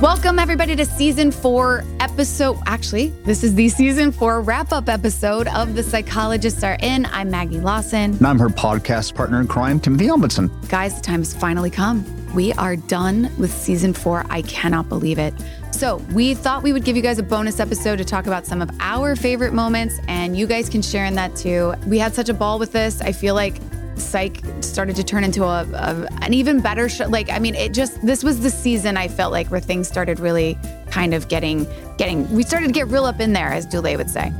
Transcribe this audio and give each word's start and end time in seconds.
Welcome, 0.00 0.38
everybody, 0.38 0.76
to 0.76 0.84
season 0.84 1.32
four 1.32 1.82
episode. 1.98 2.56
Actually, 2.66 3.08
this 3.24 3.42
is 3.42 3.56
the 3.56 3.68
season 3.68 4.12
four 4.12 4.40
wrap 4.42 4.72
up 4.72 4.88
episode 4.88 5.48
of 5.48 5.74
The 5.74 5.82
Psychologists 5.82 6.62
Are 6.62 6.76
In. 6.80 7.04
I'm 7.06 7.32
Maggie 7.32 7.58
Lawson. 7.58 8.12
And 8.12 8.24
I'm 8.24 8.38
her 8.38 8.48
podcast 8.48 9.16
partner 9.16 9.40
in 9.40 9.48
crime, 9.48 9.80
Timothy 9.80 10.06
Omundson. 10.06 10.68
Guys, 10.68 10.94
the 10.94 11.00
time 11.00 11.18
has 11.18 11.34
finally 11.34 11.68
come. 11.68 12.04
We 12.32 12.52
are 12.52 12.76
done 12.76 13.28
with 13.38 13.50
season 13.50 13.92
four. 13.92 14.24
I 14.30 14.42
cannot 14.42 14.88
believe 14.88 15.18
it. 15.18 15.34
So, 15.72 15.96
we 16.12 16.34
thought 16.34 16.62
we 16.62 16.72
would 16.72 16.84
give 16.84 16.94
you 16.94 17.02
guys 17.02 17.18
a 17.18 17.24
bonus 17.24 17.58
episode 17.58 17.96
to 17.96 18.04
talk 18.04 18.28
about 18.28 18.46
some 18.46 18.62
of 18.62 18.70
our 18.78 19.16
favorite 19.16 19.52
moments, 19.52 19.98
and 20.06 20.38
you 20.38 20.46
guys 20.46 20.68
can 20.68 20.80
share 20.80 21.06
in 21.06 21.16
that 21.16 21.34
too. 21.34 21.74
We 21.88 21.98
had 21.98 22.14
such 22.14 22.28
a 22.28 22.34
ball 22.34 22.60
with 22.60 22.70
this. 22.70 23.00
I 23.00 23.10
feel 23.10 23.34
like 23.34 23.56
Psych 23.98 24.42
started 24.60 24.96
to 24.96 25.04
turn 25.04 25.24
into 25.24 25.44
a, 25.44 25.64
a, 25.72 26.08
an 26.22 26.34
even 26.34 26.60
better 26.60 26.88
show. 26.88 27.06
Like, 27.08 27.30
I 27.30 27.38
mean, 27.38 27.54
it 27.54 27.72
just 27.72 28.00
this 28.04 28.22
was 28.24 28.40
the 28.40 28.50
season 28.50 28.96
I 28.96 29.08
felt 29.08 29.32
like 29.32 29.48
where 29.48 29.60
things 29.60 29.88
started 29.88 30.20
really 30.20 30.58
kind 30.90 31.14
of 31.14 31.28
getting 31.28 31.66
getting. 31.96 32.30
We 32.32 32.42
started 32.42 32.66
to 32.66 32.72
get 32.72 32.88
real 32.88 33.04
up 33.04 33.20
in 33.20 33.32
there, 33.32 33.48
as 33.48 33.66
Dule 33.66 33.96
would 33.96 34.10
say. 34.10 34.32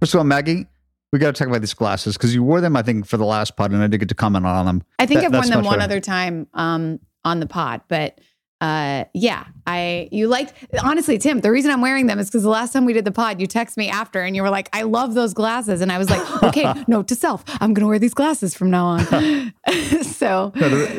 First 0.00 0.12
of 0.14 0.18
all, 0.18 0.24
Maggie, 0.24 0.66
we 1.12 1.18
got 1.18 1.34
to 1.34 1.38
talk 1.38 1.48
about 1.48 1.62
these 1.62 1.72
glasses 1.72 2.16
because 2.16 2.34
you 2.34 2.42
wore 2.42 2.60
them, 2.60 2.76
I 2.76 2.82
think, 2.82 3.06
for 3.06 3.16
the 3.16 3.24
last 3.24 3.56
pod, 3.56 3.70
and 3.72 3.82
I 3.82 3.86
did 3.86 3.98
get 3.98 4.08
to 4.10 4.14
comment 4.14 4.44
on 4.44 4.66
them. 4.66 4.82
I 4.98 5.06
think 5.06 5.20
That- 5.20 5.28
I've 5.28 5.32
worn 5.32 5.48
them 5.48 5.64
one 5.64 5.80
other 5.80 6.00
time 6.00 6.46
um, 6.52 6.98
on 7.24 7.40
the 7.40 7.46
pod, 7.46 7.82
but 7.88 8.20
uh, 8.64 9.04
yeah, 9.12 9.44
I 9.66 10.08
you 10.10 10.26
liked 10.26 10.54
honestly, 10.82 11.18
Tim. 11.18 11.40
The 11.40 11.50
reason 11.50 11.70
I'm 11.70 11.82
wearing 11.82 12.06
them 12.06 12.18
is 12.18 12.28
because 12.28 12.44
the 12.44 12.48
last 12.48 12.72
time 12.72 12.86
we 12.86 12.94
did 12.94 13.04
the 13.04 13.12
pod, 13.12 13.38
you 13.38 13.46
text 13.46 13.76
me 13.76 13.90
after 13.90 14.22
and 14.22 14.34
you 14.34 14.42
were 14.42 14.48
like, 14.48 14.70
"I 14.72 14.82
love 14.82 15.12
those 15.12 15.34
glasses," 15.34 15.82
and 15.82 15.92
I 15.92 15.98
was 15.98 16.08
like, 16.08 16.42
"Okay, 16.42 16.72
note 16.88 17.06
to 17.08 17.14
self, 17.14 17.44
I'm 17.60 17.74
gonna 17.74 17.88
wear 17.88 17.98
these 17.98 18.14
glasses 18.14 18.54
from 18.54 18.70
now 18.70 18.86
on." 18.86 19.52
so 20.02 20.50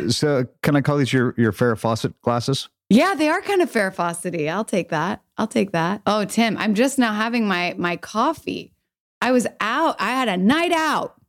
so, 0.10 0.46
can 0.62 0.76
I 0.76 0.82
call 0.82 0.98
these 0.98 1.12
your 1.12 1.34
your 1.38 1.52
Farrah 1.52 1.80
Fawcett 1.80 2.22
glasses? 2.22 2.70
yeah, 2.92 3.16
they 3.16 3.30
are 3.30 3.42
kind 3.42 3.64
of 3.64 3.72
fair 3.72 3.90
faucety. 3.90 4.48
I'll 4.48 4.64
take 4.64 4.90
that. 4.90 5.24
I'll 5.36 5.48
take 5.48 5.72
that. 5.72 6.04
Oh, 6.06 6.24
Tim, 6.24 6.58
I'm 6.58 6.76
just 6.76 7.00
now 7.00 7.14
having 7.14 7.48
my 7.48 7.74
my 7.80 7.98
coffee. 7.98 8.74
I 9.22 9.32
was 9.32 9.48
out. 9.60 9.96
I 10.00 10.12
had 10.12 10.28
a 10.28 10.38
night 10.38 10.72
out. 10.72 11.20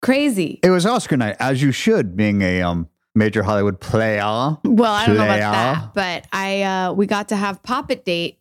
Crazy. 0.00 0.60
It 0.62 0.70
was 0.70 0.86
Oscar 0.86 1.18
night, 1.18 1.36
as 1.38 1.60
you 1.60 1.72
should, 1.72 2.16
being 2.16 2.40
a 2.40 2.62
um 2.62 2.88
major 3.14 3.42
Hollywood 3.42 3.80
player. 3.80 4.20
Well, 4.22 4.92
I 4.92 5.06
don't 5.06 5.16
know 5.16 5.24
about 5.24 5.38
that, 5.38 5.94
but 5.94 6.26
I 6.32 6.62
uh, 6.62 6.92
we 6.92 7.06
got 7.06 7.28
to 7.28 7.36
have 7.36 7.62
Poppet 7.62 8.04
Date 8.04 8.38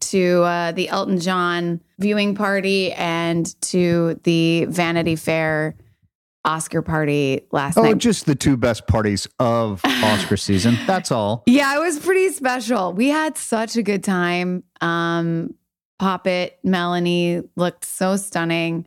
to 0.00 0.42
uh, 0.42 0.72
the 0.72 0.88
Elton 0.88 1.20
John 1.20 1.80
viewing 1.98 2.34
party 2.34 2.92
and 2.92 3.60
to 3.62 4.18
the 4.24 4.64
Vanity 4.66 5.14
Fair 5.16 5.76
Oscar 6.44 6.80
party 6.80 7.42
last 7.52 7.76
Oh, 7.76 7.82
night. 7.82 7.90
Oh, 7.90 7.94
just 7.94 8.24
the 8.24 8.34
two 8.34 8.56
best 8.56 8.86
parties 8.86 9.28
of 9.38 9.82
Oscar 9.84 10.38
season. 10.38 10.76
That's 10.86 11.12
all. 11.12 11.42
yeah, 11.46 11.76
it 11.76 11.80
was 11.80 11.98
pretty 11.98 12.30
special. 12.30 12.92
We 12.94 13.08
had 13.08 13.36
such 13.36 13.76
a 13.76 13.82
good 13.82 14.02
time. 14.02 14.64
Um, 14.80 15.54
Poppet, 15.98 16.58
Melanie 16.64 17.42
looked 17.56 17.84
so 17.84 18.16
stunning, 18.16 18.86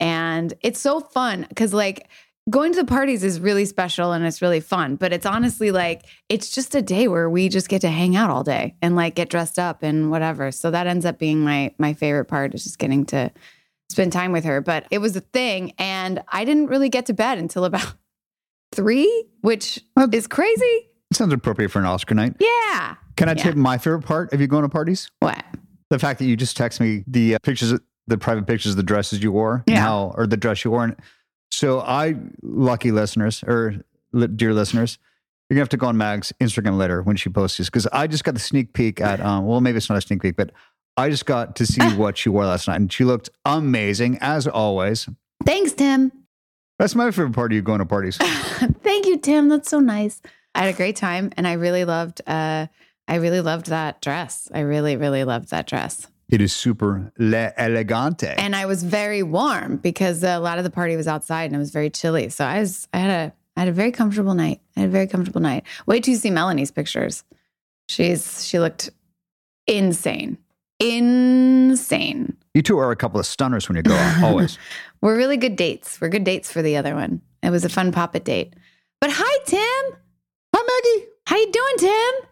and 0.00 0.52
it's 0.60 0.80
so 0.80 1.00
fun 1.00 1.46
because 1.48 1.72
like. 1.72 2.08
Going 2.50 2.72
to 2.72 2.80
the 2.80 2.86
parties 2.86 3.22
is 3.22 3.38
really 3.38 3.64
special 3.64 4.10
and 4.12 4.24
it's 4.24 4.42
really 4.42 4.58
fun, 4.58 4.96
but 4.96 5.12
it's 5.12 5.24
honestly 5.26 5.70
like 5.70 6.02
it's 6.28 6.50
just 6.50 6.74
a 6.74 6.82
day 6.82 7.06
where 7.06 7.30
we 7.30 7.48
just 7.48 7.68
get 7.68 7.82
to 7.82 7.88
hang 7.88 8.16
out 8.16 8.30
all 8.30 8.42
day 8.42 8.74
and 8.82 8.96
like 8.96 9.14
get 9.14 9.28
dressed 9.30 9.60
up 9.60 9.84
and 9.84 10.10
whatever. 10.10 10.50
So 10.50 10.70
that 10.72 10.88
ends 10.88 11.06
up 11.06 11.20
being 11.20 11.40
my 11.44 11.72
my 11.78 11.94
favorite 11.94 12.24
part 12.24 12.52
is 12.52 12.64
just 12.64 12.80
getting 12.80 13.06
to 13.06 13.30
spend 13.90 14.12
time 14.12 14.32
with 14.32 14.42
her. 14.44 14.60
But 14.60 14.86
it 14.90 14.98
was 14.98 15.14
a 15.14 15.20
thing, 15.20 15.72
and 15.78 16.20
I 16.32 16.44
didn't 16.44 16.66
really 16.66 16.88
get 16.88 17.06
to 17.06 17.12
bed 17.14 17.38
until 17.38 17.64
about 17.64 17.94
three, 18.72 19.24
which 19.42 19.78
Well- 19.96 20.08
is 20.12 20.26
crazy. 20.26 20.88
Sounds 21.12 21.32
appropriate 21.32 21.68
for 21.70 21.78
an 21.78 21.84
Oscar 21.84 22.14
night. 22.16 22.34
Yeah. 22.40 22.96
Can 23.16 23.28
I 23.28 23.32
Yeah. 23.36 23.42
tip 23.44 23.54
my 23.54 23.78
favorite 23.78 24.02
part 24.02 24.32
of 24.32 24.40
you 24.40 24.48
going 24.48 24.62
to 24.62 24.68
parties? 24.68 25.10
What? 25.20 25.44
The 25.90 25.98
fact 26.00 26.18
that 26.18 26.24
you 26.24 26.36
just 26.36 26.56
text 26.56 26.80
me 26.80 27.04
the 27.06 27.36
uh, 27.36 27.38
pictures, 27.42 27.78
the 28.08 28.18
private 28.18 28.46
pictures 28.48 28.72
of 28.72 28.78
the 28.78 28.82
dresses 28.82 29.22
you 29.22 29.30
wore, 29.30 29.62
Yeah. 29.68 29.80
how, 29.80 30.14
or 30.16 30.26
the 30.26 30.38
dress 30.38 30.64
you 30.64 30.70
wore. 30.72 30.84
And 30.84 30.96
so, 31.52 31.80
I, 31.80 32.16
lucky 32.42 32.90
listeners, 32.90 33.44
or 33.46 33.76
li- 34.12 34.26
dear 34.26 34.54
listeners, 34.54 34.98
you're 35.48 35.56
gonna 35.56 35.62
have 35.62 35.68
to 35.70 35.76
go 35.76 35.86
on 35.86 35.96
Mag's 35.96 36.32
Instagram 36.40 36.78
later 36.78 37.02
when 37.02 37.16
she 37.16 37.28
posts 37.28 37.58
this 37.58 37.68
because 37.68 37.86
I 37.88 38.06
just 38.06 38.24
got 38.24 38.34
the 38.34 38.40
sneak 38.40 38.72
peek 38.72 39.00
at, 39.00 39.20
um, 39.24 39.46
well, 39.46 39.60
maybe 39.60 39.76
it's 39.76 39.88
not 39.88 39.98
a 39.98 40.00
sneak 40.00 40.22
peek, 40.22 40.36
but 40.36 40.50
I 40.96 41.10
just 41.10 41.26
got 41.26 41.56
to 41.56 41.66
see 41.66 41.82
what 41.96 42.16
she 42.16 42.28
wore 42.28 42.46
last 42.46 42.68
night, 42.68 42.76
and 42.76 42.92
she 42.92 43.04
looked 43.04 43.30
amazing 43.44 44.18
as 44.20 44.46
always. 44.46 45.08
Thanks, 45.44 45.72
Tim. 45.72 46.10
That's 46.78 46.94
my 46.94 47.10
favorite 47.10 47.34
part 47.34 47.52
of 47.52 47.56
you 47.56 47.62
going 47.62 47.78
to 47.78 47.86
parties. 47.86 48.16
Thank 48.82 49.06
you, 49.06 49.18
Tim. 49.18 49.48
That's 49.48 49.70
so 49.70 49.78
nice. 49.78 50.20
I 50.54 50.64
had 50.64 50.74
a 50.74 50.76
great 50.76 50.96
time, 50.96 51.30
and 51.36 51.46
I 51.46 51.52
really 51.52 51.84
loved. 51.84 52.20
uh 52.26 52.66
I 53.08 53.16
really 53.16 53.40
loved 53.40 53.66
that 53.66 54.00
dress. 54.00 54.48
I 54.54 54.60
really, 54.60 54.96
really 54.96 55.24
loved 55.24 55.50
that 55.50 55.66
dress. 55.66 56.06
It 56.32 56.40
is 56.40 56.52
super 56.52 57.12
le 57.18 57.52
elegante. 57.58 58.34
and 58.38 58.56
I 58.56 58.64
was 58.66 58.82
very 58.82 59.22
warm 59.22 59.76
because 59.76 60.24
a 60.24 60.38
lot 60.38 60.56
of 60.56 60.64
the 60.64 60.70
party 60.70 60.96
was 60.96 61.06
outside 61.06 61.44
and 61.44 61.54
it 61.54 61.58
was 61.58 61.70
very 61.70 61.90
chilly. 61.90 62.30
So 62.30 62.44
I 62.44 62.58
was 62.60 62.88
I 62.94 62.98
had 62.98 63.10
a 63.10 63.32
I 63.54 63.60
had 63.60 63.68
a 63.68 63.72
very 63.72 63.92
comfortable 63.92 64.32
night. 64.34 64.60
I 64.74 64.80
had 64.80 64.88
a 64.88 64.92
very 64.92 65.06
comfortable 65.06 65.42
night. 65.42 65.64
Wait 65.86 66.04
till 66.04 66.12
you 66.14 66.18
see 66.18 66.30
Melanie's 66.30 66.70
pictures. 66.70 67.22
She's 67.88 68.46
she 68.46 68.58
looked 68.58 68.88
insane. 69.66 70.38
Insane. 70.80 72.36
you 72.54 72.62
two 72.62 72.78
are 72.78 72.90
a 72.90 72.96
couple 72.96 73.20
of 73.20 73.26
stunners 73.26 73.68
when 73.68 73.76
you 73.76 73.82
go 73.82 73.94
out, 73.94 74.24
always. 74.24 74.58
We're 75.02 75.16
really 75.16 75.36
good 75.36 75.56
dates. 75.56 76.00
We're 76.00 76.08
good 76.08 76.24
dates 76.24 76.50
for 76.50 76.62
the 76.62 76.76
other 76.78 76.94
one. 76.94 77.20
It 77.42 77.50
was 77.50 77.64
a 77.64 77.68
fun 77.68 77.92
poppet 77.92 78.24
date. 78.24 78.54
But 79.00 79.10
hi, 79.12 79.38
Tim. 79.46 79.98
Hi, 80.54 80.62
Maggie. 80.62 81.06
How 81.26 81.36
you 81.36 81.52
doing, 81.52 81.74
Tim? 81.78 82.28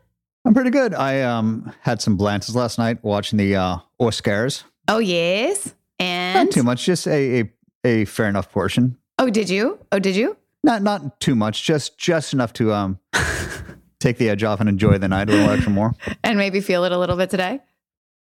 I'm 0.46 0.54
pretty 0.54 0.70
good. 0.70 0.94
I 0.94 1.20
um 1.20 1.72
had 1.82 2.00
some 2.00 2.16
blances 2.16 2.56
last 2.56 2.78
night 2.78 3.04
watching 3.04 3.36
the 3.36 3.56
uh, 3.56 3.76
Oscars. 4.00 4.64
Oh 4.88 4.98
yes. 4.98 5.74
And 5.98 6.46
Not 6.46 6.52
too 6.54 6.62
much, 6.62 6.84
just 6.84 7.06
a, 7.06 7.40
a 7.40 7.52
a 7.84 8.04
fair 8.06 8.28
enough 8.28 8.50
portion. 8.50 8.96
Oh, 9.18 9.28
did 9.30 9.50
you? 9.50 9.78
Oh, 9.92 9.98
did 9.98 10.16
you? 10.16 10.36
Not 10.64 10.82
not 10.82 11.20
too 11.20 11.34
much, 11.34 11.64
just 11.64 11.98
just 11.98 12.32
enough 12.32 12.52
to 12.54 12.72
um 12.72 12.98
take 14.00 14.18
the 14.18 14.28
edge 14.30 14.42
off 14.44 14.60
and 14.60 14.68
enjoy 14.68 14.98
the 14.98 15.08
night 15.08 15.28
a 15.28 15.32
little 15.32 15.50
extra 15.50 15.70
more. 15.72 15.94
And 16.24 16.38
maybe 16.38 16.60
feel 16.60 16.84
it 16.84 16.92
a 16.92 16.98
little 16.98 17.16
bit 17.16 17.30
today? 17.30 17.60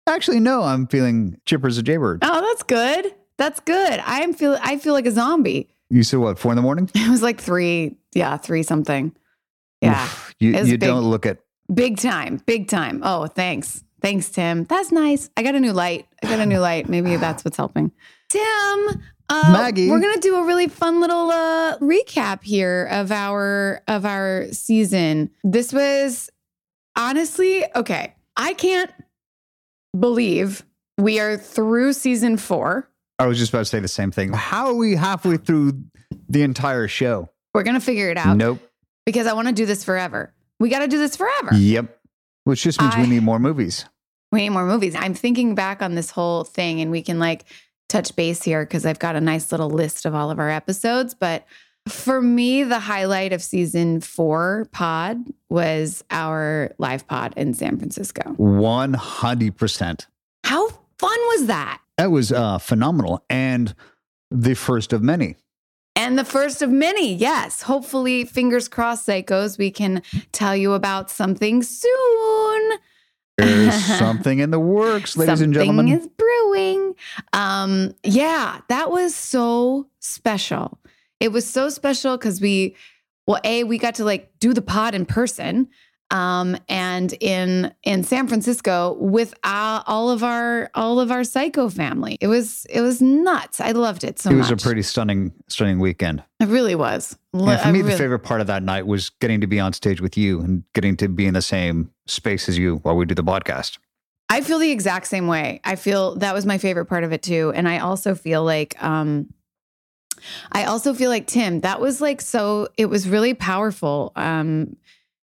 Actually, 0.06 0.40
no, 0.40 0.62
I'm 0.62 0.86
feeling 0.86 1.40
chipper 1.46 1.66
as 1.66 1.78
a 1.78 1.82
jaybird. 1.82 2.18
Oh, 2.22 2.40
that's 2.42 2.62
good. 2.62 3.14
That's 3.38 3.60
good. 3.60 4.00
I'm 4.04 4.34
feel 4.34 4.58
I 4.60 4.76
feel 4.78 4.92
like 4.92 5.06
a 5.06 5.10
zombie. 5.12 5.70
You 5.90 6.02
said 6.02 6.18
what? 6.18 6.38
Four 6.38 6.52
in 6.52 6.56
the 6.56 6.62
morning? 6.62 6.90
It 6.94 7.10
was 7.10 7.22
like 7.22 7.40
three, 7.40 7.96
yeah, 8.14 8.36
three 8.36 8.62
something. 8.62 9.14
Yeah, 9.80 10.02
Oof, 10.04 10.34
you 10.40 10.50
you 10.52 10.64
big. 10.78 10.80
don't 10.80 11.02
look 11.04 11.26
at. 11.26 11.38
big 11.72 11.98
time, 11.98 12.40
big 12.46 12.68
time. 12.68 13.00
Oh, 13.04 13.26
thanks, 13.26 13.83
thanks, 14.04 14.28
Tim. 14.28 14.64
That's 14.64 14.92
nice. 14.92 15.30
I 15.36 15.42
got 15.42 15.54
a 15.54 15.60
new 15.60 15.72
light. 15.72 16.06
I 16.22 16.28
got 16.28 16.38
a 16.38 16.46
new 16.46 16.58
light. 16.60 16.88
Maybe 16.88 17.16
that's 17.16 17.44
what's 17.44 17.56
helping. 17.56 17.90
Tim, 18.28 18.42
uh, 19.28 19.50
Maggie. 19.52 19.88
we're 19.90 20.00
gonna 20.00 20.20
do 20.20 20.36
a 20.36 20.44
really 20.44 20.68
fun 20.68 21.00
little 21.00 21.30
uh, 21.30 21.78
recap 21.78 22.42
here 22.44 22.86
of 22.90 23.10
our 23.10 23.82
of 23.88 24.04
our 24.04 24.46
season. 24.52 25.30
This 25.42 25.72
was 25.72 26.30
honestly 26.96 27.64
okay. 27.74 28.14
I 28.36 28.52
can't 28.54 28.90
believe 29.98 30.64
we 30.98 31.18
are 31.20 31.36
through 31.36 31.92
season 31.94 32.36
four. 32.36 32.88
I 33.18 33.26
was 33.26 33.38
just 33.38 33.50
about 33.52 33.60
to 33.60 33.64
say 33.66 33.80
the 33.80 33.88
same 33.88 34.10
thing. 34.10 34.32
How 34.32 34.66
are 34.66 34.74
we 34.74 34.96
halfway 34.96 35.36
through 35.38 35.80
the 36.28 36.42
entire 36.42 36.88
show? 36.88 37.30
We're 37.54 37.62
gonna 37.62 37.80
figure 37.80 38.10
it 38.10 38.16
out 38.18 38.36
Nope. 38.36 38.58
because 39.06 39.26
I 39.26 39.32
want 39.32 39.48
to 39.48 39.54
do 39.54 39.64
this 39.66 39.84
forever. 39.84 40.34
We 40.60 40.68
got 40.68 40.80
to 40.80 40.88
do 40.88 40.98
this 40.98 41.16
forever. 41.16 41.54
Yep. 41.54 41.98
Which 42.44 42.62
just 42.62 42.80
means 42.80 42.94
I- 42.94 43.02
we 43.02 43.08
need 43.08 43.22
more 43.22 43.38
movies. 43.38 43.86
We 44.34 44.40
need 44.40 44.50
more 44.50 44.66
movies. 44.66 44.96
I'm 44.96 45.14
thinking 45.14 45.54
back 45.54 45.80
on 45.80 45.94
this 45.94 46.10
whole 46.10 46.42
thing, 46.42 46.80
and 46.80 46.90
we 46.90 47.02
can 47.02 47.20
like 47.20 47.44
touch 47.88 48.16
base 48.16 48.42
here 48.42 48.64
because 48.64 48.84
I've 48.84 48.98
got 48.98 49.14
a 49.14 49.20
nice 49.20 49.52
little 49.52 49.70
list 49.70 50.04
of 50.04 50.12
all 50.12 50.32
of 50.32 50.40
our 50.40 50.50
episodes. 50.50 51.14
But 51.14 51.46
for 51.86 52.20
me, 52.20 52.64
the 52.64 52.80
highlight 52.80 53.32
of 53.32 53.44
season 53.44 54.00
four 54.00 54.66
pod 54.72 55.18
was 55.48 56.02
our 56.10 56.72
live 56.78 57.06
pod 57.06 57.34
in 57.36 57.54
San 57.54 57.78
Francisco. 57.78 58.32
One 58.36 58.94
hundred 58.94 59.56
percent. 59.56 60.08
How 60.42 60.68
fun 60.98 61.18
was 61.28 61.46
that? 61.46 61.80
That 61.96 62.10
was 62.10 62.32
uh, 62.32 62.58
phenomenal, 62.58 63.24
and 63.30 63.72
the 64.32 64.54
first 64.54 64.92
of 64.92 65.00
many. 65.00 65.36
And 65.94 66.18
the 66.18 66.24
first 66.24 66.60
of 66.60 66.70
many, 66.70 67.14
yes. 67.14 67.62
Hopefully, 67.62 68.24
fingers 68.24 68.66
crossed, 68.66 69.06
psychos, 69.06 69.58
we 69.58 69.70
can 69.70 70.02
tell 70.32 70.56
you 70.56 70.72
about 70.72 71.08
something 71.08 71.62
soon. 71.62 72.72
There's 73.36 73.84
something 73.98 74.38
in 74.38 74.50
the 74.50 74.60
works, 74.60 75.16
ladies 75.16 75.40
and 75.40 75.52
gentlemen. 75.52 75.88
Something 75.88 76.00
is 76.00 76.08
brewing. 76.16 76.94
Um, 77.32 77.94
yeah, 78.02 78.60
that 78.68 78.90
was 78.90 79.14
so 79.14 79.88
special. 79.98 80.78
It 81.20 81.32
was 81.32 81.46
so 81.48 81.68
special 81.68 82.16
because 82.16 82.40
we, 82.40 82.76
well, 83.26 83.40
a 83.44 83.64
we 83.64 83.78
got 83.78 83.96
to 83.96 84.04
like 84.04 84.30
do 84.38 84.52
the 84.52 84.62
pod 84.62 84.94
in 84.94 85.06
person, 85.06 85.68
um, 86.10 86.56
and 86.68 87.12
in 87.20 87.74
in 87.82 88.04
San 88.04 88.28
Francisco 88.28 88.96
with 89.00 89.34
uh, 89.42 89.82
all 89.86 90.10
of 90.10 90.22
our 90.22 90.70
all 90.74 91.00
of 91.00 91.10
our 91.10 91.24
psycho 91.24 91.68
family. 91.68 92.18
It 92.20 92.28
was 92.28 92.66
it 92.66 92.80
was 92.80 93.00
nuts. 93.00 93.60
I 93.60 93.72
loved 93.72 94.04
it 94.04 94.18
so 94.18 94.30
it 94.30 94.34
was 94.34 94.50
much. 94.50 94.62
a 94.62 94.64
pretty 94.64 94.82
stunning, 94.82 95.32
stunning 95.48 95.78
weekend. 95.78 96.22
It 96.40 96.48
really 96.48 96.74
was. 96.74 97.16
And 97.32 97.60
for 97.60 97.68
I 97.68 97.72
me, 97.72 97.82
the 97.82 97.96
favorite 97.96 98.20
part 98.20 98.40
of 98.40 98.46
that 98.46 98.62
night 98.62 98.86
was 98.86 99.10
getting 99.10 99.40
to 99.40 99.46
be 99.46 99.58
on 99.58 99.72
stage 99.72 100.00
with 100.00 100.16
you 100.16 100.40
and 100.40 100.62
getting 100.74 100.96
to 100.98 101.08
be 101.08 101.26
in 101.26 101.34
the 101.34 101.42
same 101.42 101.90
space 102.06 102.48
as 102.48 102.58
you 102.58 102.76
while 102.76 102.96
we 102.96 103.06
do 103.06 103.14
the 103.14 103.24
podcast. 103.24 103.78
I 104.28 104.40
feel 104.40 104.58
the 104.58 104.70
exact 104.70 105.06
same 105.06 105.26
way. 105.26 105.60
I 105.64 105.76
feel 105.76 106.16
that 106.16 106.34
was 106.34 106.46
my 106.46 106.58
favorite 106.58 106.86
part 106.86 107.04
of 107.04 107.12
it 107.12 107.22
too. 107.22 107.52
And 107.54 107.68
I 107.68 107.78
also 107.78 108.14
feel 108.14 108.44
like 108.44 108.82
um 108.82 109.32
I 110.52 110.64
also 110.64 110.94
feel 110.94 111.10
like 111.10 111.26
Tim, 111.26 111.60
that 111.60 111.80
was 111.80 112.00
like 112.00 112.20
so 112.20 112.68
it 112.76 112.86
was 112.86 113.08
really 113.08 113.34
powerful. 113.34 114.12
Um 114.16 114.76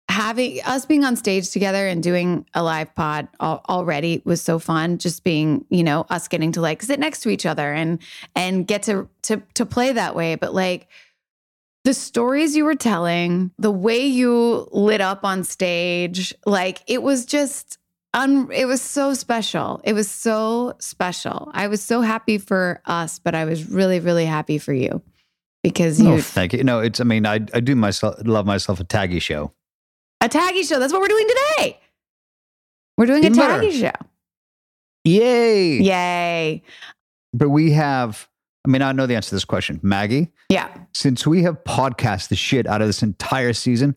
having 0.07 0.61
us 0.63 0.85
being 0.85 1.03
on 1.03 1.15
stage 1.15 1.49
together 1.49 1.87
and 1.87 2.03
doing 2.03 2.45
a 2.53 2.61
live 2.63 2.93
pod 2.95 3.27
al- 3.39 3.63
already 3.67 4.21
was 4.23 4.41
so 4.41 4.59
fun 4.59 4.97
just 4.97 5.23
being 5.23 5.65
you 5.69 5.83
know 5.83 6.05
us 6.09 6.27
getting 6.27 6.51
to 6.51 6.61
like 6.61 6.81
sit 6.83 6.99
next 6.99 7.21
to 7.21 7.29
each 7.29 7.45
other 7.45 7.73
and 7.73 7.99
and 8.35 8.67
get 8.67 8.83
to 8.83 9.09
to 9.23 9.41
to 9.55 9.65
play 9.65 9.91
that 9.91 10.15
way 10.15 10.35
but 10.35 10.53
like 10.53 10.87
the 11.85 11.93
stories 11.93 12.55
you 12.55 12.65
were 12.65 12.75
telling 12.75 13.51
the 13.57 13.71
way 13.71 14.05
you 14.05 14.67
lit 14.71 15.01
up 15.01 15.23
on 15.23 15.43
stage 15.43 16.33
like 16.45 16.81
it 16.87 17.01
was 17.01 17.25
just 17.25 17.79
un- 18.13 18.49
it 18.51 18.65
was 18.65 18.81
so 18.81 19.13
special 19.13 19.81
it 19.83 19.93
was 19.93 20.09
so 20.09 20.75
special 20.79 21.49
i 21.53 21.67
was 21.67 21.81
so 21.81 22.01
happy 22.01 22.37
for 22.37 22.79
us 22.85 23.17
but 23.19 23.33
i 23.33 23.43
was 23.45 23.69
really 23.69 23.99
really 23.99 24.25
happy 24.25 24.57
for 24.59 24.73
you 24.73 25.01
because 25.63 25.99
you 25.99 26.09
Oh, 26.13 26.21
thank 26.21 26.53
you. 26.53 26.63
No, 26.63 26.79
it's. 26.79 26.99
I 26.99 27.05
mean, 27.05 27.25
I 27.25 27.39
I 27.51 27.59
do 27.59 27.75
myself 27.75 28.17
love 28.23 28.45
myself 28.45 28.79
a 28.79 28.83
taggy 28.83 29.19
show. 29.19 29.51
A 30.25 30.29
taggy 30.29 30.67
show 30.67 30.79
that's 30.79 30.91
what 30.91 31.01
we're 31.01 31.07
doing 31.07 31.27
today 31.27 31.79
we're 32.97 33.05
doing 33.05 33.25
a 33.25 33.29
taggy 33.29 33.71
show 33.71 33.91
Yay! 35.03 35.81
yay 35.81 36.63
But 37.33 37.49
we 37.49 37.71
have. 37.73 38.27
I 38.65 38.69
mean, 38.71 38.81
I 38.81 38.91
know 38.91 39.05
the 39.05 39.15
answer 39.15 39.29
to 39.29 39.35
this 39.35 39.45
question, 39.45 39.79
Maggie. 39.83 40.31
yeah 40.49 40.75
Since 40.95 41.27
we 41.27 41.43
have 41.43 41.63
podcast 41.63 42.29
the 42.29 42.35
shit 42.35 42.65
out 42.65 42.81
of 42.81 42.87
this 42.87 43.03
entire 43.03 43.53
season, 43.53 43.95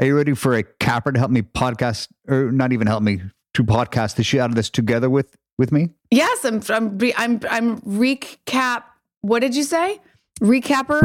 are 0.00 0.06
you 0.06 0.16
ready 0.16 0.34
for 0.34 0.54
a 0.54 0.62
capper 0.62 1.12
to 1.12 1.18
help 1.18 1.30
me 1.30 1.42
podcast, 1.42 2.08
or 2.28 2.50
not 2.50 2.72
even 2.72 2.86
help 2.86 3.02
me 3.02 3.20
to 3.54 3.64
podcast 3.64 4.14
the 4.16 4.22
shit 4.22 4.40
out 4.40 4.48
of 4.48 4.56
this 4.56 4.70
together 4.70 5.10
with 5.10 5.36
with 5.58 5.72
me? 5.72 5.90
yes 6.10 6.44
i'm 6.44 6.62
i'm 6.70 6.98
i'm, 7.18 7.40
I'm 7.50 7.80
recap 7.82 8.84
what 9.20 9.40
did 9.40 9.54
you 9.56 9.64
say 9.64 10.00
recapper 10.40 11.02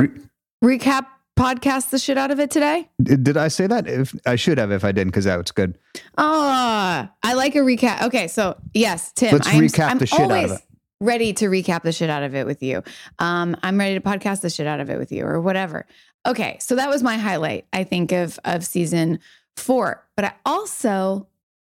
Re- 0.62 0.78
recap 0.78 1.08
podcast 1.38 1.90
the 1.90 1.98
shit 2.00 2.18
out 2.18 2.30
of 2.32 2.40
it 2.40 2.52
today 2.52 2.90
Did 3.02 3.38
I 3.38 3.48
say 3.48 3.66
that? 3.68 3.88
If 3.88 4.16
I 4.26 4.36
should 4.36 4.58
have, 4.60 4.72
if 4.72 4.84
I 4.84 4.92
didn't, 4.92 5.12
because 5.12 5.26
that 5.26 5.38
was 5.38 5.52
good. 5.52 5.78
Oh, 6.18 7.08
I 7.24 7.34
like 7.34 7.56
a 7.56 7.60
recap. 7.60 8.04
Okay, 8.04 8.28
so 8.28 8.56
yes, 8.74 9.12
Tim, 9.14 9.34
Let's 9.34 9.48
I'm, 9.48 9.60
recap 9.60 9.90
I'm 9.90 9.98
the 9.98 10.06
shit 10.08 10.20
out 10.20 10.26
of 10.26 10.32
always 10.32 10.52
it. 10.52 10.62
ready 11.02 11.34
to 11.34 11.46
recap 11.46 11.82
the 11.84 11.92
shit 11.92 12.10
out 12.10 12.24
of 12.24 12.36
it 12.36 12.46
with 12.46 12.62
you. 12.62 12.84
Um, 13.20 13.56
I'm 13.64 13.80
ready 13.80 13.96
to 13.96 14.02
podcast 14.02 14.42
the 14.42 14.50
shit 14.50 14.68
out 14.68 14.80
of 14.80 14.90
it 14.90 14.98
with 15.00 15.12
you, 15.12 15.26
or 15.26 15.42
whatever. 15.42 15.86
Okay, 16.26 16.58
so 16.60 16.76
that 16.76 16.88
was 16.90 17.04
my 17.04 17.18
highlight. 17.18 17.66
I 17.74 17.84
think 17.84 18.12
of 18.12 18.40
of 18.46 18.64
season 18.66 19.20
four, 19.58 20.06
but 20.16 20.26
I 20.26 20.34
also 20.46 21.28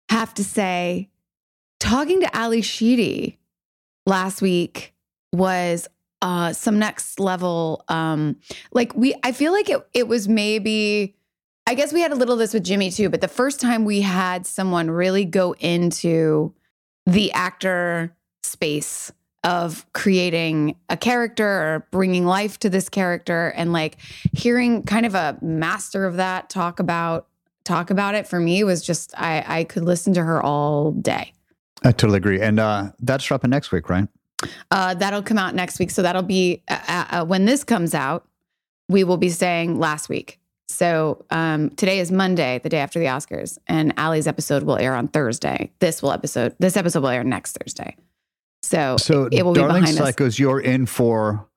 have 0.09 0.33
to 0.35 0.44
say, 0.44 1.09
talking 1.79 2.21
to 2.21 2.35
Ally 2.35 2.61
Sheedy 2.61 3.39
last 4.06 4.41
week 4.41 4.94
was 5.33 5.88
uh 6.21 6.53
some 6.53 6.79
next 6.79 7.19
level 7.19 7.83
um 7.88 8.35
like 8.71 8.95
we 8.95 9.13
i 9.23 9.31
feel 9.31 9.51
like 9.51 9.69
it 9.69 9.85
it 9.94 10.07
was 10.07 10.27
maybe 10.27 11.15
i 11.67 11.73
guess 11.73 11.91
we 11.94 12.01
had 12.01 12.12
a 12.12 12.15
little 12.15 12.33
of 12.33 12.39
this 12.39 12.53
with 12.53 12.63
jimmy 12.63 12.89
too 12.89 13.09
but 13.09 13.21
the 13.21 13.27
first 13.27 13.59
time 13.59 13.85
we 13.85 14.01
had 14.01 14.45
someone 14.45 14.89
really 14.89 15.25
go 15.25 15.53
into 15.59 16.53
the 17.06 17.31
actor 17.33 18.15
space 18.44 19.12
of 19.44 19.85
creating 19.94 20.75
a 20.89 20.97
character 20.97 21.47
or 21.47 21.88
bringing 21.91 22.25
life 22.25 22.57
to 22.57 22.69
this 22.69 22.89
character 22.89 23.53
and 23.56 23.71
like 23.71 23.97
hearing 24.33 24.81
kind 24.83 25.06
of 25.06 25.13
a 25.13 25.37
master 25.42 26.06
of 26.06 26.16
that 26.16 26.49
talk 26.49 26.80
about 26.80 27.28
talk 27.63 27.90
about 27.90 28.16
it 28.16 28.28
for 28.28 28.40
me 28.40 28.63
was 28.63 28.81
just 28.81 29.13
i 29.18 29.44
i 29.47 29.63
could 29.63 29.83
listen 29.83 30.13
to 30.13 30.23
her 30.23 30.42
all 30.42 30.92
day 30.92 31.31
I 31.83 31.92
totally 31.92 32.18
agree, 32.18 32.42
and 32.42 32.59
uh, 32.59 32.92
that's 32.99 33.25
dropping 33.25 33.51
next 33.51 33.71
week, 33.71 33.90
right? 33.90 34.07
Uh, 34.71 34.94
that'll 34.94 35.23
come 35.23 35.37
out 35.37 35.56
next 35.56 35.80
week. 35.80 35.92
So 35.92 36.01
that'll 36.01 36.21
be 36.21 36.63
uh, 36.68 37.06
uh, 37.11 37.25
when 37.25 37.45
this 37.45 37.63
comes 37.63 37.94
out, 37.94 38.27
we 38.89 39.04
will 39.04 39.18
be 39.18 39.30
saying 39.30 39.80
last 39.80 40.09
week. 40.09 40.39
So 40.68 41.25
um, 41.30 41.69
today 41.71 41.99
is 41.99 42.11
Monday, 42.11 42.59
the 42.63 42.69
day 42.69 42.80
after 42.80 42.99
the 42.99 43.06
Oscars, 43.06 43.57
and 43.68 43.94
Ally's 43.97 44.27
episode 44.27 44.63
will 44.63 44.77
air 44.77 44.95
on 44.95 45.07
Thursday. 45.07 45.71
This 45.80 46.01
will 46.01 46.11
episode. 46.11 46.56
This 46.59 46.75
episode 46.75 47.01
will 47.01 47.09
air 47.09 47.23
next 47.23 47.57
Thursday. 47.57 47.95
So, 48.63 48.97
So, 48.97 49.30
it 49.31 49.45
will 49.45 49.54
be 49.54 49.59
Darling 49.59 49.83
behind 49.83 49.99
us. 49.99 50.11
Psychos, 50.11 50.39
you're 50.39 50.59
in 50.59 50.85
for. 50.85 51.47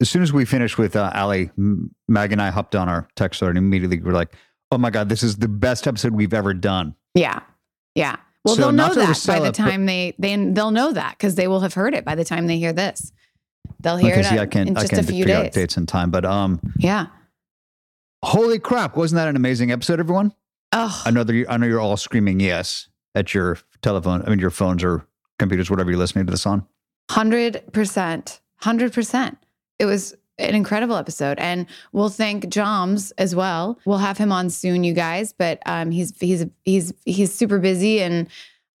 As 0.00 0.10
soon 0.10 0.22
as 0.22 0.32
we 0.32 0.44
finished 0.44 0.76
with 0.76 0.96
uh, 0.96 1.10
Ally, 1.14 1.46
Mag 1.56 2.32
and 2.32 2.40
I 2.40 2.50
hopped 2.50 2.74
on 2.74 2.88
our 2.88 3.08
text 3.16 3.40
and 3.42 3.56
immediately 3.56 4.00
we're 4.00 4.12
like, 4.12 4.34
"Oh 4.70 4.76
my 4.78 4.90
god, 4.90 5.08
this 5.08 5.22
is 5.22 5.36
the 5.36 5.48
best 5.48 5.86
episode 5.86 6.12
we've 6.12 6.34
ever 6.34 6.52
done." 6.52 6.94
Yeah, 7.14 7.40
yeah. 7.94 8.16
Well, 8.46 8.54
So 8.54 8.62
they'll 8.62 8.72
know 8.72 8.94
that 8.94 9.24
by 9.26 9.40
the 9.40 9.46
it, 9.48 9.54
time 9.54 9.86
they 9.86 10.14
they 10.18 10.36
they'll 10.36 10.70
know 10.70 10.92
that 10.92 11.16
because 11.18 11.34
they 11.34 11.48
will 11.48 11.60
have 11.60 11.74
heard 11.74 11.94
it 11.94 12.04
by 12.04 12.14
the 12.14 12.24
time 12.24 12.46
they 12.46 12.58
hear 12.58 12.72
this. 12.72 13.12
They'll 13.80 13.96
hear 13.96 14.14
it 14.14 14.26
on- 14.26 14.38
I 14.38 14.46
can't, 14.46 14.68
in 14.70 14.76
I 14.76 14.80
just 14.82 14.92
a 14.92 15.02
few 15.02 15.24
days. 15.24 15.52
dates 15.52 15.76
and 15.76 15.86
time, 15.88 16.10
but 16.12 16.24
um, 16.24 16.60
Yeah. 16.78 17.06
holy 18.22 18.58
crap, 18.58 18.96
wasn't 18.96 19.16
that 19.18 19.28
an 19.28 19.36
amazing 19.36 19.70
episode, 19.70 20.00
everyone? 20.00 20.32
Oh, 20.72 21.02
I 21.04 21.10
know 21.10 21.24
that 21.24 21.34
you, 21.34 21.46
I 21.48 21.56
know 21.56 21.66
you're 21.66 21.80
all 21.80 21.96
screaming 21.96 22.40
yes 22.40 22.88
at 23.14 23.34
your 23.34 23.58
telephone, 23.82 24.22
I 24.26 24.30
mean 24.30 24.38
your 24.38 24.50
phones 24.50 24.82
or 24.84 25.06
computers, 25.38 25.70
whatever 25.70 25.90
you're 25.90 25.98
listening 25.98 26.26
to 26.26 26.30
this 26.30 26.46
on. 26.46 26.66
Hundred 27.10 27.62
percent, 27.72 28.40
hundred 28.56 28.92
percent. 28.92 29.38
It 29.78 29.84
was 29.86 30.14
an 30.38 30.54
incredible 30.54 30.96
episode, 30.96 31.38
and 31.38 31.66
we'll 31.92 32.08
thank 32.08 32.48
Joms 32.48 33.10
as 33.12 33.34
well. 33.34 33.78
We'll 33.84 33.98
have 33.98 34.18
him 34.18 34.32
on 34.32 34.50
soon, 34.50 34.84
you 34.84 34.92
guys. 34.92 35.32
But 35.32 35.62
um, 35.66 35.90
he's 35.90 36.18
he's 36.18 36.46
he's 36.64 36.92
he's 37.04 37.34
super 37.34 37.58
busy, 37.58 38.02
and 38.02 38.28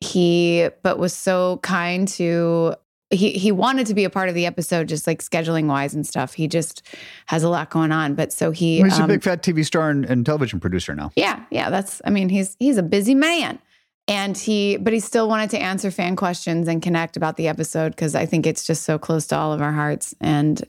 he 0.00 0.68
but 0.82 0.98
was 0.98 1.12
so 1.12 1.58
kind 1.62 2.06
to. 2.08 2.74
He 3.10 3.32
he 3.32 3.52
wanted 3.52 3.86
to 3.86 3.94
be 3.94 4.02
a 4.04 4.10
part 4.10 4.28
of 4.28 4.34
the 4.34 4.46
episode, 4.46 4.88
just 4.88 5.06
like 5.06 5.22
scheduling 5.22 5.66
wise 5.66 5.94
and 5.94 6.04
stuff. 6.04 6.34
He 6.34 6.48
just 6.48 6.82
has 7.26 7.44
a 7.44 7.48
lot 7.48 7.70
going 7.70 7.92
on, 7.92 8.14
but 8.14 8.32
so 8.32 8.50
he 8.50 8.82
He's 8.82 8.98
a 8.98 9.02
um, 9.02 9.08
big 9.08 9.22
fat 9.22 9.44
TV 9.44 9.64
star 9.64 9.90
and, 9.90 10.04
and 10.04 10.26
television 10.26 10.58
producer 10.58 10.94
now. 10.94 11.12
yeah, 11.14 11.44
yeah, 11.50 11.70
that's 11.70 12.02
I 12.04 12.10
mean, 12.10 12.28
he's 12.28 12.56
he's 12.58 12.78
a 12.78 12.82
busy 12.82 13.14
man. 13.14 13.60
And 14.08 14.38
he 14.38 14.76
but 14.76 14.92
he 14.92 15.00
still 15.00 15.28
wanted 15.28 15.50
to 15.50 15.58
answer 15.58 15.90
fan 15.90 16.14
questions 16.14 16.68
and 16.68 16.80
connect 16.80 17.16
about 17.16 17.36
the 17.36 17.48
episode 17.48 17.90
because 17.90 18.14
I 18.14 18.24
think 18.26 18.46
it's 18.46 18.64
just 18.64 18.84
so 18.84 18.98
close 18.98 19.26
to 19.28 19.36
all 19.36 19.52
of 19.52 19.60
our 19.60 19.72
hearts. 19.72 20.14
And 20.20 20.62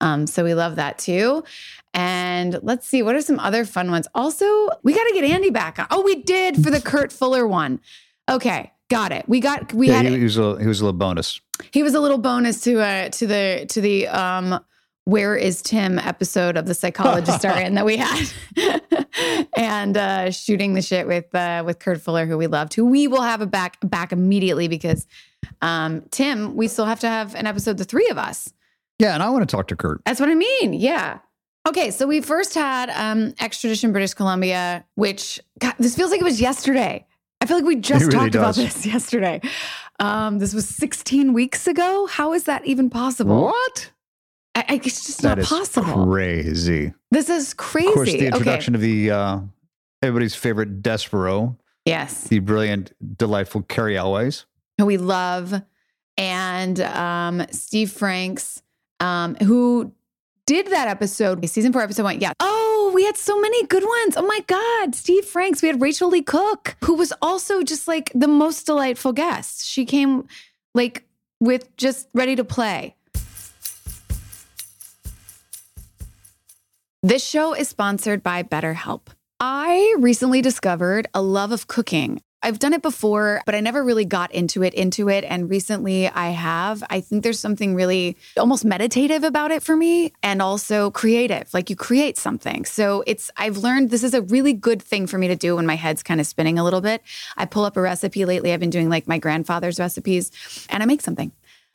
Um, 0.00 0.26
so 0.26 0.44
we 0.44 0.54
love 0.54 0.76
that 0.76 0.98
too. 0.98 1.44
And 1.92 2.58
let's 2.62 2.86
see, 2.86 3.02
what 3.02 3.14
are 3.14 3.22
some 3.22 3.40
other 3.40 3.64
fun 3.64 3.90
ones? 3.90 4.06
Also, 4.14 4.68
we 4.82 4.94
got 4.94 5.04
to 5.04 5.12
get 5.14 5.24
Andy 5.24 5.50
back 5.50 5.78
on. 5.78 5.86
Oh, 5.90 6.02
we 6.02 6.22
did 6.22 6.62
for 6.62 6.70
the 6.70 6.80
Kurt 6.84 7.12
Fuller 7.12 7.46
one. 7.46 7.80
Okay, 8.30 8.72
got 8.88 9.12
it. 9.12 9.28
We 9.28 9.40
got 9.40 9.72
we 9.72 9.88
yeah, 9.88 10.02
had 10.02 10.06
he, 10.06 10.18
he 10.18 10.24
was 10.24 10.38
a, 10.38 10.58
he 10.60 10.66
was 10.66 10.80
a 10.80 10.84
little 10.84 10.98
bonus. 10.98 11.40
he 11.72 11.82
was 11.82 11.94
a 11.94 12.00
little 12.00 12.18
bonus 12.18 12.60
to 12.62 12.80
uh 12.80 13.08
to 13.10 13.26
the 13.26 13.66
to 13.70 13.80
the 13.80 14.06
um 14.08 14.60
where 15.04 15.34
is 15.34 15.62
Tim 15.62 15.98
episode 15.98 16.56
of 16.56 16.66
the 16.66 16.74
psychologist 16.74 17.44
are 17.44 17.58
in 17.58 17.74
that 17.74 17.84
we 17.84 17.96
had 17.96 18.30
and 19.56 19.96
uh 19.96 20.30
shooting 20.30 20.74
the 20.74 20.82
shit 20.82 21.06
with 21.08 21.34
uh 21.34 21.64
with 21.66 21.80
Kurt 21.80 22.00
Fuller 22.00 22.26
who 22.26 22.38
we 22.38 22.46
loved 22.46 22.74
who 22.74 22.84
we 22.84 23.08
will 23.08 23.22
have 23.22 23.40
a 23.40 23.46
back 23.46 23.78
back 23.82 24.12
immediately 24.12 24.68
because 24.68 25.06
um 25.62 26.02
Tim 26.10 26.54
we 26.54 26.68
still 26.68 26.86
have 26.86 27.00
to 27.00 27.08
have 27.08 27.34
an 27.34 27.46
episode 27.46 27.78
the 27.78 27.84
three 27.84 28.08
of 28.10 28.18
us 28.18 28.52
Yeah, 29.00 29.14
and 29.14 29.22
I 29.22 29.30
want 29.30 29.48
to 29.48 29.56
talk 29.56 29.66
to 29.68 29.76
Kurt. 29.76 30.02
that's 30.04 30.20
what 30.20 30.28
I 30.28 30.34
mean. 30.34 30.72
Yeah. 30.74 31.18
Okay, 31.68 31.90
so 31.90 32.06
we 32.06 32.20
first 32.20 32.54
had 32.54 32.90
um, 32.90 33.34
extradition 33.40 33.92
British 33.92 34.14
Columbia, 34.14 34.84
which 34.94 35.40
God, 35.58 35.74
this 35.78 35.94
feels 35.96 36.10
like 36.10 36.20
it 36.20 36.24
was 36.24 36.40
yesterday. 36.40 37.06
I 37.40 37.46
feel 37.46 37.56
like 37.56 37.66
we 37.66 37.76
just 37.76 38.04
really 38.06 38.16
talked 38.18 38.34
about 38.34 38.54
this 38.54 38.84
yesterday. 38.94 39.40
Um, 39.98 40.38
this 40.38 40.54
was 40.54 40.66
16 40.68 41.32
weeks 41.32 41.66
ago. 41.66 42.06
How 42.06 42.32
is 42.32 42.44
that 42.44 42.64
even 42.66 42.88
possible? 42.90 43.44
What? 43.44 43.90
I, 44.54 44.64
I, 44.68 44.74
it's 44.84 45.06
just 45.06 45.22
That 45.22 45.38
not 45.38 45.46
possible. 45.46 46.06
crazy. 46.06 46.92
This 47.10 47.28
is 47.30 47.54
crazy. 47.54 47.88
Of 47.88 47.94
course, 47.94 48.08
the 48.10 48.16
Okay. 48.18 48.26
introduction 48.26 48.74
of 48.74 48.80
the 48.80 49.10
uh, 49.10 49.40
everybody's 50.02 50.34
favorite 50.34 50.82
Despereaux, 50.82 51.56
Yes, 51.84 52.24
the 52.24 52.38
brilliant, 52.40 52.92
delightful 53.18 53.62
Cary 53.62 53.96
Elwes. 53.96 54.46
who 54.78 54.86
we 54.86 54.96
love, 54.96 55.62
and 56.16 56.80
um, 56.80 57.46
Steve 57.50 57.90
Franks, 57.90 58.62
um, 59.00 59.34
who 59.36 59.92
did 60.46 60.68
that 60.68 60.88
episode, 60.88 61.48
season 61.48 61.72
four, 61.72 61.82
episode 61.82 62.04
one. 62.04 62.20
Yeah. 62.20 62.32
Oh, 62.40 62.90
we 62.94 63.04
had 63.04 63.16
so 63.16 63.40
many 63.40 63.66
good 63.66 63.84
ones. 63.84 64.16
Oh 64.16 64.26
my 64.26 64.40
God. 64.46 64.94
Steve 64.94 65.24
Franks. 65.24 65.62
We 65.62 65.68
had 65.68 65.80
Rachael 65.80 66.08
Leigh 66.08 66.22
Cook, 66.22 66.76
who 66.84 66.94
was 66.94 67.12
also 67.22 67.62
just 67.62 67.86
like 67.88 68.10
the 68.14 68.28
most 68.28 68.66
delightful 68.66 69.12
guest. 69.12 69.64
She 69.66 69.84
came 69.84 70.26
like 70.74 71.04
with 71.40 71.74
just 71.76 72.08
ready 72.14 72.36
to 72.36 72.44
play. 72.44 72.96
This 77.02 77.24
show 77.24 77.54
is 77.54 77.68
sponsored 77.68 78.22
by 78.22 78.42
BetterHelp. 78.42 79.02
I 79.38 79.94
recently 79.98 80.42
discovered 80.42 81.08
a 81.14 81.22
love 81.22 81.50
of 81.50 81.66
cooking. 81.66 82.20
I've 82.42 82.58
done 82.58 82.72
it 82.72 82.80
before, 82.80 83.42
but 83.44 83.54
I 83.54 83.60
never 83.60 83.84
really 83.84 84.06
got 84.06 84.32
into 84.32 84.62
it 84.62 84.72
into 84.72 85.08
it 85.08 85.24
and 85.24 85.50
recently 85.50 86.08
I 86.08 86.30
have. 86.30 86.82
I 86.88 87.00
think 87.00 87.22
there's 87.22 87.38
something 87.38 87.74
really 87.74 88.16
almost 88.38 88.64
meditative 88.64 89.24
about 89.24 89.50
it 89.50 89.62
for 89.62 89.76
me 89.76 90.12
and 90.22 90.40
also 90.40 90.90
creative. 90.90 91.52
Like 91.52 91.68
you 91.68 91.76
create 91.76 92.16
something. 92.16 92.64
So 92.64 93.04
it's 93.06 93.30
I've 93.36 93.58
learned 93.58 93.90
this 93.90 94.02
is 94.02 94.14
a 94.14 94.22
really 94.22 94.54
good 94.54 94.82
thing 94.82 95.06
for 95.06 95.18
me 95.18 95.28
to 95.28 95.36
do 95.36 95.56
when 95.56 95.66
my 95.66 95.76
head's 95.76 96.02
kind 96.02 96.20
of 96.20 96.26
spinning 96.26 96.58
a 96.58 96.64
little 96.64 96.80
bit. 96.80 97.02
I 97.36 97.44
pull 97.44 97.64
up 97.64 97.76
a 97.76 97.82
recipe 97.82 98.24
lately. 98.24 98.52
I've 98.52 98.60
been 98.60 98.70
doing 98.70 98.88
like 98.88 99.06
my 99.06 99.18
grandfather's 99.18 99.78
recipes 99.78 100.30
and 100.70 100.82
I 100.82 100.86
make 100.86 101.02
something. 101.02 101.32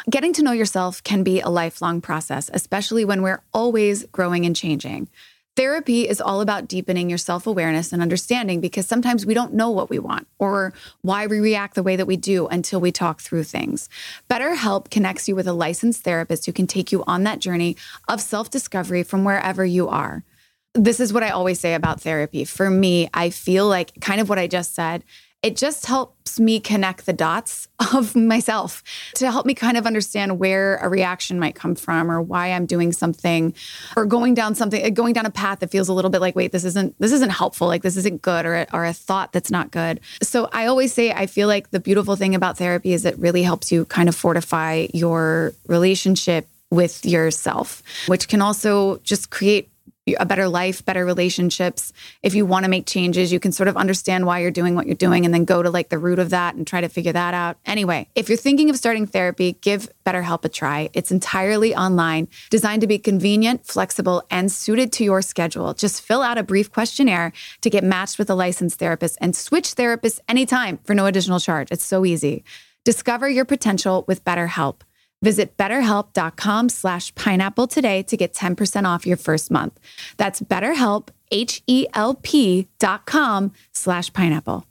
Getting 0.09 0.33
to 0.33 0.43
know 0.43 0.51
yourself 0.51 1.01
can 1.03 1.23
be 1.23 1.41
a 1.41 1.49
lifelong 1.49 2.01
process, 2.01 2.49
especially 2.53 3.05
when 3.05 3.21
we're 3.21 3.41
always 3.53 4.05
growing 4.07 4.45
and 4.45 4.55
changing. 4.55 5.09
Therapy 5.55 6.05
is 6.05 6.19
all 6.19 6.41
about 6.41 6.67
deepening 6.67 7.07
your 7.07 7.17
self 7.17 7.47
awareness 7.47 7.93
and 7.93 8.01
understanding 8.01 8.59
because 8.59 8.85
sometimes 8.85 9.25
we 9.25 9.33
don't 9.33 9.53
know 9.53 9.69
what 9.69 9.89
we 9.89 9.99
want 9.99 10.27
or 10.37 10.73
why 11.01 11.27
we 11.27 11.39
react 11.39 11.75
the 11.75 11.83
way 11.83 11.95
that 11.95 12.07
we 12.07 12.17
do 12.17 12.47
until 12.47 12.81
we 12.81 12.91
talk 12.91 13.21
through 13.21 13.45
things. 13.45 13.87
BetterHelp 14.29 14.89
connects 14.89 15.29
you 15.29 15.35
with 15.35 15.47
a 15.47 15.53
licensed 15.53 16.03
therapist 16.03 16.45
who 16.45 16.51
can 16.51 16.67
take 16.67 16.91
you 16.91 17.05
on 17.07 17.23
that 17.23 17.39
journey 17.39 17.77
of 18.09 18.19
self 18.19 18.49
discovery 18.49 19.01
from 19.01 19.23
wherever 19.23 19.63
you 19.63 19.87
are. 19.87 20.25
This 20.73 20.99
is 20.99 21.13
what 21.13 21.23
I 21.23 21.29
always 21.29 21.57
say 21.57 21.73
about 21.73 22.01
therapy. 22.01 22.43
For 22.43 22.69
me, 22.69 23.09
I 23.13 23.29
feel 23.29 23.65
like 23.65 23.93
kind 24.01 24.19
of 24.19 24.27
what 24.27 24.39
I 24.39 24.47
just 24.47 24.75
said. 24.75 25.05
It 25.41 25.55
just 25.55 25.85
helps 25.85 26.39
me 26.39 26.59
connect 26.59 27.05
the 27.05 27.13
dots 27.13 27.67
of 27.93 28.15
myself 28.15 28.83
to 29.15 29.31
help 29.31 29.45
me 29.45 29.53
kind 29.53 29.77
of 29.77 29.85
understand 29.85 30.39
where 30.39 30.77
a 30.77 30.89
reaction 30.89 31.39
might 31.39 31.55
come 31.55 31.75
from 31.75 32.11
or 32.11 32.21
why 32.21 32.51
I'm 32.51 32.65
doing 32.65 32.91
something 32.91 33.53
or 33.95 34.05
going 34.05 34.33
down 34.33 34.55
something 34.55 34.83
uh, 34.83 34.89
going 34.89 35.13
down 35.13 35.25
a 35.25 35.29
path 35.29 35.59
that 35.59 35.71
feels 35.71 35.87
a 35.87 35.93
little 35.93 36.11
bit 36.11 36.21
like 36.21 36.35
wait 36.35 36.51
this 36.51 36.65
isn't 36.65 36.95
this 36.99 37.11
isn't 37.11 37.29
helpful 37.29 37.67
like 37.67 37.83
this 37.83 37.95
isn't 37.97 38.21
good 38.21 38.45
or 38.45 38.65
or 38.73 38.85
a 38.85 38.93
thought 38.93 39.31
that's 39.31 39.51
not 39.51 39.71
good. 39.71 39.99
So 40.21 40.49
I 40.51 40.65
always 40.65 40.93
say 40.93 41.11
I 41.11 41.27
feel 41.27 41.47
like 41.47 41.71
the 41.71 41.79
beautiful 41.79 42.15
thing 42.15 42.35
about 42.35 42.57
therapy 42.57 42.93
is 42.93 43.05
it 43.05 43.17
really 43.19 43.43
helps 43.43 43.71
you 43.71 43.85
kind 43.85 44.09
of 44.09 44.15
fortify 44.15 44.87
your 44.93 45.53
relationship 45.67 46.47
with 46.71 47.05
yourself, 47.05 47.83
which 48.07 48.27
can 48.27 48.41
also 48.41 48.97
just 48.97 49.29
create 49.29 49.69
a 50.13 50.25
better 50.25 50.47
life, 50.47 50.85
better 50.85 51.03
relationships. 51.03 51.91
If 52.21 52.35
you 52.35 52.45
want 52.45 52.63
to 52.63 52.69
make 52.69 52.85
changes, 52.85 53.31
you 53.31 53.39
can 53.39 53.51
sort 53.51 53.67
of 53.67 53.75
understand 53.75 54.27
why 54.27 54.39
you're 54.39 54.51
doing 54.51 54.75
what 54.75 54.85
you're 54.85 54.93
doing 54.93 55.25
and 55.25 55.33
then 55.33 55.45
go 55.45 55.63
to 55.63 55.71
like 55.71 55.89
the 55.89 55.97
root 55.97 56.19
of 56.19 56.29
that 56.29 56.53
and 56.53 56.67
try 56.67 56.81
to 56.81 56.89
figure 56.89 57.13
that 57.13 57.33
out. 57.33 57.57
Anyway, 57.65 58.07
if 58.13 58.29
you're 58.29 58.37
thinking 58.37 58.69
of 58.69 58.75
starting 58.75 59.07
therapy, 59.07 59.53
give 59.61 59.89
BetterHelp 60.05 60.45
a 60.45 60.49
try. 60.49 60.89
It's 60.93 61.11
entirely 61.11 61.75
online, 61.75 62.27
designed 62.51 62.81
to 62.81 62.87
be 62.87 62.99
convenient, 62.99 63.65
flexible, 63.65 64.21
and 64.29 64.51
suited 64.51 64.93
to 64.93 65.03
your 65.03 65.23
schedule. 65.23 65.73
Just 65.73 66.03
fill 66.03 66.21
out 66.21 66.37
a 66.37 66.43
brief 66.43 66.71
questionnaire 66.71 67.33
to 67.61 67.69
get 67.71 67.83
matched 67.83 68.19
with 68.19 68.29
a 68.29 68.35
licensed 68.35 68.77
therapist 68.77 69.17
and 69.19 69.35
switch 69.35 69.73
therapists 69.73 70.19
anytime 70.29 70.77
for 70.83 70.93
no 70.93 71.07
additional 71.07 71.39
charge. 71.39 71.69
It's 71.71 71.83
so 71.83 72.05
easy. 72.05 72.43
Discover 72.83 73.29
your 73.29 73.45
potential 73.45 74.05
with 74.07 74.23
BetterHelp. 74.23 74.81
Visit 75.21 75.57
betterhelp.com 75.57 76.69
slash 76.69 77.13
pineapple 77.15 77.67
today 77.67 78.03
to 78.03 78.17
get 78.17 78.33
10% 78.33 78.85
off 78.85 79.07
your 79.07 79.17
first 79.17 79.49
month. 79.49 79.79
That's 80.17 80.41
betterhelp, 80.41 81.09
H-E-L-P 81.31 82.67
dot 82.79 83.05
com 83.05 83.51
slash 83.71 84.13
pineapple. 84.13 84.65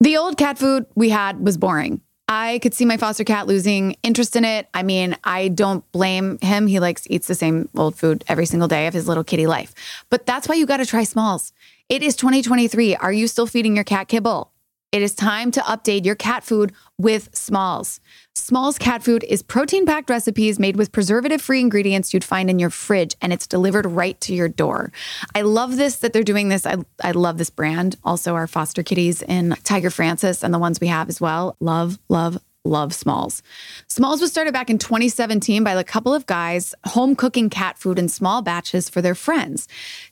The 0.00 0.16
old 0.16 0.36
cat 0.36 0.58
food 0.58 0.86
we 0.96 1.10
had 1.10 1.38
was 1.40 1.56
boring. 1.56 2.00
I 2.28 2.60
could 2.60 2.74
see 2.74 2.84
my 2.84 2.96
foster 2.96 3.24
cat 3.24 3.46
losing 3.46 3.96
interest 4.02 4.36
in 4.36 4.44
it. 4.44 4.68
I 4.72 4.82
mean, 4.82 5.16
I 5.22 5.48
don't 5.48 5.90
blame 5.92 6.38
him. 6.40 6.66
He 6.66 6.80
likes 6.80 7.06
eats 7.10 7.26
the 7.26 7.34
same 7.34 7.68
old 7.76 7.96
food 7.96 8.24
every 8.26 8.46
single 8.46 8.68
day 8.68 8.86
of 8.86 8.94
his 8.94 9.06
little 9.06 9.24
kitty 9.24 9.46
life. 9.46 9.74
But 10.08 10.24
that's 10.24 10.48
why 10.48 10.54
you 10.54 10.66
got 10.66 10.78
to 10.78 10.86
try 10.86 11.04
Smalls. 11.04 11.52
It 11.88 12.02
is 12.02 12.16
2023. 12.16 12.96
Are 12.96 13.12
you 13.12 13.28
still 13.28 13.46
feeding 13.46 13.74
your 13.74 13.84
cat 13.84 14.08
kibble? 14.08 14.51
It 14.92 15.00
is 15.00 15.14
time 15.14 15.50
to 15.52 15.60
update 15.62 16.04
your 16.04 16.14
cat 16.14 16.44
food 16.44 16.72
with 16.98 17.34
Smalls. 17.34 17.98
Smalls 18.34 18.76
cat 18.76 19.02
food 19.02 19.24
is 19.24 19.42
protein 19.42 19.86
packed 19.86 20.10
recipes 20.10 20.58
made 20.58 20.76
with 20.76 20.92
preservative 20.92 21.40
free 21.40 21.60
ingredients 21.60 22.12
you'd 22.12 22.22
find 22.22 22.50
in 22.50 22.58
your 22.58 22.68
fridge, 22.68 23.16
and 23.22 23.32
it's 23.32 23.46
delivered 23.46 23.86
right 23.86 24.20
to 24.20 24.34
your 24.34 24.50
door. 24.50 24.92
I 25.34 25.40
love 25.42 25.78
this 25.78 25.96
that 25.96 26.12
they're 26.12 26.22
doing 26.22 26.50
this. 26.50 26.66
I, 26.66 26.76
I 27.02 27.12
love 27.12 27.38
this 27.38 27.48
brand. 27.48 27.96
Also, 28.04 28.34
our 28.34 28.46
foster 28.46 28.82
kitties 28.82 29.22
in 29.22 29.56
Tiger 29.64 29.88
Francis 29.88 30.44
and 30.44 30.52
the 30.52 30.58
ones 30.58 30.78
we 30.78 30.88
have 30.88 31.08
as 31.08 31.22
well. 31.22 31.56
Love, 31.58 31.98
love, 32.10 32.38
love 32.64 32.94
Smalls. 32.94 33.42
Smalls 33.88 34.20
was 34.20 34.30
started 34.30 34.52
back 34.52 34.70
in 34.70 34.78
2017 34.78 35.64
by 35.64 35.72
a 35.72 35.84
couple 35.84 36.14
of 36.14 36.26
guys 36.26 36.74
home 36.86 37.16
cooking 37.16 37.50
cat 37.50 37.76
food 37.76 37.98
in 37.98 38.08
small 38.08 38.42
batches 38.42 38.88
for 38.88 39.02
their 39.02 39.14
friends. 39.14 39.66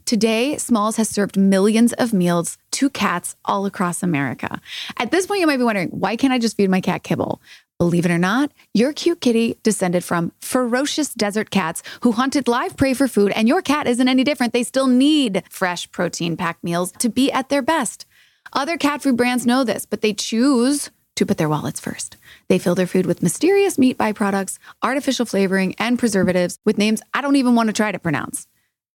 Today, 0.04 0.56
Smalls 0.56 0.96
has 0.96 1.08
served 1.08 1.36
millions 1.36 1.92
of 1.94 2.12
meals 2.12 2.58
to 2.72 2.90
cats 2.90 3.36
all 3.44 3.66
across 3.66 4.02
America. 4.02 4.60
At 4.98 5.10
this 5.10 5.26
point, 5.26 5.40
you 5.40 5.46
might 5.46 5.58
be 5.58 5.64
wondering, 5.64 5.90
why 5.90 6.16
can't 6.16 6.32
I 6.32 6.38
just 6.38 6.56
feed 6.56 6.70
my 6.70 6.80
cat 6.80 7.02
kibble? 7.02 7.40
Believe 7.78 8.04
it 8.04 8.10
or 8.10 8.18
not, 8.18 8.52
your 8.74 8.92
cute 8.92 9.22
kitty 9.22 9.56
descended 9.62 10.04
from 10.04 10.32
ferocious 10.40 11.14
desert 11.14 11.50
cats 11.50 11.82
who 12.02 12.12
hunted 12.12 12.46
live 12.46 12.76
prey 12.76 12.92
for 12.92 13.08
food, 13.08 13.32
and 13.32 13.48
your 13.48 13.62
cat 13.62 13.86
isn't 13.86 14.08
any 14.08 14.22
different. 14.22 14.52
They 14.52 14.64
still 14.64 14.86
need 14.86 15.44
fresh 15.48 15.90
protein 15.90 16.36
packed 16.36 16.62
meals 16.62 16.92
to 16.98 17.08
be 17.08 17.32
at 17.32 17.48
their 17.48 17.62
best. 17.62 18.04
Other 18.52 18.76
cat 18.76 19.02
food 19.02 19.16
brands 19.16 19.46
know 19.46 19.64
this, 19.64 19.86
but 19.86 20.02
they 20.02 20.12
choose 20.12 20.90
to 21.20 21.26
put 21.26 21.36
their 21.36 21.48
wallets 21.48 21.78
first. 21.78 22.16
They 22.48 22.58
fill 22.58 22.74
their 22.74 22.86
food 22.86 23.04
with 23.04 23.22
mysterious 23.22 23.78
meat 23.78 23.98
byproducts, 23.98 24.58
artificial 24.82 25.26
flavoring, 25.26 25.74
and 25.78 25.98
preservatives 25.98 26.58
with 26.64 26.78
names 26.78 27.02
I 27.12 27.20
don't 27.20 27.36
even 27.36 27.54
want 27.54 27.68
to 27.68 27.74
try 27.74 27.92
to 27.92 27.98
pronounce. 27.98 28.48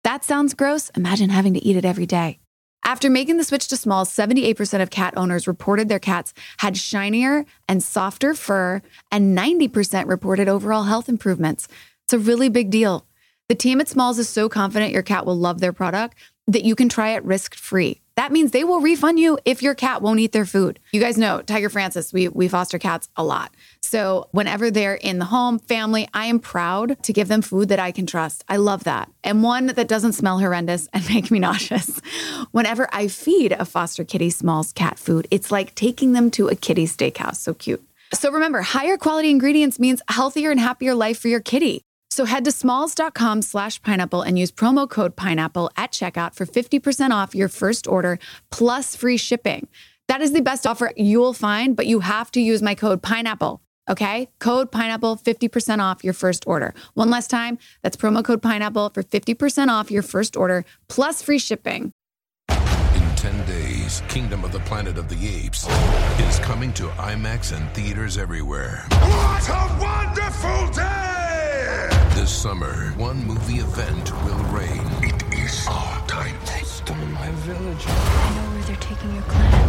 That 0.04 0.24
sounds 0.24 0.54
gross. 0.54 0.88
Imagine 0.96 1.28
having 1.28 1.52
to 1.52 1.62
eat 1.62 1.76
it 1.76 1.84
every 1.84 2.06
day. 2.06 2.38
After 2.82 3.10
making 3.10 3.36
the 3.36 3.44
switch 3.44 3.68
to 3.68 3.76
Smalls, 3.76 4.10
78% 4.10 4.82
of 4.82 4.90
cat 4.90 5.14
owners 5.16 5.46
reported 5.46 5.88
their 5.88 5.98
cats 5.98 6.32
had 6.58 6.78
shinier 6.78 7.44
and 7.68 7.82
softer 7.82 8.34
fur, 8.34 8.80
and 9.10 9.36
90% 9.36 10.06
reported 10.08 10.48
overall 10.48 10.84
health 10.84 11.08
improvements. 11.10 11.68
It's 12.04 12.14
a 12.14 12.18
really 12.18 12.48
big 12.48 12.70
deal. 12.70 13.06
The 13.50 13.54
team 13.54 13.80
at 13.82 13.88
Smalls 13.88 14.18
is 14.18 14.30
so 14.30 14.48
confident 14.48 14.92
your 14.92 15.02
cat 15.02 15.26
will 15.26 15.36
love 15.36 15.60
their 15.60 15.74
product 15.74 16.16
that 16.46 16.64
you 16.64 16.74
can 16.74 16.88
try 16.88 17.10
it 17.10 17.24
risk 17.24 17.54
free. 17.54 18.00
That 18.16 18.30
means 18.30 18.52
they 18.52 18.64
will 18.64 18.80
refund 18.80 19.18
you 19.18 19.38
if 19.44 19.62
your 19.62 19.74
cat 19.74 20.00
won't 20.00 20.20
eat 20.20 20.32
their 20.32 20.46
food. 20.46 20.78
You 20.92 21.00
guys 21.00 21.18
know 21.18 21.42
Tiger 21.42 21.68
Francis, 21.68 22.12
we, 22.12 22.28
we 22.28 22.46
foster 22.46 22.78
cats 22.78 23.08
a 23.16 23.24
lot. 23.24 23.52
So 23.82 24.28
whenever 24.30 24.70
they're 24.70 24.94
in 24.94 25.18
the 25.18 25.24
home, 25.26 25.58
family, 25.58 26.08
I 26.14 26.26
am 26.26 26.38
proud 26.38 27.02
to 27.02 27.12
give 27.12 27.28
them 27.28 27.42
food 27.42 27.68
that 27.70 27.80
I 27.80 27.90
can 27.90 28.06
trust. 28.06 28.44
I 28.48 28.56
love 28.56 28.84
that. 28.84 29.10
And 29.24 29.42
one 29.42 29.66
that 29.66 29.88
doesn't 29.88 30.12
smell 30.12 30.38
horrendous 30.38 30.88
and 30.92 31.08
make 31.14 31.30
me 31.30 31.38
nauseous. 31.38 32.00
Whenever 32.52 32.88
I 32.92 33.08
feed 33.08 33.52
a 33.52 33.64
foster 33.64 34.04
kitty 34.04 34.30
Smalls 34.30 34.72
cat 34.72 34.98
food, 34.98 35.26
it's 35.30 35.50
like 35.50 35.74
taking 35.74 36.12
them 36.12 36.30
to 36.32 36.48
a 36.48 36.54
kitty 36.54 36.86
steakhouse. 36.86 37.36
So 37.36 37.52
cute. 37.54 37.82
So 38.12 38.30
remember, 38.30 38.62
higher 38.62 38.96
quality 38.96 39.30
ingredients 39.30 39.80
means 39.80 40.00
healthier 40.08 40.50
and 40.52 40.60
happier 40.60 40.94
life 40.94 41.18
for 41.18 41.28
your 41.28 41.40
kitty. 41.40 41.82
So 42.14 42.26
head 42.26 42.44
to 42.44 42.52
smalls.com 42.52 43.42
slash 43.42 43.82
pineapple 43.82 44.22
and 44.22 44.38
use 44.38 44.52
promo 44.52 44.88
code 44.88 45.16
pineapple 45.16 45.68
at 45.76 45.90
checkout 45.90 46.36
for 46.36 46.46
50% 46.46 47.10
off 47.10 47.34
your 47.34 47.48
first 47.48 47.88
order 47.88 48.20
plus 48.52 48.94
free 48.94 49.16
shipping. 49.16 49.66
That 50.06 50.20
is 50.20 50.30
the 50.30 50.40
best 50.40 50.64
offer 50.64 50.92
you'll 50.96 51.32
find, 51.32 51.74
but 51.74 51.88
you 51.88 51.98
have 51.98 52.30
to 52.30 52.40
use 52.40 52.62
my 52.62 52.76
code 52.76 53.02
pineapple. 53.02 53.62
Okay. 53.90 54.28
Code 54.38 54.70
pineapple, 54.70 55.16
50% 55.16 55.80
off 55.80 56.04
your 56.04 56.12
first 56.12 56.44
order. 56.46 56.72
One 56.94 57.10
last 57.10 57.30
time, 57.30 57.58
that's 57.82 57.96
promo 57.96 58.24
code 58.24 58.42
pineapple 58.42 58.90
for 58.90 59.02
50% 59.02 59.66
off 59.66 59.90
your 59.90 60.02
first 60.02 60.36
order 60.36 60.64
plus 60.88 61.20
free 61.20 61.40
shipping. 61.40 61.90
In 62.48 63.16
10 63.16 63.44
days, 63.48 64.04
Kingdom 64.06 64.44
of 64.44 64.52
the 64.52 64.60
Planet 64.60 64.98
of 64.98 65.08
the 65.08 65.18
Apes 65.26 65.66
is 66.20 66.38
coming 66.38 66.72
to 66.74 66.84
IMAX 66.90 67.56
and 67.56 67.68
theaters 67.74 68.16
everywhere. 68.16 68.86
What 68.90 69.48
a 69.48 69.78
wonderful 69.80 70.70
day! 70.80 71.13
This 72.14 72.30
summer, 72.30 72.92
one 72.96 73.26
movie 73.26 73.58
event 73.58 74.12
will 74.24 74.38
reign. 74.44 74.80
It 75.02 75.20
is 75.36 75.66
our 75.68 76.06
time. 76.06 76.36
They 76.46 76.62
stole 76.62 76.94
my 76.96 77.28
village. 77.42 77.84
I 77.88 78.34
know 78.36 78.54
where 78.54 78.62
they're 78.62 78.76
taking 78.76 79.12
your 79.14 79.24
clan. 79.24 79.68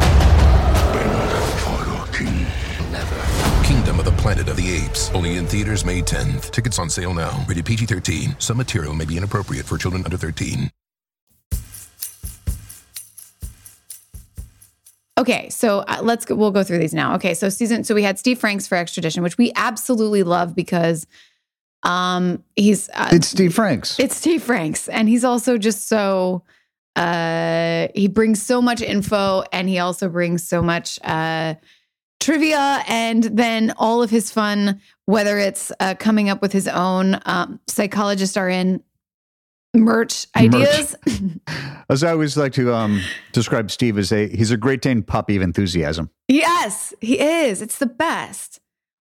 Bend 0.94 1.60
for 1.64 1.90
your 1.90 2.06
king. 2.14 2.46
Never. 2.92 3.66
Kingdom 3.68 3.98
of 3.98 4.06
the 4.06 4.12
Planet 4.22 4.48
of 4.48 4.58
the 4.58 4.76
Apes. 4.76 5.10
Only 5.16 5.38
in 5.38 5.48
theaters 5.48 5.84
May 5.84 6.04
10th. 6.04 6.52
Tickets 6.52 6.78
on 6.78 6.88
sale 6.88 7.16
now. 7.16 7.44
Rated 7.48 7.66
PG 7.66 7.88
13. 7.88 8.36
Some 8.38 8.58
material 8.58 8.94
may 8.94 9.06
be 9.06 9.18
inappropriate 9.18 9.66
for 9.66 9.80
children 9.80 10.04
under 10.04 10.16
13. 10.16 10.70
Okay, 15.18 15.50
so 15.50 15.80
uh, 15.80 16.00
let's 16.04 16.26
go, 16.26 16.36
we'll 16.36 16.52
go 16.52 16.64
through 16.64 16.78
these 16.78 16.94
now. 16.94 17.16
Okay, 17.16 17.34
so 17.34 17.50
season 17.50 17.84
so 17.84 17.96
we 17.96 18.04
had 18.04 18.20
Steve 18.20 18.38
Franks 18.38 18.68
for 18.68 18.76
extradition, 18.76 19.24
which 19.24 19.38
we 19.38 19.52
absolutely 19.56 20.22
love 20.22 20.54
because 20.56 21.08
um 21.86 22.44
he's 22.58 22.90
uh, 22.94 23.10
It's 23.14 23.28
Steve 23.28 23.54
Franks. 23.54 23.98
it's 24.00 24.16
Steve 24.18 24.44
Franks 24.44 24.90
and 24.90 25.08
he's 25.08 25.24
also 25.24 25.58
just 25.58 25.88
so 25.88 26.44
uh 26.98 27.88
he 27.96 28.08
brings 28.08 28.42
so 28.42 28.62
much 28.62 28.82
info 28.82 29.44
and 29.54 29.70
he 29.70 29.80
also 29.80 30.10
brings 30.10 30.44
so 30.44 30.62
much 30.62 31.00
uh 31.04 31.56
trivia 32.20 32.84
and 32.88 33.24
then 33.24 33.74
all 33.78 34.02
of 34.02 34.10
his 34.10 34.32
fun 34.32 34.82
whether 35.06 35.38
it's 35.38 35.72
uh, 35.80 35.94
coming 35.96 36.30
up 36.30 36.42
with 36.42 36.52
his 36.52 36.68
own 36.68 37.20
um, 37.28 37.60
psychologists 37.68 38.36
are 38.38 38.50
in 38.50 38.82
merch 39.76 40.26
Merch. 40.36 40.44
ideas 40.54 40.96
As 41.90 42.04
I 42.04 42.12
always 42.12 42.36
like 42.36 42.54
to 42.54 42.74
um, 42.74 43.02
describe 43.32 43.70
Steve 43.70 44.00
as 44.00 44.12
a 44.12 44.28
he's 44.30 44.50
a 44.50 44.58
Great 44.58 44.82
Dane 44.82 45.04
puppy 45.04 45.36
of 45.36 45.44
enthusiasm. 45.44 46.10
Yes, 46.28 46.96
he 47.00 47.20
is. 47.20 47.62
It's 47.62 47.78
the 47.78 47.86
best. 47.86 48.60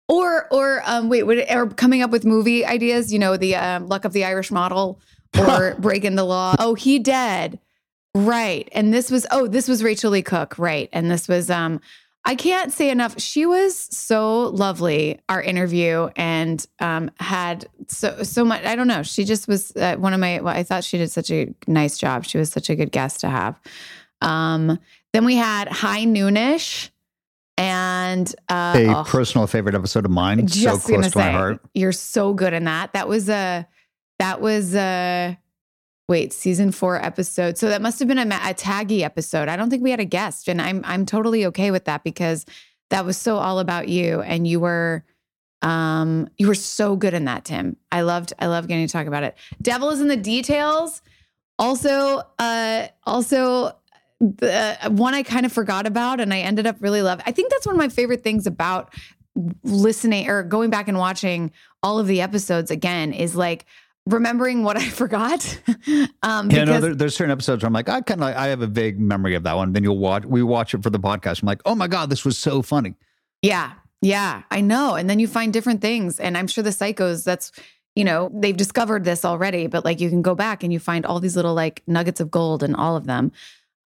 Or 0.08 0.46
or 0.52 0.82
um 0.84 1.08
wait, 1.08 1.22
what 1.22 1.38
or 1.50 1.66
coming 1.68 2.02
up 2.02 2.10
with 2.10 2.24
movie 2.24 2.64
ideas, 2.64 3.12
you 3.12 3.18
know, 3.18 3.36
the 3.36 3.56
um, 3.56 3.88
luck 3.88 4.04
of 4.04 4.12
the 4.12 4.24
Irish 4.24 4.50
model 4.50 5.00
or 5.38 5.74
breaking 5.78 6.14
the 6.14 6.24
law. 6.24 6.56
Oh, 6.58 6.74
he 6.74 6.98
dead. 6.98 7.58
Right. 8.14 8.68
And 8.72 8.94
this 8.94 9.10
was 9.10 9.26
oh, 9.30 9.48
this 9.48 9.66
was 9.66 9.82
Rachael 9.82 10.10
Leigh 10.10 10.22
Cook, 10.22 10.58
right. 10.58 10.88
And 10.92 11.10
this 11.10 11.26
was 11.26 11.50
um 11.50 11.80
I 12.26 12.36
can't 12.36 12.72
say 12.72 12.90
enough. 12.90 13.20
She 13.20 13.44
was 13.44 13.76
so 13.76 14.44
lovely 14.48 15.20
our 15.28 15.42
interview 15.42 16.08
and 16.16 16.64
um 16.80 17.10
had 17.18 17.66
so 17.88 18.22
so 18.22 18.44
much 18.44 18.64
I 18.64 18.76
don't 18.76 18.88
know. 18.88 19.02
She 19.02 19.24
just 19.24 19.48
was 19.48 19.74
uh, 19.74 19.96
one 19.96 20.12
of 20.12 20.20
my 20.20 20.40
well, 20.40 20.54
I 20.54 20.62
thought 20.62 20.84
she 20.84 20.98
did 20.98 21.10
such 21.10 21.30
a 21.30 21.52
nice 21.66 21.98
job. 21.98 22.24
She 22.24 22.38
was 22.38 22.50
such 22.50 22.70
a 22.70 22.76
good 22.76 22.92
guest 22.92 23.20
to 23.20 23.28
have. 23.28 23.58
Um 24.20 24.78
then 25.12 25.24
we 25.24 25.36
had 25.36 25.68
High 25.68 26.04
Noonish 26.04 26.90
and 27.56 28.34
uh, 28.48 28.74
A 28.76 28.86
oh, 28.88 29.04
personal 29.04 29.46
favorite 29.46 29.74
episode 29.74 30.04
of 30.04 30.10
mine. 30.10 30.48
So 30.48 30.76
close 30.78 31.12
to 31.12 31.18
my 31.18 31.30
heart. 31.30 31.60
You're 31.74 31.92
so 31.92 32.34
good 32.34 32.52
in 32.52 32.64
that. 32.64 32.92
That 32.92 33.08
was 33.08 33.28
a 33.28 33.66
that 34.18 34.40
was 34.40 34.74
a 34.74 35.38
wait 36.08 36.32
season 36.32 36.72
four 36.72 37.02
episode. 37.02 37.56
So 37.56 37.68
that 37.68 37.80
must 37.80 37.98
have 37.98 38.08
been 38.08 38.18
a, 38.18 38.22
a 38.22 38.54
taggy 38.54 39.00
episode. 39.00 39.48
I 39.48 39.56
don't 39.56 39.70
think 39.70 39.82
we 39.82 39.90
had 39.90 40.00
a 40.00 40.04
guest, 40.04 40.48
and 40.48 40.60
I'm 40.60 40.82
I'm 40.84 41.06
totally 41.06 41.46
okay 41.46 41.70
with 41.70 41.84
that 41.84 42.04
because 42.04 42.44
that 42.90 43.04
was 43.04 43.16
so 43.16 43.36
all 43.36 43.58
about 43.58 43.88
you, 43.88 44.20
and 44.22 44.46
you 44.46 44.60
were 44.60 45.04
um 45.62 46.28
you 46.36 46.48
were 46.48 46.54
so 46.54 46.96
good 46.96 47.14
in 47.14 47.24
that, 47.26 47.44
Tim. 47.44 47.76
I 47.92 48.02
loved 48.02 48.32
I 48.38 48.46
loved 48.46 48.68
getting 48.68 48.86
to 48.86 48.92
talk 48.92 49.06
about 49.06 49.22
it. 49.22 49.36
Devil 49.62 49.90
is 49.90 50.00
in 50.00 50.08
the 50.08 50.16
details. 50.16 51.02
Also, 51.56 52.20
uh, 52.40 52.88
also 53.04 53.76
the 54.38 54.76
one 54.90 55.14
I 55.14 55.22
kind 55.22 55.44
of 55.46 55.52
forgot 55.52 55.86
about 55.86 56.20
and 56.20 56.32
I 56.32 56.40
ended 56.40 56.66
up 56.66 56.76
really 56.80 57.02
love. 57.02 57.20
I 57.26 57.32
think 57.32 57.50
that's 57.50 57.66
one 57.66 57.74
of 57.74 57.78
my 57.78 57.88
favorite 57.88 58.22
things 58.22 58.46
about 58.46 58.92
listening 59.64 60.28
or 60.28 60.42
going 60.42 60.70
back 60.70 60.88
and 60.88 60.98
watching 60.98 61.50
all 61.82 61.98
of 61.98 62.06
the 62.06 62.20
episodes 62.20 62.70
again 62.70 63.12
is 63.12 63.34
like 63.34 63.66
remembering 64.06 64.62
what 64.62 64.76
I 64.76 64.88
forgot. 64.88 65.60
um 66.22 66.50
Yeah, 66.50 66.64
no, 66.64 66.80
there, 66.80 66.94
there's 66.94 67.16
certain 67.16 67.32
episodes 67.32 67.62
where 67.62 67.66
I'm 67.66 67.72
like, 67.72 67.88
I 67.88 68.00
kind 68.00 68.22
of, 68.22 68.34
I 68.34 68.48
have 68.48 68.62
a 68.62 68.66
vague 68.66 68.98
memory 68.98 69.34
of 69.34 69.42
that 69.42 69.56
one. 69.56 69.72
Then 69.72 69.82
you'll 69.82 69.98
watch, 69.98 70.24
we 70.24 70.42
watch 70.42 70.74
it 70.74 70.82
for 70.82 70.90
the 70.90 71.00
podcast. 71.00 71.42
I'm 71.42 71.46
like, 71.46 71.62
oh 71.64 71.74
my 71.74 71.88
god, 71.88 72.10
this 72.10 72.24
was 72.24 72.38
so 72.38 72.62
funny. 72.62 72.94
Yeah. 73.42 73.72
Yeah, 74.00 74.42
I 74.50 74.60
know. 74.60 74.96
And 74.96 75.08
then 75.08 75.18
you 75.18 75.26
find 75.26 75.50
different 75.50 75.80
things. 75.80 76.20
And 76.20 76.36
I'm 76.36 76.46
sure 76.46 76.62
the 76.62 76.70
psychos, 76.70 77.24
that's, 77.24 77.52
you 77.96 78.04
know, 78.04 78.30
they've 78.34 78.56
discovered 78.56 79.04
this 79.04 79.24
already, 79.24 79.66
but 79.66 79.82
like 79.82 79.98
you 79.98 80.10
can 80.10 80.20
go 80.20 80.34
back 80.34 80.62
and 80.62 80.70
you 80.72 80.78
find 80.78 81.06
all 81.06 81.20
these 81.20 81.36
little 81.36 81.54
like 81.54 81.82
nuggets 81.86 82.20
of 82.20 82.30
gold 82.30 82.62
in 82.62 82.74
all 82.74 82.96
of 82.96 83.06
them. 83.06 83.32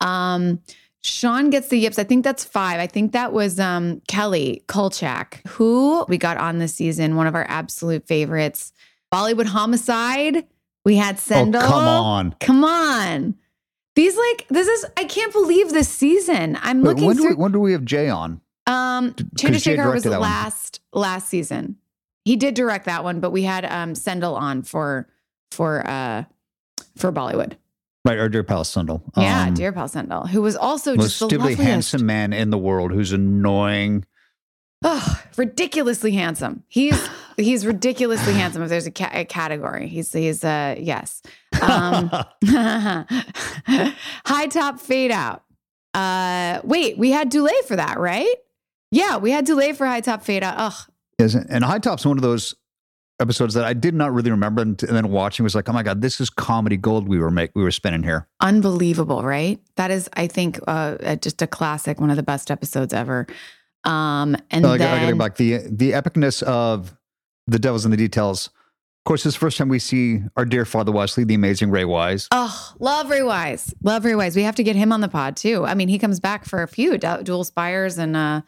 Um, 0.01 0.61
Sean 1.03 1.49
gets 1.49 1.69
the 1.69 1.77
yips. 1.77 1.97
I 1.99 2.03
think 2.03 2.23
that's 2.23 2.43
five. 2.43 2.79
I 2.79 2.87
think 2.87 3.11
that 3.13 3.31
was 3.33 3.59
um 3.59 4.01
Kelly 4.07 4.63
Kulchak, 4.67 5.45
who 5.47 6.05
we 6.09 6.17
got 6.17 6.37
on 6.37 6.57
this 6.59 6.73
season, 6.75 7.15
one 7.15 7.27
of 7.27 7.35
our 7.35 7.45
absolute 7.49 8.05
favorites. 8.07 8.73
Bollywood 9.13 9.45
homicide. 9.45 10.45
We 10.83 10.95
had 10.97 11.17
Sendhil. 11.19 11.61
Oh, 11.61 11.67
come 11.67 11.87
on. 11.87 12.35
Come 12.39 12.63
on. 12.63 13.35
These 13.95 14.17
like 14.17 14.47
this 14.49 14.67
is 14.67 14.85
I 14.97 15.05
can't 15.05 15.31
believe 15.33 15.69
this 15.69 15.89
season. 15.89 16.57
I'm 16.61 16.81
Wait, 16.81 16.89
looking 16.89 17.05
when, 17.07 17.17
do 17.17 17.27
we, 17.29 17.33
when 17.35 17.51
do 17.51 17.59
we 17.59 17.71
have 17.71 17.85
Jay 17.85 18.09
on? 18.09 18.41
um, 18.67 19.11
D- 19.11 19.23
'cause 19.47 19.63
Jay 19.63 19.77
Chandrasekhar 19.77 19.93
was 19.93 20.03
that 20.03 20.11
one. 20.11 20.19
last 20.21 20.81
last 20.93 21.29
season. 21.29 21.77
He 22.25 22.35
did 22.35 22.53
direct 22.53 22.85
that 22.85 23.03
one, 23.05 23.21
but 23.21 23.31
we 23.31 23.43
had 23.43 23.63
um 23.65 23.95
Sendhil 23.95 24.35
on 24.35 24.61
for 24.63 25.07
for 25.51 25.87
uh 25.87 26.25
for 26.97 27.11
Bollywood. 27.13 27.53
Right, 28.07 28.17
or 28.17 28.29
Dear 28.29 28.43
Pal 28.43 28.63
Sendhil. 28.63 29.03
yeah, 29.17 29.47
Um, 29.47 29.53
dear 29.53 29.71
Pal 29.71 29.87
Sendhil, 29.87 30.27
who 30.27 30.41
was 30.41 30.55
also 30.55 30.95
most 30.95 31.05
just 31.07 31.19
the 31.19 31.25
stupidly 31.25 31.51
loveliest. 31.53 31.61
handsome 31.71 32.05
man 32.05 32.33
in 32.33 32.49
the 32.49 32.57
world 32.57 32.91
who's 32.91 33.11
annoying. 33.11 34.05
Oh, 34.83 35.21
ridiculously 35.37 36.11
handsome. 36.11 36.63
He's 36.67 37.07
he's 37.37 37.65
ridiculously 37.65 38.33
handsome. 38.33 38.61
If 38.63 38.69
there's 38.69 38.87
a, 38.87 38.91
ca- 38.91 39.09
a 39.11 39.25
category, 39.25 39.87
he's 39.87 40.11
he's 40.13 40.43
uh 40.43 40.75
yes. 40.77 41.21
Um, 41.61 42.09
high 42.45 43.05
top 44.49 44.79
fade 44.79 45.11
out. 45.11 45.43
Uh, 45.93 46.61
wait, 46.63 46.97
we 46.97 47.11
had 47.11 47.31
Dulé 47.31 47.51
for 47.67 47.75
that, 47.75 47.99
right? 47.99 48.35
Yeah, 48.91 49.17
we 49.17 49.31
had 49.31 49.47
Dulé 49.47 49.75
for 49.75 49.85
high 49.87 50.01
top 50.01 50.23
fade 50.23 50.43
out. 50.43 50.55
Ugh, 50.57 50.73
Yes, 51.19 51.33
and 51.33 51.63
High 51.63 51.79
Top's 51.79 52.05
one 52.05 52.17
of 52.17 52.21
those 52.21 52.53
episodes 53.19 53.55
that 53.55 53.65
I 53.65 53.73
did 53.73 53.95
not 53.95 54.13
really 54.13 54.29
remember, 54.29 54.61
and, 54.61 54.81
and 54.83 54.95
then 54.95 55.09
watching 55.09 55.43
was 55.43 55.55
like, 55.55 55.67
oh 55.67 55.73
my 55.73 55.83
god, 55.83 56.01
this 56.01 56.21
is 56.21 56.29
comedy 56.29 56.77
gold 56.77 57.07
we 57.07 57.17
were 57.17 57.31
make 57.31 57.51
we 57.55 57.63
were 57.63 57.71
spinning 57.71 58.03
here. 58.03 58.27
unbelievable, 58.41 59.23
right? 59.23 59.59
That 59.75 59.89
is, 59.91 60.09
I 60.13 60.27
think, 60.27 60.59
uh, 60.67 61.15
just 61.15 61.41
a 61.41 61.47
classic, 61.47 61.99
one 61.99 62.09
of 62.11 62.15
the 62.15 62.23
best 62.23 62.51
episodes 62.51 62.93
ever. 62.93 63.25
Um, 63.83 64.35
and 64.51 64.65
I, 64.65 64.77
then, 64.77 64.93
I 64.93 64.99
gotta 64.99 65.11
go 65.13 65.17
back 65.17 65.35
the 65.37 65.59
the 65.69 65.91
epicness 65.91 66.43
of 66.43 66.95
the 67.47 67.59
Devils 67.59 67.85
in 67.85 67.91
the 67.91 67.97
Details. 67.97 68.47
Of 68.47 69.09
course, 69.09 69.23
this 69.23 69.31
is 69.31 69.35
the 69.35 69.39
first 69.39 69.57
time 69.57 69.69
we 69.69 69.79
see 69.79 70.19
our 70.35 70.43
dear 70.43 70.65
Father 70.65 70.91
Westley, 70.91 71.23
the 71.23 71.33
amazing 71.33 71.71
Ray 71.71 71.85
Wise. 71.85 72.27
oh, 72.31 72.73
love 72.79 73.09
Ray 73.09 73.23
Wise, 73.23 73.73
love 73.81 74.03
Ray 74.03 74.15
Wise. 74.15 74.35
We 74.35 74.43
have 74.43 74.55
to 74.55 74.63
get 74.63 74.75
him 74.75 74.91
on 74.91 74.99
the 74.99 75.07
pod 75.07 75.37
too. 75.37 75.65
I 75.65 75.75
mean, 75.75 75.87
he 75.87 75.97
comes 75.97 76.19
back 76.19 76.43
for 76.43 76.61
a 76.61 76.67
few 76.67 76.97
Du- 76.97 77.23
Dual 77.23 77.45
Spires 77.45 77.97
and 77.97 78.17
uh, 78.17 78.41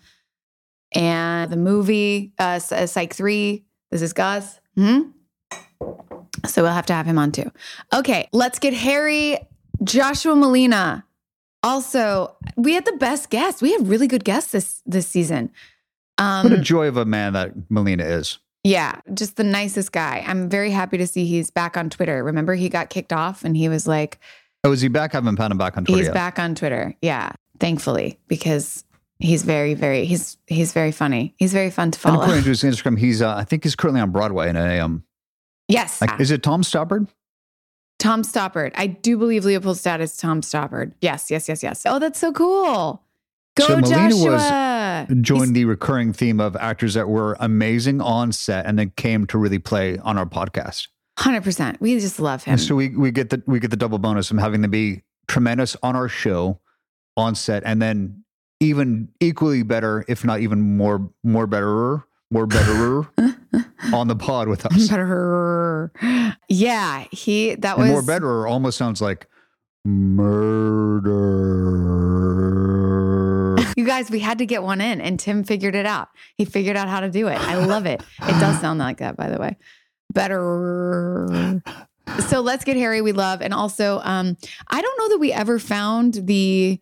and 0.94 1.50
the 1.52 1.58
movie 1.58 2.34
uh, 2.38 2.60
uh, 2.72 2.86
Psych 2.86 3.14
Three. 3.14 3.66
This 3.92 4.02
is 4.02 4.14
Gus. 4.14 4.60
Hmm? 4.76 5.10
So 6.46 6.64
we'll 6.64 6.72
have 6.72 6.86
to 6.88 6.94
have 6.94 7.06
him 7.06 7.18
on 7.18 7.32
too. 7.32 7.52
Okay, 7.94 8.28
let's 8.32 8.60
get 8.60 8.74
Harry 8.74 9.38
Joshua 9.84 10.34
Malina. 10.36 11.04
Also, 11.64 12.36
we 12.56 12.74
had 12.74 12.86
the 12.86 12.94
best 12.94 13.30
guests. 13.30 13.62
We 13.62 13.72
had 13.74 13.88
really 13.88 14.08
good 14.08 14.24
guests 14.24 14.52
this 14.52 14.82
this 14.86 15.08
season. 15.08 15.52
Um, 16.18 16.44
What 16.50 16.54
a 16.60 16.62
joy 16.62 16.88
of 16.88 16.98
a 16.98 17.06
man 17.06 17.34
that 17.34 17.54
Malina 17.70 18.06
is. 18.10 18.40
Yeah, 18.64 19.00
just 19.14 19.38
the 19.38 19.44
nicest 19.44 19.92
guy. 19.92 20.24
I'm 20.28 20.50
very 20.50 20.72
happy 20.72 20.98
to 20.98 21.08
see 21.08 21.26
he's 21.26 21.50
back 21.50 21.78
on 21.78 21.90
Twitter. 21.90 22.24
Remember, 22.24 22.56
he 22.56 22.68
got 22.70 22.90
kicked 22.90 23.14
off 23.14 23.44
and 23.46 23.56
he 23.56 23.70
was 23.70 23.88
like, 23.88 24.20
Oh, 24.66 24.72
is 24.74 24.82
he 24.82 24.90
back? 24.90 25.16
I 25.16 25.18
haven't 25.18 25.38
found 25.38 25.52
him 25.52 25.58
back 25.58 25.78
on 25.78 25.86
Twitter 25.86 25.98
he's 25.98 26.08
yet. 26.08 26.14
back 26.14 26.38
on 26.40 26.56
Twitter. 26.56 26.94
Yeah, 27.02 27.32
thankfully, 27.62 28.20
because 28.28 28.84
he's 29.20 29.44
very, 29.44 29.74
very, 29.74 30.06
he's 30.06 30.38
he's 30.48 30.74
very 30.74 30.92
funny. 30.92 31.36
He's 31.38 31.54
very 31.54 31.70
fun 31.70 31.92
to 31.92 32.00
follow. 32.00 32.16
And 32.16 32.24
according 32.24 32.44
to 32.44 32.50
his 32.50 32.64
Instagram, 32.64 32.98
he's 32.98 33.22
uh, 33.22 33.36
I 33.36 33.44
think 33.44 33.64
he's 33.64 33.76
currently 33.76 34.02
on 34.02 34.12
Broadway 34.12 34.50
in 34.50 34.56
a 34.56 34.80
um. 34.80 35.04
yes, 35.68 36.02
Like, 36.02 36.20
is 36.20 36.32
it 36.32 36.44
Tom 36.44 36.62
Stoppard? 36.62 37.08
Tom 38.00 38.24
Stoppard. 38.24 38.72
I 38.76 38.88
do 38.88 39.18
believe 39.18 39.44
Leopoldstadt 39.44 40.00
is 40.00 40.16
Tom 40.16 40.42
Stoppard. 40.42 40.94
Yes, 41.02 41.30
yes, 41.30 41.50
yes, 41.50 41.62
yes. 41.62 41.84
Oh, 41.86 42.00
that's 42.00 42.18
so 42.18 42.32
cool. 42.32 43.04
Go 43.58 43.68
So 43.68 43.76
Malina 43.76 44.32
was 44.32 44.42
Joshua. 44.42 45.08
Joined 45.22 45.54
the 45.54 45.66
recurring 45.66 46.14
theme 46.14 46.40
of 46.40 46.56
actors 46.56 46.94
that 46.94 47.10
were 47.10 47.36
amazing 47.42 48.00
on 48.00 48.32
set 48.32 48.66
and 48.66 48.80
then 48.80 48.94
came 48.96 49.28
to 49.28 49.38
really 49.38 49.60
play 49.60 49.98
on 49.98 50.18
our 50.18 50.26
podcast. 50.26 50.88
Hundred 51.18 51.44
percent. 51.44 51.82
We 51.82 52.00
just 52.00 52.22
love 52.22 52.46
him. 52.46 52.54
And 52.54 52.62
so 52.62 52.76
we 52.76 52.96
we 52.96 53.12
get 53.12 53.30
the 53.32 53.44
we 53.46 53.60
get 53.60 53.70
the 53.72 53.78
double 53.78 54.00
bonus 54.00 54.32
of 54.32 54.38
having 54.38 54.62
them 54.62 54.72
be 54.72 55.04
tremendous 55.28 55.76
on 55.84 55.98
our 55.98 56.08
show, 56.08 56.62
on 57.18 57.36
set, 57.36 57.64
and 57.66 57.82
then 57.82 58.24
even 58.60 59.10
equally 59.20 59.64
better, 59.64 60.06
if 60.08 60.24
not 60.26 60.40
even 60.42 60.78
more 60.78 61.10
more 61.24 61.48
betterer, 61.48 62.06
more 62.32 62.46
betterer 62.46 63.08
on 63.94 64.08
the 64.08 64.16
pod 64.16 64.48
with 64.48 64.66
us. 64.66 64.90
Betterer. 64.90 65.92
Yeah, 66.48 67.06
he 67.12 67.56
that 67.56 67.78
And 67.78 67.84
was 67.84 67.92
more 67.92 68.02
betterer 68.04 68.48
almost 68.48 68.78
sounds 68.78 69.02
like 69.02 69.28
murder. 72.30 73.56
You 73.78 73.86
guys, 73.86 74.10
we 74.12 74.20
had 74.20 74.40
to 74.40 74.46
get 74.46 74.64
one 74.64 74.82
in, 74.82 75.00
and 75.00 75.20
Tim 75.20 75.44
figured 75.44 75.76
it 75.76 75.86
out. 75.86 76.10
He 76.36 76.46
figured 76.46 76.76
out 76.76 76.90
how 76.90 77.00
to 77.00 77.10
do 77.10 77.28
it. 77.28 77.40
I 77.40 77.56
love 77.66 77.86
it. 77.86 78.02
It 78.22 78.40
does 78.40 78.60
sound 78.62 78.80
like 78.80 78.98
that, 78.98 79.16
by 79.16 79.30
the 79.30 79.38
way. 79.38 79.58
Better. 80.14 81.62
So 82.28 82.42
let's 82.42 82.64
get 82.66 82.76
Harry. 82.76 83.02
We 83.02 83.12
love, 83.12 83.42
and 83.42 83.54
also, 83.54 84.02
um, 84.04 84.36
I 84.68 84.82
don't 84.82 84.98
know 85.00 85.10
that 85.10 85.20
we 85.20 85.32
ever 85.32 85.60
found 85.60 86.16
the 86.16 86.80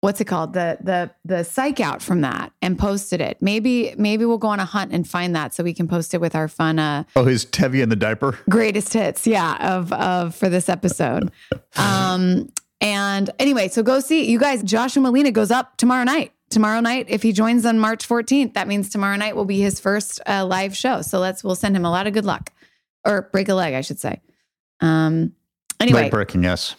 what's 0.00 0.20
it 0.20 0.26
called? 0.26 0.52
The 0.52 0.78
the 0.80 1.10
the 1.24 1.42
psych 1.44 1.80
out 1.80 2.02
from 2.02 2.20
that 2.20 2.52
and 2.62 2.78
posted 2.78 3.20
it. 3.20 3.38
Maybe 3.40 3.94
maybe 3.98 4.24
we'll 4.24 4.38
go 4.38 4.48
on 4.48 4.60
a 4.60 4.64
hunt 4.64 4.92
and 4.92 5.08
find 5.08 5.34
that 5.34 5.54
so 5.54 5.64
we 5.64 5.74
can 5.74 5.88
post 5.88 6.14
it 6.14 6.20
with 6.20 6.34
our 6.34 6.48
fun 6.48 6.78
uh 6.78 7.04
oh, 7.16 7.24
his 7.24 7.44
Tevi 7.46 7.82
in 7.82 7.88
the 7.88 7.96
diaper. 7.96 8.38
greatest 8.48 8.92
hits 8.92 9.26
yeah 9.26 9.74
of 9.76 9.92
of 9.92 10.34
for 10.34 10.48
this 10.48 10.68
episode. 10.68 11.30
Um 11.76 12.48
and 12.80 13.30
anyway 13.38 13.68
so 13.68 13.82
go 13.82 14.00
see 14.00 14.30
you 14.30 14.38
guys 14.38 14.62
joshua 14.62 15.02
malina 15.02 15.32
goes 15.32 15.50
up 15.50 15.76
tomorrow 15.76 16.04
night. 16.04 16.32
Tomorrow 16.50 16.80
night 16.80 17.06
if 17.08 17.22
he 17.22 17.32
joins 17.32 17.66
on 17.66 17.78
march 17.78 18.06
14th 18.06 18.54
that 18.54 18.68
means 18.68 18.88
tomorrow 18.90 19.16
night 19.16 19.34
will 19.34 19.44
be 19.44 19.60
his 19.60 19.80
first 19.80 20.20
uh, 20.26 20.44
live 20.46 20.76
show. 20.76 21.02
So 21.02 21.18
let's 21.18 21.42
we'll 21.42 21.56
send 21.56 21.74
him 21.74 21.84
a 21.84 21.90
lot 21.90 22.06
of 22.06 22.12
good 22.12 22.24
luck. 22.24 22.52
Or 23.04 23.28
break 23.32 23.48
a 23.48 23.54
leg 23.54 23.74
i 23.74 23.80
should 23.80 23.98
say. 23.98 24.20
Um 24.80 25.32
anyway. 25.80 26.02
Leg 26.02 26.10
breaking, 26.10 26.42
yes. 26.44 26.76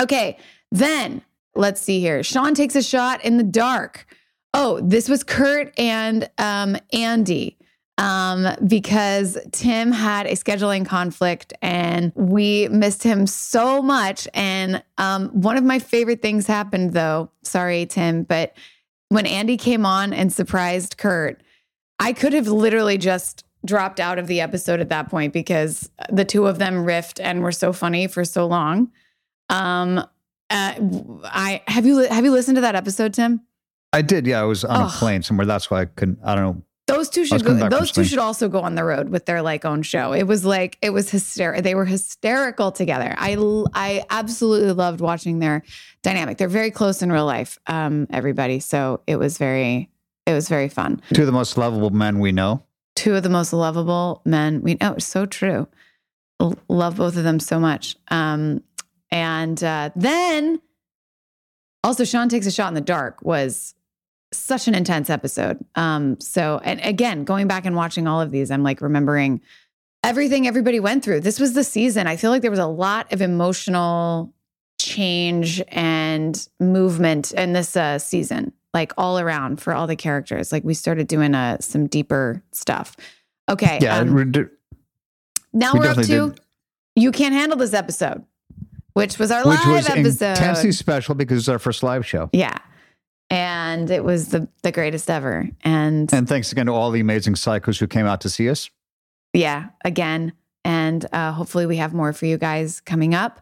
Okay, 0.00 0.38
then 0.72 1.22
let's 1.54 1.80
see 1.80 2.00
here. 2.00 2.22
Sean 2.22 2.54
takes 2.54 2.76
a 2.76 2.82
shot 2.82 3.24
in 3.24 3.36
the 3.36 3.44
dark. 3.44 4.06
Oh, 4.52 4.80
this 4.82 5.08
was 5.08 5.24
Kurt 5.24 5.72
and 5.78 6.28
um, 6.38 6.76
Andy 6.92 7.58
um, 7.98 8.46
because 8.66 9.38
Tim 9.52 9.92
had 9.92 10.26
a 10.26 10.32
scheduling 10.32 10.84
conflict 10.84 11.52
and 11.62 12.12
we 12.14 12.68
missed 12.68 13.02
him 13.02 13.26
so 13.26 13.82
much. 13.82 14.26
And 14.34 14.82
um, 14.98 15.28
one 15.30 15.56
of 15.56 15.64
my 15.64 15.78
favorite 15.78 16.22
things 16.22 16.46
happened 16.46 16.92
though. 16.92 17.30
Sorry, 17.42 17.86
Tim, 17.86 18.24
but 18.24 18.56
when 19.08 19.26
Andy 19.26 19.56
came 19.56 19.86
on 19.86 20.12
and 20.12 20.32
surprised 20.32 20.96
Kurt, 20.98 21.42
I 21.98 22.12
could 22.12 22.32
have 22.32 22.48
literally 22.48 22.98
just 22.98 23.44
dropped 23.64 24.00
out 24.00 24.18
of 24.18 24.26
the 24.26 24.40
episode 24.40 24.80
at 24.80 24.88
that 24.88 25.08
point 25.08 25.32
because 25.32 25.90
the 26.10 26.24
two 26.24 26.46
of 26.46 26.58
them 26.58 26.84
riffed 26.84 27.20
and 27.22 27.42
were 27.42 27.52
so 27.52 27.72
funny 27.72 28.06
for 28.06 28.24
so 28.24 28.46
long. 28.46 28.90
Um, 29.48 30.04
uh, 30.50 30.74
I 31.24 31.62
have 31.66 31.86
you 31.86 31.98
have 31.98 32.24
you 32.24 32.32
listened 32.32 32.56
to 32.56 32.60
that 32.62 32.74
episode, 32.74 33.14
Tim? 33.14 33.40
I 33.92 34.02
did. 34.02 34.26
Yeah, 34.26 34.40
I 34.40 34.44
was 34.44 34.64
on 34.64 34.86
a 34.86 34.88
plane 34.88 35.22
somewhere. 35.22 35.46
That's 35.46 35.70
why 35.70 35.82
I 35.82 35.84
couldn't. 35.84 36.18
I 36.24 36.34
don't 36.34 36.44
know. 36.44 36.62
Those 36.86 37.08
two 37.08 37.24
should 37.24 37.44
go, 37.44 37.54
those 37.70 37.92
two 37.92 38.04
should 38.04 38.18
also 38.18 38.48
go 38.48 38.60
on 38.60 38.74
the 38.74 38.84
road 38.84 39.08
with 39.08 39.24
their 39.24 39.40
like 39.40 39.64
own 39.64 39.82
show. 39.82 40.12
It 40.12 40.24
was 40.24 40.44
like 40.44 40.76
it 40.82 40.90
was 40.90 41.08
hysterical. 41.08 41.62
They 41.62 41.74
were 41.74 41.86
hysterical 41.86 42.72
together. 42.72 43.14
I 43.16 43.36
I 43.72 44.04
absolutely 44.10 44.72
loved 44.72 45.00
watching 45.00 45.38
their 45.38 45.62
dynamic. 46.02 46.36
They're 46.36 46.48
very 46.48 46.70
close 46.70 47.00
in 47.00 47.10
real 47.10 47.24
life, 47.24 47.58
um, 47.66 48.06
everybody. 48.10 48.60
So 48.60 49.00
it 49.06 49.16
was 49.16 49.38
very 49.38 49.88
it 50.26 50.34
was 50.34 50.48
very 50.48 50.68
fun. 50.68 51.00
Two 51.14 51.22
of 51.22 51.26
the 51.26 51.32
most 51.32 51.56
lovable 51.56 51.90
men 51.90 52.18
we 52.18 52.32
know. 52.32 52.62
Two 52.96 53.14
of 53.14 53.22
the 53.22 53.30
most 53.30 53.52
lovable 53.52 54.20
men 54.26 54.60
we 54.60 54.74
know. 54.74 54.96
So 54.98 55.24
true. 55.24 55.68
Love 56.68 56.96
both 56.96 57.16
of 57.16 57.24
them 57.24 57.40
so 57.40 57.58
much. 57.58 57.96
Um, 58.08 58.62
and 59.14 59.62
uh, 59.62 59.90
then 59.96 60.60
also 61.82 62.04
Sean 62.04 62.28
takes 62.28 62.46
a 62.46 62.50
shot 62.50 62.68
in 62.68 62.74
the 62.74 62.80
dark 62.80 63.22
was 63.22 63.74
such 64.32 64.66
an 64.68 64.74
intense 64.74 65.08
episode. 65.08 65.64
Um, 65.76 66.18
so 66.20 66.60
and 66.64 66.80
again, 66.82 67.24
going 67.24 67.46
back 67.46 67.64
and 67.64 67.76
watching 67.76 68.06
all 68.08 68.20
of 68.20 68.30
these, 68.32 68.50
I'm 68.50 68.62
like 68.64 68.80
remembering 68.80 69.40
everything 70.02 70.46
everybody 70.46 70.80
went 70.80 71.04
through. 71.04 71.20
This 71.20 71.38
was 71.38 71.54
the 71.54 71.62
season. 71.64 72.06
I 72.06 72.16
feel 72.16 72.30
like 72.30 72.42
there 72.42 72.50
was 72.50 72.60
a 72.60 72.66
lot 72.66 73.12
of 73.12 73.22
emotional 73.22 74.34
change 74.80 75.62
and 75.68 76.48
movement 76.58 77.30
in 77.32 77.52
this 77.52 77.76
uh, 77.76 77.98
season, 78.00 78.52
like 78.74 78.92
all 78.98 79.20
around 79.20 79.62
for 79.62 79.72
all 79.72 79.86
the 79.86 79.96
characters. 79.96 80.50
Like 80.50 80.64
we 80.64 80.74
started 80.74 81.06
doing 81.06 81.34
uh, 81.34 81.58
some 81.60 81.86
deeper 81.86 82.42
stuff. 82.52 82.96
Okay. 83.48 83.78
Yeah, 83.80 83.98
um, 83.98 84.12
we 84.14 84.24
did- 84.24 84.50
now 85.52 85.74
we 85.74 85.86
are 85.86 85.90
up 85.90 85.96
to 85.98 86.02
did. 86.30 86.40
You 86.96 87.12
Can't 87.12 87.32
Handle 87.32 87.56
This 87.56 87.74
episode, 87.74 88.24
which 88.94 89.18
was 89.18 89.30
our 89.30 89.46
which 89.46 89.58
live 89.64 89.68
was 89.68 89.88
episode. 89.90 90.30
intensely 90.30 90.72
special 90.72 91.14
because 91.14 91.38
it's 91.38 91.48
our 91.48 91.58
first 91.58 91.82
live 91.82 92.04
show. 92.06 92.30
Yeah. 92.32 92.56
And 93.30 93.90
it 93.90 94.04
was 94.04 94.28
the, 94.28 94.48
the 94.62 94.72
greatest 94.72 95.10
ever. 95.10 95.48
And, 95.62 96.12
And 96.12 96.28
thanks 96.28 96.52
again 96.52 96.66
to 96.66 96.72
all 96.72 96.90
the 96.90 97.00
amazing 97.00 97.34
psychos 97.34 97.78
who 97.78 97.86
came 97.86 98.06
out 98.06 98.20
to 98.22 98.28
see 98.28 98.48
us. 98.48 98.70
yeah, 99.32 99.66
again. 99.84 100.32
And 100.64 101.04
uh, 101.12 101.32
hopefully 101.32 101.66
we 101.66 101.76
have 101.76 101.92
more 101.92 102.12
for 102.14 102.24
you 102.24 102.38
guys 102.38 102.80
coming 102.80 103.14
up. 103.14 103.40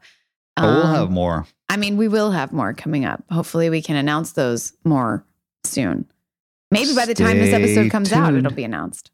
We'll 0.58 0.68
Um, 0.86 0.94
have 0.96 1.10
more. 1.12 1.46
I 1.68 1.76
mean, 1.76 1.96
we 1.96 2.08
will 2.08 2.32
have 2.32 2.52
more 2.52 2.72
coming 2.74 3.04
up. 3.04 3.22
Hopefully 3.30 3.70
we 3.70 3.80
can 3.80 3.94
announce 3.94 4.32
those 4.32 4.72
more 4.84 5.24
soon. 5.64 6.04
Maybe 6.72 6.94
by 6.96 7.06
the 7.06 7.14
time 7.14 7.38
this 7.38 7.54
episode 7.54 7.90
comes 7.92 8.12
out, 8.12 8.34
it'll 8.34 8.50
be 8.52 8.64
announced. 8.64 9.11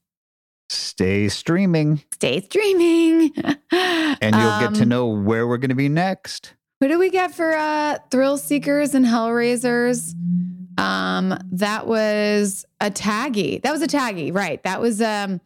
Stay 0.68 1.28
streaming, 1.28 2.02
Stay 2.14 2.40
streaming. 2.42 3.32
and 3.72 4.34
you'll 4.36 4.60
get 4.60 4.74
to 4.74 4.82
Um, 4.82 4.88
know 4.88 5.06
where 5.06 5.46
we're 5.46 5.56
going 5.58 5.70
to 5.70 5.74
be 5.74 5.88
next. 5.88 6.54
Who 6.80 6.88
do 6.88 6.98
we 6.98 7.10
get 7.10 7.34
for 7.34 7.54
uh 7.54 7.98
Thrill 8.10 8.36
Seekers 8.38 8.94
and 8.94 9.04
Hellraisers? 9.06 10.14
Um, 10.78 11.36
that 11.52 11.86
was 11.86 12.64
a 12.80 12.90
taggy. 12.90 13.60
That 13.62 13.72
was 13.72 13.82
a 13.82 13.88
taggy, 13.88 14.32
right? 14.32 14.62
That 14.62 14.80
was 14.80 15.00
um 15.02 15.40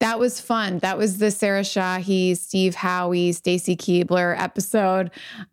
that 0.00 0.20
was 0.20 0.40
fun. 0.40 0.78
That 0.78 0.96
was 0.96 1.18
the 1.18 1.30
Sarah 1.32 1.62
Shahi, 1.62 2.36
Steve 2.36 2.76
Howey, 2.76 3.34
Stacy 3.34 3.74
Keibler 3.76 4.38
episode. 4.38 5.10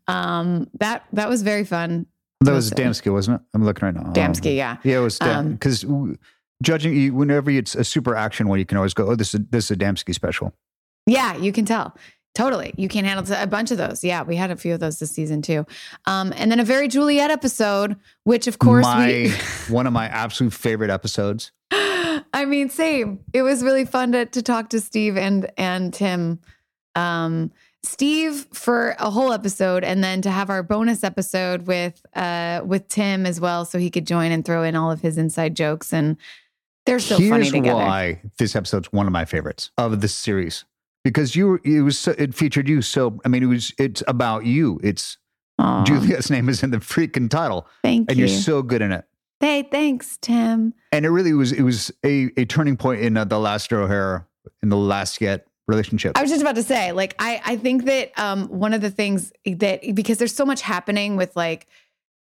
Um, 0.08 0.70
that 0.80 1.06
that 1.14 1.30
was 1.30 1.42
very 1.42 1.64
fun. 1.64 2.06
That 2.42 2.52
was. 2.52 2.70
Damski, 2.70 3.12
wasn't 3.12 3.42
it? 3.42 3.48
I'm 3.56 3.64
looking 3.64 3.86
right 3.88 3.96
now. 3.96 4.12
Damski, 4.12 4.56
yeah. 4.58 4.78
Yeah, 4.84 4.98
it 4.98 5.02
was 5.02 5.20
Um, 5.22 5.54
because 5.54 5.84
judging 6.62 6.96
you, 6.96 7.14
whenever 7.14 7.52
it's 7.52 7.76
a 7.76 7.84
super 7.84 8.16
action 8.16 8.48
one, 8.48 8.60
you 8.60 8.66
can 8.66 8.78
always 8.78 8.94
go, 8.94 9.08
"Oh, 9.10 9.16
this 9.16 9.34
is 9.34 9.42
this 9.50 9.66
is 9.66 9.72
a 9.72 9.76
Damski 9.76 10.14
special." 10.14 10.54
Yeah, 11.08 11.36
you 11.38 11.52
can 11.52 11.66
tell. 11.66 11.96
Totally. 12.36 12.74
You 12.76 12.90
can 12.90 13.06
handle 13.06 13.26
a 13.38 13.48
bunch 13.48 13.72
of 13.72 13.78
those. 13.78 14.04
Yeah, 14.04 14.24
we 14.24 14.36
had 14.36 14.52
a 14.52 14.58
few 14.58 14.74
of 14.74 14.82
those 14.82 15.00
this 15.00 15.12
season 15.12 15.42
too. 15.42 15.66
Um, 16.06 16.34
and 16.36 16.52
then 16.52 16.60
a 16.60 16.66
very 16.66 16.90
Juliet 16.90 17.32
episode, 17.32 17.96
which 18.26 18.48
of 18.48 18.60
course 18.60 18.84
my 18.84 19.08
we 19.08 19.30
one 19.74 19.88
of 19.88 19.94
my 19.94 20.08
absolute 20.08 20.52
favorite 20.52 20.90
episodes. 20.92 21.54
I 21.72 22.44
mean, 22.46 22.70
same. 22.70 23.22
It 23.32 23.44
was 23.44 23.64
really 23.64 23.86
fun 23.86 24.12
to 24.12 24.26
to 24.26 24.42
talk 24.42 24.70
to 24.72 24.82
Steve 24.82 25.18
and 25.18 25.50
and 25.58 25.94
Tim. 25.94 26.40
Um, 26.96 27.52
Steve 27.84 28.48
for 28.52 28.96
a 29.00 29.10
whole 29.10 29.32
episode, 29.32 29.84
and 29.86 30.04
then 30.04 30.22
to 30.24 30.32
have 30.32 30.50
our 30.50 30.64
bonus 30.64 31.04
episode 31.06 31.68
with 31.68 32.06
uh 32.16 32.62
with 32.66 32.90
Tim 32.90 33.26
as 33.26 33.40
well, 33.40 33.64
so 33.64 33.80
he 33.80 33.90
could 33.90 34.06
join 34.06 34.34
and 34.34 34.44
throw 34.44 34.64
in 34.64 34.76
all 34.76 34.92
of 34.92 35.00
his 35.00 35.18
inside 35.18 35.56
jokes. 35.56 35.94
And 35.94 36.18
they're 36.86 37.00
so 37.00 37.18
Here's 37.18 37.30
funny 37.30 37.50
together. 37.52 37.76
why 37.76 38.22
this 38.38 38.56
episode's 38.56 38.92
one 38.92 39.08
of 39.08 39.14
my 39.14 39.26
favorites 39.26 39.72
of 39.78 40.02
the 40.02 40.08
series 40.08 40.66
because 41.04 41.36
you 41.36 41.60
it 41.64 41.82
was 41.82 41.98
so, 42.00 42.16
it 42.18 42.34
featured 42.36 42.68
you 42.68 42.82
so 42.82 43.20
I 43.26 43.30
mean 43.30 43.44
it 43.44 43.48
was 43.48 43.74
it's 43.78 44.04
about 44.08 44.46
you. 44.46 44.80
It's 44.84 45.18
Aw, 45.60 45.84
Juliet's 45.86 46.30
name 46.36 46.50
is 46.50 46.64
in 46.64 46.72
the 46.72 46.78
freaking 46.78 47.30
title, 47.30 47.68
thank 47.84 48.10
and 48.10 48.20
you. 48.20 48.26
you're 48.26 48.42
so 48.42 48.62
good 48.62 48.82
in 48.82 48.92
it. 48.92 49.06
hey, 49.40 49.64
thanks, 49.64 50.18
Tim. 50.22 50.74
And 50.92 51.06
it 51.06 51.10
really 51.10 51.34
was 51.34 51.52
it 51.52 51.62
was 51.64 51.92
a, 52.04 52.30
a 52.38 52.46
turning 52.46 52.76
point 52.78 53.02
in 53.02 53.16
uh, 53.18 53.26
the 53.26 53.40
last 53.40 53.72
O'Hara 53.72 54.26
in 54.62 54.70
the 54.70 54.78
last 54.78 55.22
yet 55.22 55.48
relationship. 55.68 56.18
I 56.18 56.22
was 56.22 56.30
just 56.30 56.42
about 56.42 56.56
to 56.56 56.64
say, 56.64 56.92
like, 56.92 57.16
I 57.20 57.42
I 57.46 57.56
think 57.58 57.86
that 57.86 58.12
um 58.20 58.48
one 58.50 58.74
of 58.74 58.82
the 58.82 58.92
things 58.92 59.32
that 59.46 59.82
because 59.96 60.18
there's 60.18 60.36
so 60.36 60.46
much 60.46 60.62
happening 60.62 61.16
with 61.16 61.36
like, 61.36 61.68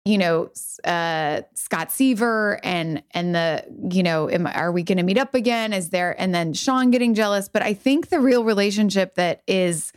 you 0.05 0.19
know, 0.19 0.51
uh 0.85 1.41
Scott 1.55 1.91
Seaver 1.91 2.61
and 2.63 3.03
and 3.13 3.35
the 3.35 3.65
you 3.91 4.03
know, 4.03 4.29
am, 4.29 4.47
are 4.47 4.71
we 4.71 4.83
going 4.83 4.99
to 4.99 5.05
meet 5.05 5.19
up 5.19 5.35
again? 5.35 5.73
Is 5.73 5.91
there 5.91 6.15
and 6.21 6.35
then 6.35 6.53
Sean 6.53 6.91
getting 6.91 7.15
jealous? 7.15 7.49
But 7.49 7.63
I 7.63 7.75
think 7.75 8.09
the 8.09 8.21
real 8.21 8.45
relationship 8.45 9.15
that 9.15 9.43
is, 9.47 9.93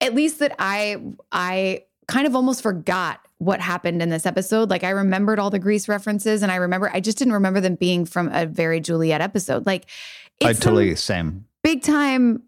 at 0.00 0.14
least 0.14 0.40
that 0.40 0.54
I 0.58 1.02
I 1.32 1.84
kind 2.06 2.26
of 2.26 2.36
almost 2.36 2.62
forgot 2.62 3.20
what 3.38 3.60
happened 3.60 4.02
in 4.02 4.10
this 4.10 4.26
episode. 4.26 4.70
Like 4.70 4.84
I 4.84 4.90
remembered 4.90 5.38
all 5.38 5.50
the 5.50 5.58
Grease 5.58 5.88
references, 5.88 6.42
and 6.42 6.52
I 6.52 6.56
remember 6.56 6.90
I 6.92 7.00
just 7.00 7.18
didn't 7.18 7.34
remember 7.34 7.60
them 7.60 7.76
being 7.76 8.04
from 8.04 8.28
a 8.32 8.46
very 8.46 8.80
Juliet 8.80 9.20
episode. 9.20 9.66
Like, 9.66 9.86
I 10.42 10.50
it's 10.50 10.60
totally 10.60 10.94
same. 10.96 11.46
big 11.62 11.82
time 11.82 12.42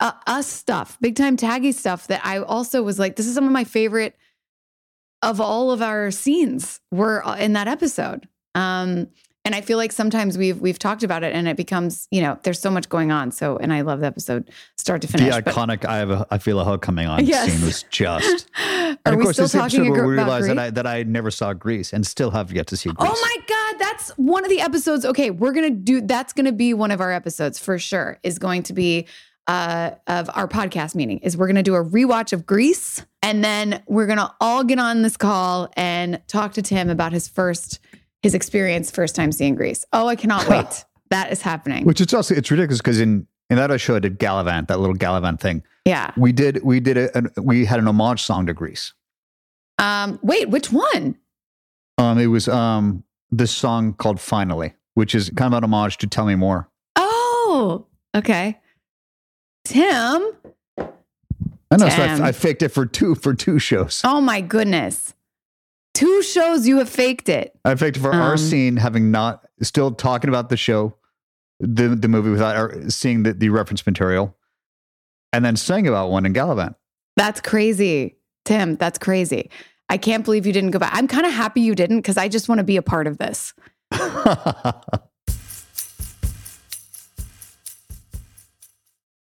uh, 0.00 0.12
us 0.26 0.46
stuff, 0.46 0.98
big 1.00 1.16
time 1.16 1.36
taggy 1.36 1.72
stuff 1.72 2.08
that 2.08 2.20
I 2.24 2.38
also 2.38 2.82
was 2.82 2.98
like, 2.98 3.16
this 3.16 3.26
is 3.26 3.34
some 3.34 3.44
of 3.44 3.52
my 3.52 3.64
favorite 3.64 4.16
of 5.26 5.40
all 5.40 5.70
of 5.70 5.82
our 5.82 6.10
scenes 6.10 6.80
were 6.90 7.26
uh, 7.26 7.36
in 7.36 7.52
that 7.54 7.68
episode. 7.68 8.28
Um, 8.54 9.08
And 9.46 9.54
I 9.54 9.60
feel 9.60 9.78
like 9.78 9.92
sometimes 9.92 10.36
we've 10.36 10.60
we've 10.60 10.78
talked 10.78 11.04
about 11.04 11.22
it 11.22 11.32
and 11.32 11.46
it 11.46 11.56
becomes, 11.56 12.08
you 12.10 12.20
know, 12.20 12.36
there's 12.42 12.58
so 12.58 12.68
much 12.68 12.88
going 12.88 13.12
on. 13.12 13.30
So 13.30 13.56
and 13.58 13.72
I 13.72 13.82
love 13.82 14.00
the 14.00 14.06
episode 14.06 14.50
start 14.76 15.02
to 15.02 15.08
finish. 15.08 15.32
the 15.32 15.40
but- 15.42 15.54
iconic 15.54 15.84
I 15.84 15.98
have 15.98 16.10
a 16.10 16.26
I 16.32 16.38
feel 16.38 16.58
a 16.58 16.64
hug 16.64 16.82
coming 16.82 17.06
on 17.06 17.24
Yes. 17.24 17.52
scene 17.52 17.64
was 17.64 17.84
just 17.84 18.50
Are 18.58 18.96
and 19.04 19.14
of 19.14 19.16
we 19.18 19.22
course 19.22 19.36
still 19.36 19.44
this 19.44 19.54
episode 19.54 19.76
talking 19.78 19.90
where 19.92 20.04
we 20.08 20.14
about 20.14 20.26
realized 20.42 20.48
that 20.50 20.58
I 20.58 20.70
that 20.70 20.86
I 20.88 21.04
never 21.04 21.30
saw 21.30 21.52
Grease 21.52 21.92
and 21.92 22.04
still 22.04 22.32
have 22.32 22.50
yet 22.52 22.66
to 22.72 22.76
see 22.76 22.90
Grease. 22.90 23.08
Oh 23.12 23.20
my 23.30 23.36
God, 23.54 23.78
that's 23.78 24.10
one 24.16 24.42
of 24.44 24.50
the 24.50 24.60
episodes. 24.60 25.04
Okay, 25.04 25.30
we're 25.30 25.52
gonna 25.52 25.70
do 25.70 26.00
that's 26.00 26.32
gonna 26.32 26.50
be 26.66 26.74
one 26.74 26.90
of 26.90 27.00
our 27.00 27.12
episodes 27.12 27.56
for 27.60 27.78
sure, 27.78 28.18
is 28.24 28.40
going 28.40 28.64
to 28.64 28.72
be 28.72 29.06
uh 29.46 29.92
of 30.06 30.30
our 30.34 30.48
podcast 30.48 30.94
meeting. 30.94 31.18
Is 31.18 31.36
we're 31.36 31.46
gonna 31.46 31.62
do 31.62 31.74
a 31.74 31.84
rewatch 31.84 32.32
of 32.32 32.46
Grease, 32.46 33.04
and 33.22 33.44
then 33.44 33.82
we're 33.86 34.06
gonna 34.06 34.34
all 34.40 34.64
get 34.64 34.78
on 34.78 35.02
this 35.02 35.16
call 35.16 35.70
and 35.76 36.20
talk 36.26 36.52
to 36.54 36.62
Tim 36.62 36.90
about 36.90 37.12
his 37.12 37.28
first 37.28 37.80
his 38.22 38.34
experience 38.34 38.90
first 38.90 39.14
time 39.14 39.30
seeing 39.32 39.54
Grease. 39.54 39.84
Oh, 39.92 40.08
I 40.08 40.16
cannot 40.16 40.48
wait. 40.48 40.84
that 41.10 41.30
is 41.30 41.42
happening. 41.42 41.84
Which 41.84 42.00
it's 42.00 42.12
also 42.14 42.34
it's 42.34 42.50
ridiculous 42.50 42.80
because 42.80 43.00
in 43.00 43.26
in 43.50 43.56
that 43.56 43.78
show 43.80 43.96
I 43.96 44.00
did 44.00 44.18
Galavant, 44.18 44.68
that 44.68 44.80
little 44.80 44.96
Galavant 44.96 45.40
thing. 45.40 45.62
yeah. 45.84 46.10
We 46.16 46.32
did 46.32 46.64
we 46.64 46.80
did 46.80 46.96
a, 46.96 47.16
an, 47.16 47.28
we 47.40 47.64
had 47.64 47.78
an 47.78 47.86
homage 47.86 48.22
song 48.22 48.46
to 48.46 48.52
Grease. 48.54 48.92
Um, 49.78 50.18
wait, 50.22 50.48
which 50.48 50.72
one? 50.72 51.16
Um, 51.98 52.18
it 52.18 52.26
was 52.26 52.48
um 52.48 53.04
this 53.30 53.52
song 53.52 53.94
called 53.94 54.18
Finally, 54.20 54.74
which 54.94 55.14
is 55.14 55.30
kind 55.36 55.52
of 55.54 55.58
an 55.58 55.64
homage 55.64 55.98
to 55.98 56.06
Tell 56.06 56.26
Me 56.26 56.34
More. 56.34 56.68
Oh, 56.96 57.86
okay. 58.14 58.58
Tim. 59.68 60.32
I 60.78 61.76
know, 61.78 61.88
so 61.88 62.02
I, 62.02 62.28
I 62.28 62.32
faked 62.32 62.62
it 62.62 62.68
for 62.68 62.86
two 62.86 63.14
for 63.14 63.34
two 63.34 63.58
shows. 63.58 64.00
Oh 64.04 64.20
my 64.20 64.40
goodness. 64.40 65.14
Two 65.94 66.22
shows 66.22 66.66
you 66.68 66.78
have 66.78 66.88
faked 66.88 67.28
it. 67.28 67.58
I 67.64 67.74
faked 67.74 67.96
it 67.96 68.00
for 68.00 68.12
our 68.12 68.32
Um, 68.32 68.38
scene, 68.38 68.76
having 68.76 69.10
not 69.10 69.44
still 69.62 69.90
talking 69.92 70.28
about 70.28 70.48
the 70.48 70.56
show, 70.56 70.94
the 71.58 71.88
the 71.88 72.08
movie 72.08 72.30
without 72.30 72.56
or 72.56 72.90
seeing 72.90 73.22
the, 73.24 73.32
the 73.32 73.48
reference 73.48 73.84
material, 73.86 74.36
and 75.32 75.44
then 75.44 75.56
sang 75.56 75.86
about 75.88 76.10
one 76.10 76.24
in 76.26 76.32
Galavant. 76.34 76.74
That's 77.16 77.40
crazy. 77.40 78.16
Tim, 78.44 78.76
that's 78.76 78.98
crazy. 78.98 79.50
I 79.88 79.96
can't 79.98 80.24
believe 80.24 80.46
you 80.46 80.52
didn't 80.52 80.70
go 80.72 80.78
back. 80.78 80.92
I'm 80.94 81.08
kind 81.08 81.26
of 81.26 81.32
happy 81.32 81.60
you 81.62 81.74
didn't 81.74 81.98
because 81.98 82.16
I 82.16 82.28
just 82.28 82.48
want 82.48 82.58
to 82.58 82.64
be 82.64 82.76
a 82.76 82.82
part 82.82 83.06
of 83.06 83.18
this. 83.18 83.54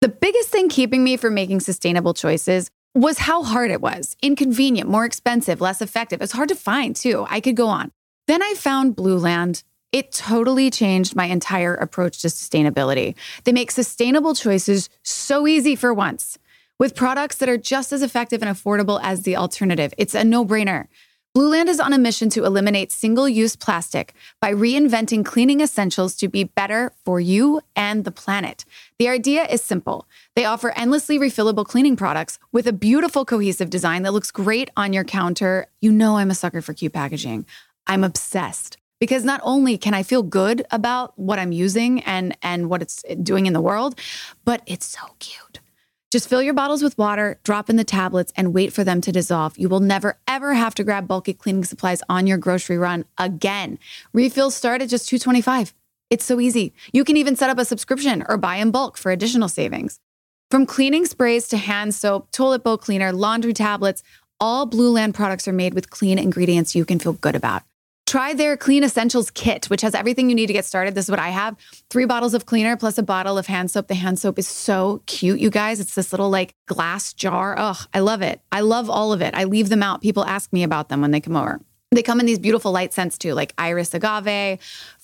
The 0.00 0.08
biggest 0.08 0.50
thing 0.50 0.68
keeping 0.68 1.02
me 1.02 1.16
from 1.16 1.34
making 1.34 1.58
sustainable 1.58 2.14
choices 2.14 2.70
was 2.94 3.18
how 3.18 3.42
hard 3.42 3.72
it 3.72 3.80
was. 3.80 4.16
Inconvenient, 4.22 4.88
more 4.88 5.04
expensive, 5.04 5.61
less 5.61 5.82
effective. 5.82 6.22
It's 6.22 6.32
hard 6.32 6.50
to 6.50 6.54
find 6.54 6.94
too. 6.94 7.26
I 7.28 7.40
could 7.40 7.56
go 7.56 7.66
on. 7.66 7.90
Then 8.28 8.40
I 8.40 8.54
found 8.54 8.94
Blueland. 8.94 9.64
It 9.90 10.12
totally 10.12 10.70
changed 10.70 11.16
my 11.16 11.26
entire 11.26 11.74
approach 11.74 12.22
to 12.22 12.28
sustainability. 12.28 13.16
They 13.42 13.52
make 13.52 13.72
sustainable 13.72 14.34
choices 14.34 14.88
so 15.02 15.48
easy 15.48 15.74
for 15.74 15.92
once 15.92 16.38
with 16.78 16.94
products 16.94 17.37
that 17.38 17.48
are 17.48 17.58
just 17.58 17.92
as 17.92 18.02
effective 18.02 18.40
and 18.40 18.54
affordable 18.54 19.00
as 19.02 19.22
the 19.22 19.37
alternative. 19.37 19.92
It's 19.98 20.14
a 20.14 20.22
no 20.22 20.44
brainer. 20.44 20.87
Blueland 21.37 21.66
is 21.66 21.78
on 21.78 21.92
a 21.92 21.98
mission 21.98 22.30
to 22.30 22.44
eliminate 22.44 22.90
single 22.90 23.28
use 23.28 23.54
plastic 23.54 24.14
by 24.40 24.52
reinventing 24.52 25.24
cleaning 25.24 25.61
essentials 25.61 26.16
to 26.16 26.28
be 26.28 26.44
better 26.44 26.92
for 27.04 27.20
you 27.20 27.61
and 27.76 28.04
the 28.04 28.11
planet. 28.11 28.64
The 28.98 29.08
idea 29.08 29.44
is 29.44 29.62
simple 29.62 30.08
they 30.34 30.44
offer 30.44 30.72
endlessly 30.76 31.18
refillable 31.18 31.64
cleaning 31.64 31.94
products 31.94 32.38
with 32.50 32.66
a 32.66 32.72
beautiful, 32.72 33.24
cohesive 33.24 33.70
design 33.70 34.02
that 34.02 34.12
looks 34.12 34.32
great 34.32 34.70
on 34.76 34.92
your 34.92 35.04
counter. 35.04 35.66
You 35.80 35.92
know, 35.92 36.16
I'm 36.16 36.32
a 36.32 36.34
sucker 36.34 36.61
for 36.61 36.74
cute 36.74 36.92
packaging. 36.92 37.46
I'm 37.87 38.02
obsessed 38.02 38.76
because 38.98 39.24
not 39.24 39.40
only 39.44 39.78
can 39.78 39.94
I 39.94 40.02
feel 40.02 40.24
good 40.24 40.66
about 40.72 41.16
what 41.16 41.38
I'm 41.38 41.52
using 41.52 42.00
and, 42.02 42.37
and 42.42 42.68
what 42.68 42.82
it's 42.82 43.04
doing 43.22 43.46
in 43.46 43.52
the 43.52 43.61
world, 43.61 43.98
but 44.44 44.62
it's 44.66 44.87
so 44.87 45.06
cute. 45.20 45.61
Just 46.11 46.28
fill 46.28 46.42
your 46.42 46.54
bottles 46.54 46.82
with 46.82 46.96
water, 46.98 47.38
drop 47.44 47.70
in 47.70 47.76
the 47.76 47.84
tablets, 47.84 48.32
and 48.34 48.54
wait 48.54 48.72
for 48.72 48.82
them 48.82 49.00
to 49.02 49.12
dissolve. 49.12 49.58
You 49.58 49.68
will 49.68 49.80
never, 49.80 50.18
ever 50.26 50.54
have 50.54 50.74
to 50.76 50.84
grab 50.84 51.06
bulky 51.06 51.34
cleaning 51.34 51.64
supplies 51.64 52.02
on 52.08 52.26
your 52.26 52.38
grocery 52.38 52.78
run 52.78 53.04
again. 53.18 53.78
Refills 54.12 54.56
start 54.56 54.82
at 54.82 54.88
just 54.88 55.08
$2.25. 55.08 55.72
It's 56.10 56.24
so 56.24 56.40
easy. 56.40 56.72
You 56.92 57.04
can 57.04 57.18
even 57.18 57.36
set 57.36 57.50
up 57.50 57.58
a 57.58 57.64
subscription 57.64 58.24
or 58.28 58.38
buy 58.38 58.56
in 58.56 58.70
bulk 58.70 58.96
for 58.96 59.12
additional 59.12 59.48
savings. 59.48 60.00
From 60.50 60.64
cleaning 60.64 61.04
sprays 61.04 61.48
to 61.48 61.58
hand 61.58 61.94
soap, 61.94 62.30
toilet 62.30 62.64
bowl 62.64 62.78
cleaner, 62.78 63.12
laundry 63.12 63.52
tablets, 63.52 64.02
all 64.40 64.66
Blueland 64.66 65.12
products 65.12 65.46
are 65.46 65.52
made 65.52 65.74
with 65.74 65.90
clean 65.90 66.18
ingredients 66.18 66.74
you 66.74 66.86
can 66.86 66.98
feel 66.98 67.12
good 67.12 67.36
about. 67.36 67.62
Try 68.06 68.32
their 68.32 68.56
Clean 68.56 68.82
Essentials 68.82 69.30
kit, 69.30 69.68
which 69.68 69.82
has 69.82 69.94
everything 69.94 70.30
you 70.30 70.34
need 70.34 70.46
to 70.46 70.54
get 70.54 70.64
started. 70.64 70.94
This 70.94 71.04
is 71.04 71.10
what 71.10 71.20
I 71.20 71.28
have 71.28 71.58
three 71.90 72.06
bottles 72.06 72.32
of 72.32 72.46
cleaner 72.46 72.74
plus 72.74 72.96
a 72.96 73.02
bottle 73.02 73.36
of 73.36 73.46
hand 73.46 73.70
soap. 73.70 73.88
The 73.88 73.94
hand 73.94 74.18
soap 74.18 74.38
is 74.38 74.48
so 74.48 75.02
cute, 75.04 75.40
you 75.40 75.50
guys. 75.50 75.78
It's 75.78 75.94
this 75.94 76.10
little 76.10 76.30
like 76.30 76.54
glass 76.66 77.12
jar. 77.12 77.54
Ugh, 77.58 77.76
I 77.92 77.98
love 77.98 78.22
it. 78.22 78.40
I 78.50 78.60
love 78.60 78.88
all 78.88 79.12
of 79.12 79.20
it. 79.20 79.34
I 79.34 79.44
leave 79.44 79.68
them 79.68 79.82
out. 79.82 80.00
People 80.00 80.24
ask 80.24 80.50
me 80.54 80.62
about 80.62 80.88
them 80.88 81.02
when 81.02 81.10
they 81.10 81.20
come 81.20 81.36
over. 81.36 81.60
They 81.90 82.02
come 82.02 82.20
in 82.20 82.24
these 82.26 82.38
beautiful 82.38 82.70
light 82.72 82.94
scents 82.94 83.18
too, 83.18 83.34
like 83.34 83.52
iris 83.58 83.92
agave, 83.92 84.58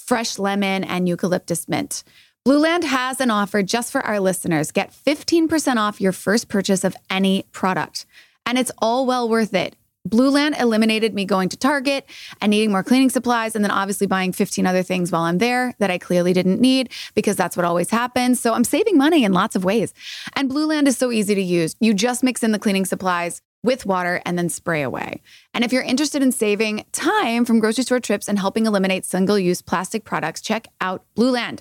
fresh 0.06 0.38
lemon, 0.38 0.84
and 0.84 1.08
eucalyptus 1.08 1.68
mint. 1.68 2.04
Blueland 2.46 2.84
has 2.84 3.20
an 3.20 3.30
offer 3.30 3.62
just 3.62 3.90
for 3.90 4.02
our 4.02 4.20
listeners. 4.20 4.70
Get 4.70 4.92
15% 4.92 5.76
off 5.76 6.00
your 6.00 6.12
first 6.12 6.48
purchase 6.48 6.84
of 6.84 6.94
any 7.08 7.46
product. 7.52 8.04
And 8.44 8.58
it's 8.58 8.70
all 8.82 9.06
well 9.06 9.28
worth 9.28 9.54
it. 9.54 9.76
Blueland 10.06 10.60
eliminated 10.60 11.14
me 11.14 11.24
going 11.24 11.48
to 11.48 11.56
Target 11.56 12.04
and 12.42 12.50
needing 12.50 12.70
more 12.70 12.82
cleaning 12.82 13.08
supplies, 13.08 13.56
and 13.56 13.64
then 13.64 13.70
obviously 13.70 14.06
buying 14.06 14.32
15 14.32 14.66
other 14.66 14.82
things 14.82 15.10
while 15.10 15.22
I'm 15.22 15.38
there 15.38 15.72
that 15.78 15.90
I 15.90 15.96
clearly 15.96 16.34
didn't 16.34 16.60
need 16.60 16.90
because 17.14 17.36
that's 17.36 17.56
what 17.56 17.64
always 17.64 17.88
happens. 17.88 18.38
So 18.38 18.52
I'm 18.52 18.64
saving 18.64 18.98
money 18.98 19.24
in 19.24 19.32
lots 19.32 19.56
of 19.56 19.64
ways. 19.64 19.94
And 20.34 20.50
Blueland 20.50 20.86
is 20.86 20.98
so 20.98 21.10
easy 21.10 21.34
to 21.34 21.42
use. 21.42 21.74
You 21.80 21.94
just 21.94 22.22
mix 22.22 22.42
in 22.42 22.52
the 22.52 22.58
cleaning 22.58 22.84
supplies 22.84 23.40
with 23.64 23.86
water 23.86 24.20
and 24.24 24.38
then 24.38 24.48
spray 24.48 24.82
away. 24.82 25.20
And 25.52 25.64
if 25.64 25.72
you're 25.72 25.82
interested 25.82 26.22
in 26.22 26.30
saving 26.30 26.84
time 26.92 27.44
from 27.44 27.58
grocery 27.58 27.82
store 27.82 27.98
trips 27.98 28.28
and 28.28 28.38
helping 28.38 28.66
eliminate 28.66 29.04
single 29.04 29.38
use 29.38 29.62
plastic 29.62 30.04
products, 30.04 30.40
check 30.40 30.68
out 30.80 31.02
Blueland. 31.16 31.60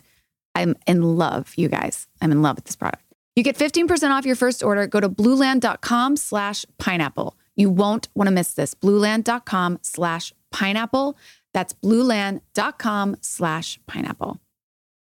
I'm 0.53 0.75
in 0.85 1.01
love, 1.01 1.53
you 1.55 1.69
guys. 1.69 2.07
I'm 2.21 2.31
in 2.31 2.43
love 2.43 2.57
with 2.57 2.65
this 2.65 2.75
product. 2.75 3.01
You 3.35 3.41
get 3.41 3.57
15% 3.57 4.11
off 4.11 4.25
your 4.25 4.35
first 4.35 4.61
order. 4.61 4.85
Go 4.85 4.99
to 4.99 5.09
blueland.com 5.09 6.17
slash 6.17 6.65
pineapple. 6.77 7.35
You 7.55 7.71
won't 7.71 8.07
want 8.13 8.27
to 8.27 8.31
miss 8.31 8.53
this. 8.53 8.75
Blueland.com 8.75 9.79
slash 9.81 10.33
pineapple. 10.51 11.17
That's 11.53 11.73
blueland.com 11.73 13.17
slash 13.21 13.79
pineapple. 13.87 14.42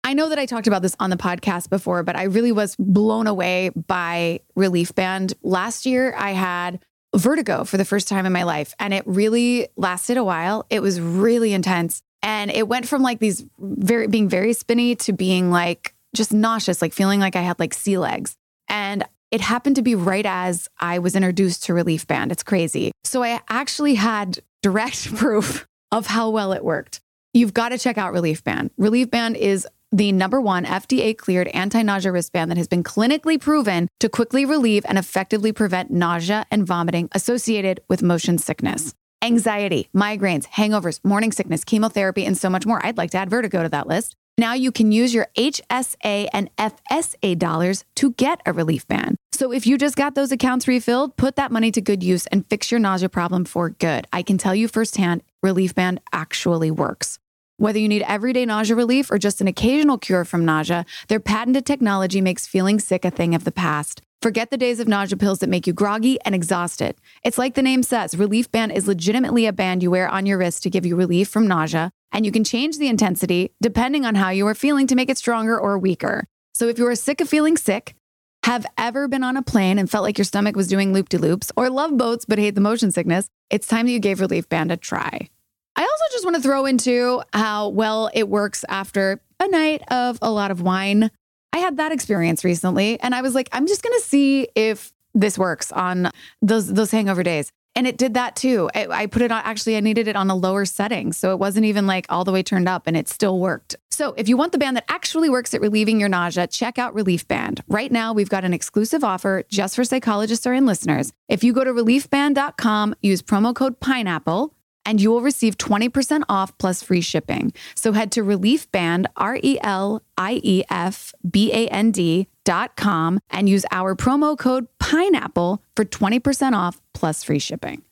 I 0.07 0.13
know 0.13 0.29
that 0.29 0.39
I 0.39 0.47
talked 0.47 0.69
about 0.69 0.83
this 0.83 0.95
on 1.01 1.11
the 1.11 1.17
podcast 1.17 1.69
before, 1.69 2.05
but 2.05 2.15
I 2.15 2.25
really 2.25 2.53
was 2.53 2.77
blown 2.79 3.27
away 3.27 3.71
by 3.71 4.39
Reliefband. 4.57 5.35
Last 5.43 5.85
year, 5.85 6.15
I 6.17 6.31
had 6.31 6.79
vertigo 7.17 7.65
for 7.65 7.77
the 7.77 7.85
first 7.85 8.07
time 8.07 8.25
in 8.25 8.33
my 8.33 8.45
life, 8.45 8.73
and 8.79 8.95
it 8.95 9.03
really 9.05 9.67
lasted 9.75 10.17
a 10.17 10.23
while. 10.23 10.65
It 10.71 10.81
was 10.81 11.01
really 11.01 11.53
intense. 11.53 12.03
And 12.23 12.53
it 12.53 12.69
went 12.69 12.87
from 12.87 13.03
like 13.03 13.19
these 13.19 13.45
very 13.59 14.07
being 14.07 14.29
very 14.29 14.53
spinny 14.53 14.95
to 14.95 15.13
being 15.13 15.51
like 15.51 15.93
just 16.15 16.33
nauseous, 16.33 16.81
like 16.81 16.93
feeling 16.93 17.19
like 17.19 17.35
I 17.35 17.43
had 17.43 17.59
like 17.59 17.75
sea 17.75 17.99
legs. 17.99 18.37
And 18.69 19.05
it 19.33 19.41
happened 19.41 19.75
to 19.75 19.83
be 19.83 19.97
right 19.97 20.25
as 20.25 20.69
I 20.79 21.01
was 21.01 21.17
introduced 21.17 21.65
to 21.65 21.73
Reliefband. 21.73 22.31
It's 22.31 22.45
crazy. 22.45 22.93
So 23.03 23.25
I 23.25 23.41
actually 23.49 23.97
had 23.97 24.39
direct 24.63 25.13
proof 25.17 25.67
of 25.91 26.07
how 26.07 26.31
well 26.31 26.53
it 26.53 26.65
worked. 26.65 27.01
You've 27.35 27.53
got 27.53 27.69
to 27.69 27.79
check 27.79 27.99
out 27.99 28.15
Reliefband. 28.15 28.71
Relief 28.79 29.11
Band 29.11 29.37
is 29.37 29.67
the 29.93 30.13
number 30.13 30.41
one 30.41 30.65
FDA 30.65 31.17
cleared 31.17 31.49
anti 31.49 31.83
nausea 31.83 32.13
wristband 32.13 32.51
that 32.51 32.59
has 32.59 32.69
been 32.69 32.83
clinically 32.83 33.41
proven 33.41 33.89
to 34.01 34.09
quickly 34.09 34.45
relieve 34.45 34.85
and 34.89 34.99
effectively 34.99 35.53
prevent 35.53 35.91
nausea 35.91 36.45
and 36.51 36.67
vomiting 36.67 37.09
associated 37.13 37.81
with 37.89 38.03
motion 38.03 38.39
sickness. 38.39 38.95
Anxiety, 39.23 39.89
migraines, 39.97 40.47
hangovers, 40.47 41.03
morning 41.05 41.33
sickness, 41.33 41.65
chemotherapy, 41.65 42.25
and 42.25 42.37
so 42.37 42.51
much 42.51 42.67
more. 42.67 42.85
I'd 42.85 42.99
like 42.99 43.13
to 43.13 43.19
add 43.19 43.31
vertigo 43.31 43.63
to 43.63 43.69
that 43.71 43.87
list. 43.87 44.15
Now 44.39 44.53
you 44.53 44.71
can 44.71 44.93
use 44.93 45.15
your 45.15 45.29
HSA 45.37 46.29
and 46.33 46.55
FSA 46.57 47.39
dollars 47.39 47.85
to 47.95 48.13
get 48.13 48.43
a 48.45 48.53
relief 48.53 48.87
band. 48.87 49.17
So 49.33 49.53
if 49.53 49.67
you 49.67 49.79
just 49.79 49.97
got 49.97 50.15
those 50.15 50.31
accounts 50.31 50.69
refilled, 50.69 51.17
put 51.17 51.37
that 51.37 51.51
money 51.51 51.71
to 51.73 51.81
good 51.81 52.03
use 52.03 52.27
and 52.27 52.47
fix 52.49 52.71
your 52.71 52.81
nausea 52.81 53.09
problem 53.09 53.47
for 53.47 53.71
good. 53.71 54.07
I 54.13 54.23
can 54.23 54.37
tell 54.37 54.55
you 54.55 54.69
firsthand, 54.69 55.23
Reliefband 55.45 55.99
actually 56.13 56.71
works. 56.71 57.19
Whether 57.59 57.79
you 57.79 57.89
need 57.89 58.03
everyday 58.03 58.45
nausea 58.45 58.77
relief 58.77 59.11
or 59.11 59.17
just 59.17 59.41
an 59.41 59.49
occasional 59.49 59.97
cure 59.97 60.27
from 60.27 60.45
nausea, 60.45 60.85
their 61.09 61.21
patented 61.21 61.65
technology 61.65 62.21
makes 62.21 62.47
feeling 62.47 62.79
sick 62.79 63.03
a 63.03 63.11
thing 63.11 63.35
of 63.35 63.45
the 63.45 63.53
past. 63.53 64.03
Forget 64.21 64.51
the 64.51 64.59
days 64.59 64.79
of 64.79 64.89
nausea 64.89 65.17
pills 65.17 65.39
that 65.39 65.49
make 65.49 65.67
you 65.67 65.73
groggy 65.73 66.19
and 66.27 66.35
exhausted. 66.35 66.97
It's 67.25 67.39
like 67.39 67.55
the 67.55 67.63
name 67.63 67.83
says 67.83 68.15
Reliefband 68.15 68.75
is 68.75 68.87
legitimately 68.87 69.47
a 69.47 69.55
band 69.55 69.83
you 69.83 69.91
wear 69.91 70.07
on 70.07 70.27
your 70.27 70.37
wrist 70.37 70.65
to 70.65 70.71
give 70.71 70.85
you 70.85 70.97
relief 70.97 71.29
from 71.29 71.49
nausea, 71.49 71.91
and 72.13 72.27
you 72.27 72.33
can 72.33 72.45
change 72.45 72.77
the 72.77 72.89
intensity 72.89 73.53
depending 73.63 74.05
on 74.05 74.17
how 74.17 74.29
you 74.29 74.47
are 74.47 74.55
feeling 74.55 74.87
to 74.89 74.95
make 74.95 75.09
it 75.09 75.17
stronger 75.17 75.59
or 75.59 75.79
weaker. 75.79 76.25
So 76.55 76.69
if 76.69 76.79
you 76.79 76.87
are 76.87 76.95
sick 76.95 77.23
of 77.23 77.29
feeling 77.29 77.57
sick, 77.57 77.95
have 78.43 78.67
ever 78.77 79.09
been 79.09 79.25
on 79.25 79.39
a 79.39 79.43
plane 79.43 79.79
and 79.79 79.91
felt 79.91 80.05
like 80.05 80.19
your 80.19 80.27
stomach 80.27 80.57
was 80.57 80.69
doing 80.69 80.93
loop 80.93 81.09
de 81.09 81.17
loops, 81.17 81.51
or 81.57 81.71
love 81.71 81.97
boats 81.97 82.27
but 82.27 82.39
hate 82.39 82.55
the 82.55 82.61
motion 82.61 82.91
sickness, 82.91 83.29
it's 83.49 83.67
time 83.67 83.87
that 83.87 83.93
you 83.93 83.99
gave 83.99 84.19
Reliefband 84.19 84.71
a 84.71 84.77
try. 84.77 85.31
I 85.77 85.83
also 85.83 86.05
just 86.13 86.25
want 86.25 86.37
to 86.37 86.43
throw 86.43 86.65
into 86.67 87.23
how 87.33 87.69
well 87.69 88.11
it 88.15 88.29
works 88.29 88.65
after 88.69 89.21
a 89.39 89.49
night 89.49 89.83
of 89.91 90.19
a 90.23 90.31
lot 90.31 90.51
of 90.51 90.63
wine. 90.63 91.11
I 91.53 91.59
had 91.59 91.77
that 91.77 91.93
experience 91.93 92.45
recently 92.45 92.99
and 93.01 93.15
I 93.15 93.23
was 93.23 93.35
like, 93.35 93.49
I'm 93.53 93.67
just 93.67 93.83
going 93.83 93.99
to 93.99 94.05
see 94.05 94.49
if 94.55 94.93
this 95.15 95.39
works 95.39 95.73
on 95.73 96.11
those 96.43 96.73
those 96.73 96.91
hangover 96.91 97.23
days. 97.23 97.51
And 97.77 97.87
it 97.87 97.99
did 97.99 98.15
that 98.15 98.37
too. 98.37 98.71
I, 98.75 98.87
I, 98.87 99.07
put 99.07 99.21
it 99.21 99.31
on, 99.31 99.43
actually, 99.45 99.77
I 99.77 99.81
needed 99.81 100.09
it 100.09 100.17
on 100.17 100.31
a 100.31 100.35
lower 100.35 100.65
setting. 100.65 101.13
So 101.13 101.33
it 101.33 101.39
wasn't 101.39 101.67
even 101.67 101.87
like 101.87 102.07
all 102.09 102.25
the 102.25 102.33
way 102.33 102.43
turned 102.43 102.71
up 102.71 102.87
and 102.87 102.97
it 102.97 103.07
still 103.07 103.39
worked. 103.39 103.77
So 103.91 104.15
if 104.17 104.31
you 104.31 104.37
want 104.39 104.53
the 104.53 104.59
band 104.59 104.79
that 104.79 104.87
actually 104.89 105.29
works 105.29 105.53
at 105.53 105.61
relieving 105.61 106.01
your 106.01 106.09
nausea, 106.09 106.47
check 106.47 106.79
out 106.79 106.95
Reliefband. 106.95 107.61
Right 107.69 107.93
now, 107.93 108.15
we've 108.15 108.31
got 108.31 108.45
an 108.45 108.55
exclusive 108.55 109.05
offer 109.05 109.43
just 109.51 109.77
for 109.77 109.85
psychologists 109.85 110.47
or 110.47 110.55
in 110.55 110.65
listeners. 110.65 111.13
If 111.29 111.45
you 111.45 111.53
go 111.53 111.65
to 111.65 111.71
reliefband.com, 111.71 112.95
use 113.03 113.21
promo 113.21 113.55
code 113.55 113.79
pineapple, 113.79 114.55
and 114.87 115.01
you 115.01 115.11
will 115.11 115.21
receive 115.21 115.59
20% 115.59 116.23
off 116.29 116.57
plus 116.57 116.83
free 116.83 117.03
shipping. 117.03 117.53
So 117.75 117.93
head 117.93 118.11
to 118.13 118.23
reliefband, 118.23 119.07
R 119.17 119.39
E 119.43 119.59
L 119.61 120.03
I 120.17 120.41
E 120.43 120.63
F 120.71 121.13
B 121.29 121.53
A 121.53 121.69
N 121.69 121.91
D 121.91 122.29
dot 122.45 122.77
com 122.77 123.19
and 123.29 123.49
use 123.49 123.67
our 123.73 123.95
promo 123.97 124.39
code 124.39 124.69
pineapple 124.79 125.63
for 125.75 125.85
20% 125.85 126.55
off 126.55 126.81
plus 126.95 127.25
free 127.25 127.41
shipping. 127.41 127.83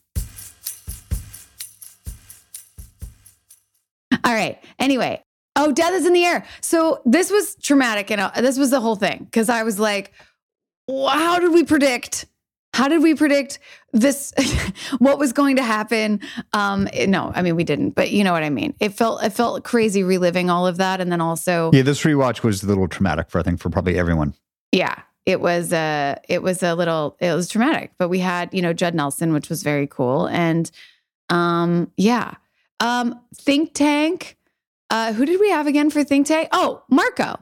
All 4.22 4.33
right. 4.33 4.62
Anyway, 4.78 5.22
oh, 5.57 5.72
death 5.72 5.92
is 5.92 6.07
in 6.07 6.12
the 6.14 6.24
air. 6.24 6.46
So 6.61 7.02
this 7.04 7.30
was 7.30 7.57
traumatic. 7.57 8.11
And 8.11 8.20
uh, 8.20 8.30
this 8.37 8.57
was 8.57 8.70
the 8.70 8.80
whole 8.80 8.96
thing 8.96 9.24
because 9.24 9.50
I 9.50 9.64
was 9.64 9.78
like, 9.78 10.12
how 10.88 11.38
did 11.38 11.52
we 11.52 11.64
predict? 11.64 12.26
How 12.75 12.89
did 12.89 13.03
we 13.05 13.15
predict 13.15 13.61
this? 13.93 14.35
what 14.99 15.19
was 15.19 15.33
going 15.33 15.55
to 15.57 15.63
happen? 15.63 16.21
Um, 16.53 16.89
no, 17.07 17.31
I 17.33 17.41
mean 17.43 17.55
we 17.55 17.63
didn't, 17.63 17.91
but 17.91 18.11
you 18.11 18.25
know 18.25 18.33
what 18.33 18.43
I 18.43 18.51
mean. 18.51 18.75
It 18.81 18.95
felt 18.95 19.23
it 19.23 19.31
felt 19.31 19.63
crazy 19.63 20.03
reliving 20.03 20.51
all 20.51 20.67
of 20.67 20.77
that, 20.79 21.01
and 21.01 21.13
then 21.13 21.21
also 21.21 21.71
yeah, 21.73 21.83
this 21.83 22.03
rewatch 22.03 22.43
was 22.43 22.65
a 22.65 22.67
little 22.67 22.89
traumatic 22.89 23.31
for 23.31 23.39
I 23.39 23.43
think 23.43 23.61
for 23.61 23.71
probably 23.71 23.97
everyone. 23.97 24.35
Yeah, 24.73 25.01
it 25.25 25.41
was 25.41 25.73
a 25.73 26.19
it 26.29 26.43
was 26.43 26.65
a 26.65 26.75
little 26.75 27.17
it 27.21 27.33
was 27.33 27.49
traumatic, 27.49 27.93
but 27.97 28.09
we 28.09 28.19
had 28.19 28.53
you 28.53 28.61
know 28.61 28.73
Judd 28.73 28.95
Nelson, 28.95 29.33
which 29.33 29.49
was 29.49 29.63
very 29.63 29.87
cool, 29.87 30.27
and 30.27 30.69
um, 31.31 31.93
yeah, 31.97 32.35
um, 32.81 33.21
Think 33.37 33.73
Tank. 33.73 34.37
Uh, 34.91 35.13
who 35.13 35.25
did 35.25 35.39
we 35.39 35.51
have 35.51 35.69
again 35.69 35.91
for 35.91 36.03
Think 36.03 36.27
Tank? 36.27 36.49
Oh, 36.51 36.83
Marco. 36.91 37.39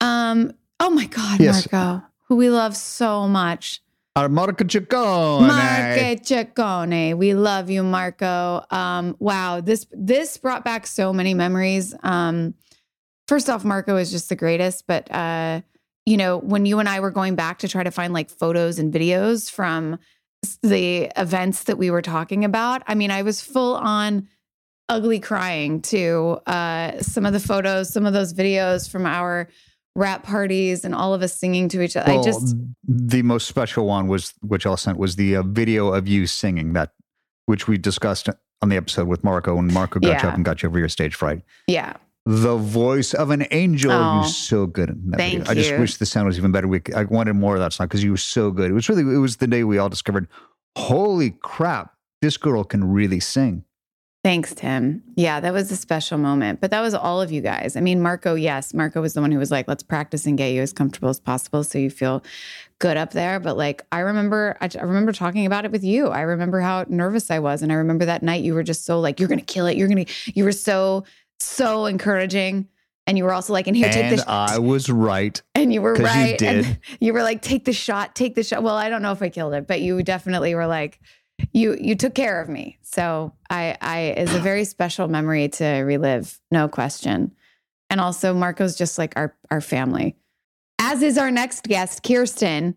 Um, 0.00 0.52
oh 0.80 0.90
my 0.90 1.06
God, 1.06 1.40
yes. 1.40 1.70
Marco, 1.72 2.04
who 2.24 2.36
we 2.36 2.50
love 2.50 2.76
so 2.76 3.28
much. 3.28 3.80
Our 4.16 4.30
Marco 4.30 4.64
Ciccone. 4.64 5.46
Marco 5.46 6.22
Ciccone. 6.22 7.18
We 7.18 7.34
love 7.34 7.68
you, 7.68 7.82
Marco. 7.82 8.64
Um, 8.70 9.14
wow, 9.18 9.60
this 9.60 9.86
this 9.92 10.38
brought 10.38 10.64
back 10.64 10.86
so 10.86 11.12
many 11.12 11.34
memories. 11.34 11.94
Um, 12.02 12.54
first 13.28 13.50
off, 13.50 13.62
Marco 13.62 13.96
is 13.96 14.10
just 14.10 14.30
the 14.30 14.34
greatest, 14.34 14.86
but 14.86 15.12
uh, 15.12 15.60
you 16.06 16.16
know, 16.16 16.38
when 16.38 16.64
you 16.64 16.78
and 16.78 16.88
I 16.88 17.00
were 17.00 17.10
going 17.10 17.34
back 17.34 17.58
to 17.58 17.68
try 17.68 17.84
to 17.84 17.90
find 17.90 18.14
like 18.14 18.30
photos 18.30 18.78
and 18.78 18.90
videos 18.90 19.50
from 19.50 19.98
the 20.62 21.12
events 21.14 21.64
that 21.64 21.76
we 21.76 21.90
were 21.90 22.00
talking 22.00 22.42
about, 22.42 22.82
I 22.86 22.94
mean, 22.94 23.10
I 23.10 23.20
was 23.20 23.42
full 23.42 23.74
on 23.74 24.28
ugly 24.88 25.20
crying 25.20 25.82
to 25.82 26.40
uh, 26.46 27.02
some 27.02 27.26
of 27.26 27.34
the 27.34 27.40
photos, 27.40 27.92
some 27.92 28.06
of 28.06 28.14
those 28.14 28.32
videos 28.32 28.88
from 28.90 29.04
our 29.04 29.48
rap 29.96 30.22
parties 30.22 30.84
and 30.84 30.94
all 30.94 31.14
of 31.14 31.22
us 31.22 31.34
singing 31.34 31.68
to 31.70 31.80
each 31.82 31.96
other. 31.96 32.12
Well, 32.12 32.20
I 32.20 32.24
just 32.24 32.54
the 32.86 33.22
most 33.22 33.48
special 33.48 33.86
one 33.86 34.06
was 34.06 34.34
which 34.42 34.66
I 34.66 34.74
sent 34.76 34.98
was 34.98 35.16
the 35.16 35.36
uh, 35.36 35.42
video 35.42 35.92
of 35.92 36.06
you 36.06 36.26
singing 36.26 36.74
that, 36.74 36.92
which 37.46 37.66
we 37.66 37.78
discussed 37.78 38.28
on 38.62 38.68
the 38.68 38.76
episode 38.76 39.08
with 39.08 39.24
Marco 39.24 39.56
when 39.56 39.72
Marco 39.72 39.98
got 39.98 40.08
yeah. 40.08 40.22
you 40.22 40.28
up 40.28 40.34
and 40.34 40.44
got 40.44 40.62
you 40.62 40.68
over 40.68 40.78
your 40.78 40.88
stage 40.88 41.14
fright. 41.14 41.42
Yeah. 41.66 41.94
The 42.26 42.56
voice 42.56 43.14
of 43.14 43.30
an 43.30 43.46
angel. 43.52 43.92
Oh, 43.92 44.22
you 44.22 44.28
so 44.28 44.66
good 44.66 44.90
in 44.90 45.10
that 45.10 45.16
thank 45.16 45.38
video. 45.38 45.52
You. 45.54 45.60
I 45.60 45.62
just 45.62 45.80
wish 45.80 45.96
the 45.96 46.06
sound 46.06 46.26
was 46.26 46.36
even 46.36 46.50
better. 46.52 46.66
We, 46.66 46.82
I 46.94 47.04
wanted 47.04 47.34
more 47.34 47.54
of 47.54 47.60
that 47.60 47.72
song 47.72 47.86
because 47.86 48.02
you 48.02 48.10
were 48.10 48.16
so 48.16 48.50
good. 48.50 48.70
It 48.70 48.74
was 48.74 48.88
really, 48.88 49.02
it 49.02 49.18
was 49.18 49.36
the 49.36 49.46
day 49.46 49.62
we 49.62 49.78
all 49.78 49.88
discovered, 49.88 50.26
holy 50.76 51.30
crap, 51.30 51.94
this 52.22 52.36
girl 52.36 52.64
can 52.64 52.92
really 52.92 53.20
sing. 53.20 53.64
Thanks, 54.26 54.52
Tim. 54.56 55.04
Yeah, 55.14 55.38
that 55.38 55.52
was 55.52 55.70
a 55.70 55.76
special 55.76 56.18
moment. 56.18 56.60
But 56.60 56.72
that 56.72 56.80
was 56.80 56.94
all 56.94 57.22
of 57.22 57.30
you 57.30 57.40
guys. 57.40 57.76
I 57.76 57.80
mean, 57.80 58.02
Marco, 58.02 58.34
yes, 58.34 58.74
Marco 58.74 59.00
was 59.00 59.14
the 59.14 59.20
one 59.20 59.30
who 59.30 59.38
was 59.38 59.52
like, 59.52 59.68
let's 59.68 59.84
practice 59.84 60.26
and 60.26 60.36
get 60.36 60.48
you 60.48 60.62
as 60.62 60.72
comfortable 60.72 61.08
as 61.10 61.20
possible 61.20 61.62
so 61.62 61.78
you 61.78 61.90
feel 61.90 62.24
good 62.80 62.96
up 62.96 63.12
there. 63.12 63.38
But 63.38 63.56
like, 63.56 63.86
I 63.92 64.00
remember, 64.00 64.56
I, 64.60 64.68
I 64.76 64.82
remember 64.82 65.12
talking 65.12 65.46
about 65.46 65.64
it 65.64 65.70
with 65.70 65.84
you. 65.84 66.08
I 66.08 66.22
remember 66.22 66.60
how 66.60 66.84
nervous 66.88 67.30
I 67.30 67.38
was. 67.38 67.62
And 67.62 67.70
I 67.70 67.76
remember 67.76 68.04
that 68.06 68.24
night 68.24 68.42
you 68.42 68.54
were 68.54 68.64
just 68.64 68.84
so 68.84 68.98
like, 68.98 69.20
you're 69.20 69.28
going 69.28 69.38
to 69.38 69.44
kill 69.44 69.66
it. 69.66 69.76
You're 69.76 69.86
going 69.86 70.04
to, 70.04 70.12
you 70.34 70.42
were 70.42 70.50
so, 70.50 71.04
so 71.38 71.86
encouraging. 71.86 72.66
And 73.06 73.16
you 73.16 73.22
were 73.22 73.32
also 73.32 73.52
like, 73.52 73.68
and 73.68 73.76
here, 73.76 73.92
take 73.92 74.10
this. 74.10 74.24
I 74.26 74.58
was 74.58 74.90
right. 74.90 75.40
And 75.54 75.72
you 75.72 75.82
were 75.82 75.94
right. 75.94 76.32
You 76.32 76.36
did. 76.36 76.64
And 76.66 76.78
you 76.98 77.12
were 77.12 77.22
like, 77.22 77.42
take 77.42 77.64
the 77.64 77.72
shot, 77.72 78.16
take 78.16 78.34
the 78.34 78.42
shot. 78.42 78.64
Well, 78.64 78.74
I 78.74 78.88
don't 78.88 79.02
know 79.02 79.12
if 79.12 79.22
I 79.22 79.28
killed 79.28 79.54
it, 79.54 79.68
but 79.68 79.82
you 79.82 80.02
definitely 80.02 80.56
were 80.56 80.66
like, 80.66 80.98
you 81.52 81.76
you 81.80 81.94
took 81.94 82.14
care 82.14 82.40
of 82.40 82.48
me. 82.48 82.78
So 82.82 83.32
I 83.50 83.76
I 83.80 84.14
is 84.16 84.34
a 84.34 84.40
very 84.40 84.64
special 84.64 85.08
memory 85.08 85.48
to 85.50 85.66
relive, 85.82 86.40
no 86.50 86.68
question. 86.68 87.32
And 87.90 88.00
also 88.00 88.34
Marco's 88.34 88.76
just 88.76 88.98
like 88.98 89.14
our 89.16 89.34
our 89.50 89.60
family. 89.60 90.16
As 90.78 91.02
is 91.02 91.18
our 91.18 91.30
next 91.30 91.64
guest, 91.64 92.02
Kirsten, 92.02 92.74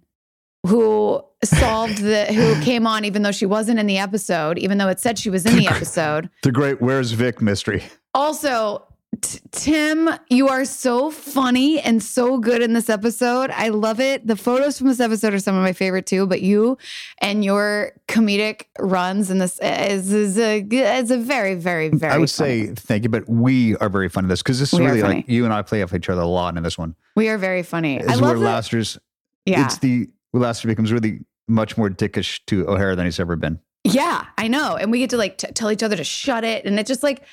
who 0.65 1.21
solved 1.43 1.99
the 1.99 2.25
who 2.25 2.61
came 2.63 2.85
on 2.87 3.05
even 3.05 3.21
though 3.21 3.31
she 3.31 3.45
wasn't 3.45 3.79
in 3.79 3.87
the 3.87 3.97
episode, 3.97 4.57
even 4.57 4.77
though 4.77 4.89
it 4.89 4.99
said 4.99 5.17
she 5.17 5.29
was 5.29 5.45
in 5.45 5.55
the 5.55 5.67
episode. 5.67 6.29
the 6.43 6.51
great 6.51 6.81
Where's 6.81 7.11
Vick 7.11 7.41
mystery. 7.41 7.83
Also, 8.13 8.83
T- 9.21 9.39
Tim, 9.51 10.09
you 10.29 10.47
are 10.47 10.65
so 10.65 11.11
funny 11.11 11.79
and 11.79 12.01
so 12.01 12.37
good 12.37 12.61
in 12.61 12.73
this 12.73 12.89
episode. 12.89 13.49
I 13.51 13.69
love 13.69 13.99
it. 13.99 14.25
The 14.25 14.35
photos 14.35 14.77
from 14.77 14.87
this 14.87 14.99
episode 14.99 15.33
are 15.33 15.39
some 15.39 15.55
of 15.55 15.63
my 15.63 15.73
favorite 15.73 16.05
too. 16.05 16.25
But 16.27 16.41
you 16.41 16.77
and 17.19 17.43
your 17.43 17.93
comedic 18.07 18.65
runs 18.77 19.31
in 19.31 19.39
this 19.39 19.59
is, 19.59 20.13
is 20.13 20.37
a 20.37 20.59
is 20.61 21.11
a 21.11 21.17
very 21.17 21.55
very 21.55 21.89
very. 21.89 22.13
I 22.13 22.17
would 22.17 22.29
say 22.29 22.67
thank 22.67 23.03
you, 23.03 23.09
but 23.09 23.27
we 23.27 23.75
are 23.77 23.89
very 23.89 24.09
funny 24.09 24.25
in 24.25 24.29
this 24.29 24.41
because 24.41 24.59
this 24.59 24.73
is 24.73 24.79
we 24.79 24.85
really 24.85 25.01
like 25.01 25.27
you 25.27 25.45
and 25.45 25.53
I 25.53 25.61
play 25.61 25.81
off 25.83 25.93
each 25.93 26.09
other 26.09 26.21
a 26.21 26.27
lot 26.27 26.55
in 26.57 26.63
this 26.63 26.77
one. 26.77 26.95
We 27.15 27.29
are 27.29 27.37
very 27.37 27.63
funny. 27.63 27.97
This 27.99 28.09
I 28.09 28.13
is 28.13 28.21
love 28.21 28.37
where 28.37 28.47
Laster's. 28.47 28.97
Yeah, 29.45 29.65
it's 29.65 29.79
the 29.79 30.07
Lassiter 30.33 30.67
becomes 30.67 30.91
really 30.91 31.19
much 31.47 31.77
more 31.77 31.89
dickish 31.89 32.41
to 32.47 32.67
O'Hara 32.69 32.95
than 32.95 33.05
he's 33.05 33.19
ever 33.19 33.35
been. 33.35 33.59
Yeah, 33.83 34.25
I 34.37 34.47
know, 34.47 34.75
and 34.75 34.91
we 34.91 34.99
get 34.99 35.09
to 35.11 35.17
like 35.17 35.37
t- 35.37 35.47
tell 35.53 35.71
each 35.71 35.83
other 35.83 35.95
to 35.95 36.03
shut 36.03 36.43
it, 36.43 36.65
and 36.65 36.79
it's 36.79 36.87
just 36.87 37.01
like 37.01 37.23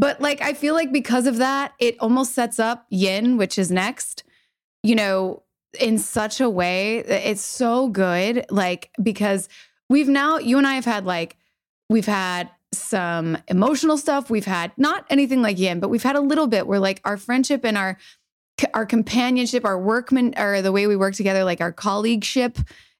but 0.00 0.18
like, 0.18 0.40
I 0.40 0.54
feel 0.54 0.72
like 0.72 0.92
because 0.92 1.26
of 1.26 1.36
that, 1.36 1.74
it 1.78 1.94
almost 2.00 2.34
sets 2.34 2.58
up 2.58 2.86
Yin, 2.88 3.36
which 3.36 3.58
is 3.58 3.70
next, 3.70 4.24
you 4.82 4.94
know, 4.94 5.42
in 5.78 5.98
such 5.98 6.40
a 6.40 6.48
way. 6.48 7.00
It's 7.00 7.42
so 7.42 7.88
good. 7.88 8.46
Like, 8.48 8.90
because 9.02 9.46
we've 9.90 10.08
now, 10.08 10.38
you 10.38 10.56
and 10.56 10.66
I 10.66 10.72
have 10.72 10.86
had 10.86 11.04
like, 11.04 11.36
we've 11.90 12.06
had 12.06 12.48
some 12.72 13.36
emotional 13.46 13.98
stuff. 13.98 14.30
We've 14.30 14.46
had 14.46 14.72
not 14.78 15.04
anything 15.10 15.42
like 15.42 15.58
Yin, 15.58 15.80
but 15.80 15.90
we've 15.90 16.02
had 16.02 16.16
a 16.16 16.22
little 16.22 16.46
bit 16.46 16.66
where 16.66 16.80
like 16.80 17.02
our 17.04 17.18
friendship 17.18 17.62
and 17.62 17.76
our, 17.76 17.98
our 18.72 18.86
companionship, 18.86 19.66
our 19.66 19.78
workman, 19.78 20.32
or 20.38 20.62
the 20.62 20.72
way 20.72 20.86
we 20.86 20.96
work 20.96 21.14
together, 21.14 21.44
like 21.44 21.60
our 21.60 21.74
colleagueship 21.74 22.56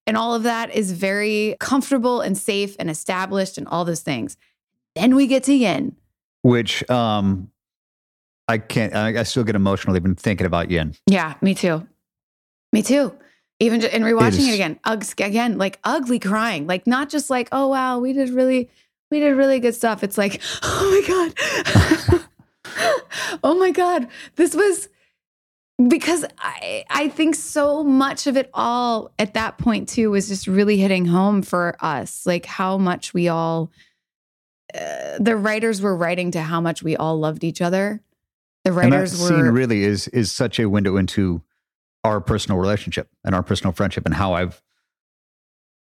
and 0.07 0.19
all 0.19 0.35
of 0.35 0.43
that 0.43 0.71
is 0.75 0.93
very 0.93 1.57
comfortable 1.61 2.21
and 2.21 2.37
safe 2.37 2.77
and 2.79 2.91
established 2.91 3.57
and 3.57 3.67
all 3.69 3.87
those 3.87 4.03
things. 4.03 4.37
Then 4.95 5.15
we 5.15 5.27
get 5.27 5.45
to 5.45 5.55
Yin 5.55 5.97
which 6.43 6.89
um, 6.91 7.51
I 8.49 8.59
can't. 8.59 8.95
I, 8.95 9.21
I, 9.21 9.23
still 9.25 9.45
get 9.45 9.55
emotional 9.55 9.97
even 9.97 10.15
thinking 10.15 10.47
about 10.47 10.71
Yin. 10.71 10.95
Yeah, 11.07 11.35
me 11.41 11.55
too. 11.55 11.87
Me 12.73 12.83
too. 12.83 13.15
Even 13.59 13.81
just, 13.81 13.93
in 13.93 14.03
rewatching 14.03 14.49
it, 14.49 14.53
it 14.53 14.55
again, 14.55 14.81
Uggs 14.87 15.25
again, 15.25 15.59
like 15.59 15.79
ugly 15.85 16.19
crying, 16.19 16.67
like 16.67 16.87
not 16.87 17.11
just 17.11 17.29
like, 17.29 17.49
oh 17.53 17.69
wow, 17.69 17.99
we 17.99 18.13
did 18.13 18.31
really, 18.31 18.71
we 19.11 19.21
did 19.21 19.33
really 19.33 19.61
good 19.61 19.75
stuff. 19.75 20.03
It's 20.03 20.17
like, 20.17 20.41
oh 20.63 21.03
my 21.07 22.15
god, 22.17 22.25
oh 23.45 23.55
my 23.59 23.71
god, 23.71 24.09
this 24.37 24.55
was 24.55 24.89
because 25.89 26.25
I 26.39 26.85
I 26.91 27.09
think 27.09 27.35
so 27.35 27.85
much 27.85 28.27
of 28.27 28.37
it 28.37 28.51
all 28.55 29.13
at 29.19 29.35
that 29.35 29.59
point 29.59 29.89
too 29.89 30.11
was 30.11 30.29
just 30.29 30.47
really 30.47 30.79
hitting 30.79 31.07
home 31.07 31.43
for 31.43 31.77
us, 31.81 32.27
like 32.27 32.47
how 32.47 32.79
much 32.79 33.13
we 33.13 33.29
all 33.29 33.71
uh, 34.75 35.19
the 35.19 35.37
writers 35.37 35.81
were 35.81 35.97
writing 35.97 36.31
to 36.33 36.41
how 36.41 36.61
much 36.61 36.83
we 36.83 36.97
all 36.97 37.19
loved 37.19 37.45
each 37.45 37.61
other. 37.61 38.03
The 38.65 38.73
writers 38.73 39.13
and 39.13 39.31
that 39.31 39.35
were 39.35 39.43
scene 39.45 39.53
really 39.53 39.85
is 39.85 40.09
is 40.09 40.31
such 40.31 40.59
a 40.59 40.69
window 40.69 40.97
into 40.97 41.43
our 42.05 42.21
personal 42.21 42.59
relationship 42.59 43.09
and 43.25 43.35
our 43.35 43.43
personal 43.43 43.73
friendship 43.73 44.05
and 44.05 44.15
how 44.15 44.35
I've 44.35 44.63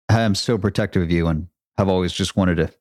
I 0.10 0.22
am 0.22 0.36
so 0.36 0.58
protective 0.58 1.02
of 1.02 1.12
you 1.12 1.28
and 1.28 1.48
have 1.78 1.88
always 1.88 2.14
just 2.14 2.36
wanted 2.36 2.56
to 2.56 2.72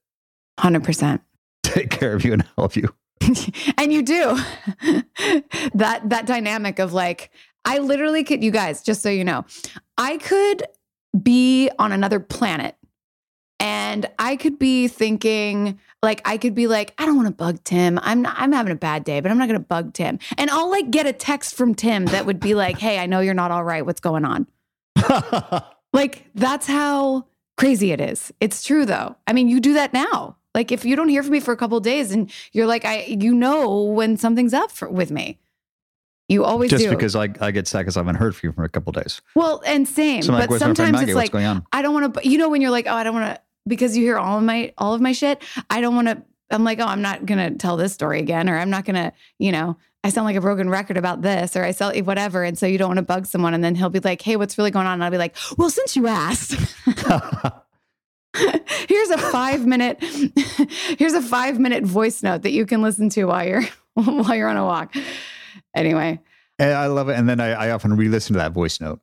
hundred 0.59 0.85
percent 0.85 1.23
take 1.63 1.91
care 1.91 2.15
of 2.15 2.25
you 2.25 2.33
and 2.33 2.45
help 2.57 2.77
you. 2.77 2.95
and 3.79 3.93
you 3.93 4.03
do 4.03 4.37
that 5.75 6.03
that 6.05 6.27
dynamic 6.27 6.79
of 6.79 6.93
like 6.93 7.31
I 7.65 7.79
literally 7.79 8.25
could 8.25 8.43
you 8.43 8.51
guys 8.51 8.83
just 8.83 9.01
so 9.01 9.09
you 9.09 9.25
know 9.25 9.45
I 9.97 10.19
could 10.19 10.65
be 11.23 11.71
on 11.79 11.93
another 11.93 12.19
planet 12.19 12.77
and 13.61 14.07
I 14.19 14.37
could 14.37 14.59
be 14.59 14.89
thinking, 14.89 15.79
like 16.05 16.23
I 16.25 16.39
could 16.39 16.55
be 16.55 16.67
like, 16.67 16.95
I 16.99 17.07
don't 17.07 17.17
want 17.17 17.29
to 17.29 17.35
bug 17.35 17.65
Tim. 17.65 17.99
I'm 18.03 18.23
not, 18.23 18.35
I'm 18.39 18.53
having 18.53 18.73
a 18.73 18.77
bad 18.77 19.05
day, 19.05 19.21
but 19.21 19.31
I'm 19.31 19.39
not 19.39 19.49
going 19.49 19.61
to 19.61 19.67
bug 19.67 19.93
Tim. 19.93 20.19
And 20.39 20.51
I'll 20.51 20.71
like 20.71 20.91
get 20.91 21.07
a 21.07 21.13
text 21.13 21.57
from 21.57 21.75
Tim 21.75 22.07
that 22.07 22.27
would 22.27 22.39
be 22.39 22.55
like, 22.55 22.79
"Hey, 22.79 22.99
I 22.99 23.07
know 23.07 23.21
you're 23.21 23.35
not 23.35 23.51
all 23.51 23.65
right. 23.65 23.85
What's 23.85 24.01
going 24.01 24.25
on?" 24.25 24.47
Like 25.95 26.25
that's 26.35 26.67
how 26.67 27.25
crazy 27.57 27.93
it 27.93 28.01
is. 28.01 28.33
It's 28.41 28.65
true 28.65 28.85
though. 28.85 29.17
I 29.27 29.33
mean, 29.33 29.49
you 29.49 29.61
do 29.61 29.75
that 29.75 29.95
now. 29.95 30.37
Like 30.53 30.73
if 30.73 30.85
you 30.85 30.97
don't 30.97 31.09
hear 31.09 31.23
from 31.23 31.33
me 31.33 31.41
for 31.41 31.53
a 31.53 31.57
couple 31.57 31.79
days 31.81 32.11
and 32.11 32.31
you're 32.53 32.67
like, 32.67 32.85
I 32.85 33.05
you 33.05 33.33
know 33.33 33.83
when 33.85 34.17
something's 34.17 34.53
up 34.53 34.73
for, 34.73 34.91
with 34.91 35.11
me. 35.11 35.39
You 36.29 36.43
always 36.43 36.71
Just 36.71 36.85
do. 36.85 36.91
because 36.91 37.15
I, 37.15 37.29
I 37.41 37.51
get 37.51 37.69
sad 37.69 37.81
because 37.81 37.97
I 37.97 38.01
haven't 38.01 38.17
heard 38.17 38.35
from 38.35 38.49
you 38.49 38.53
for 38.55 38.65
a 38.65 38.69
couple 38.69 38.93
days. 38.93 39.21
well, 39.35 39.63
and 39.67 39.87
same. 39.87 40.23
So 40.23 40.33
like, 40.33 40.49
but 40.49 40.59
friend 40.59 40.77
sometimes 40.77 40.93
Maggie? 40.93 41.11
it's 41.13 41.17
like 41.17 41.31
going 41.31 41.45
on? 41.45 41.67
I 41.71 41.83
don't 41.83 41.93
want 41.93 42.15
to. 42.15 42.29
You 42.29 42.39
know 42.39 42.49
when 42.49 42.61
you're 42.61 42.71
like, 42.71 42.87
oh, 42.87 42.95
I 42.95 43.05
don't 43.05 43.15
want 43.15 43.37
to 43.37 43.43
because 43.67 43.97
you 43.97 44.05
hear 44.05 44.19
all 44.19 44.39
of 44.39 44.45
my 44.45 44.73
all 44.79 44.95
of 44.95 45.01
my 45.01 45.13
shit. 45.13 45.43
I 45.71 45.81
don't 45.81 45.95
want 45.95 46.09
to. 46.09 46.23
I'm 46.51 46.65
like, 46.65 46.79
oh, 46.81 46.87
I'm 46.87 47.03
not 47.03 47.27
gonna 47.27 47.53
tell 47.53 47.77
this 47.77 47.93
story 47.93 48.21
again, 48.21 48.49
or 48.49 48.59
I'm 48.59 48.71
not 48.71 48.85
gonna, 48.85 49.13
you 49.39 49.51
know, 49.51 49.77
I 50.05 50.11
sound 50.11 50.27
like 50.27 50.37
a 50.37 50.41
broken 50.41 50.69
record 50.69 50.97
about 50.97 51.23
this, 51.23 51.57
or 51.57 51.65
I 51.65 51.71
sell 51.71 51.91
eh, 51.91 52.03
whatever, 52.03 52.45
and 52.45 52.59
so 52.59 52.67
you 52.67 52.79
don't 52.79 52.89
want 52.89 52.99
to 52.99 53.03
bug 53.03 53.27
someone, 53.27 53.55
and 53.55 53.65
then 53.65 53.75
he'll 53.75 53.89
be 53.89 54.01
like, 54.01 54.21
hey, 54.21 54.37
what's 54.37 54.59
really 54.59 54.71
going 54.71 54.87
on? 54.87 54.95
And 54.95 55.05
I'll 55.05 55.11
be 55.11 55.19
like, 55.19 55.37
well, 55.57 55.71
since 55.71 55.97
you 55.97 56.07
asked. 56.07 56.55
here's 58.89 59.11
a 59.11 59.19
five 59.19 59.65
minute 59.65 60.03
here's 60.99 61.13
a 61.13 61.23
five 61.23 61.61
minute 61.61 61.85
voice 61.85 62.21
note 62.21 62.43
that 62.43 62.51
you 62.51 62.67
can 62.67 62.83
listen 62.83 63.09
to 63.09 63.27
while 63.27 63.47
you're 63.47 63.63
while 63.95 64.35
you're 64.35 64.49
on 64.49 64.57
a 64.57 64.65
walk 64.65 64.93
anyway 65.73 66.19
And 66.59 66.73
I 66.73 66.87
love 66.89 67.09
it. 67.09 67.17
And 67.17 67.29
then 67.29 67.39
I, 67.39 67.51
I 67.51 67.71
often 67.71 67.97
re-listen 67.97 68.35
to 68.35 68.39
that 68.39 68.51
voice 68.53 68.81
note. 68.81 69.01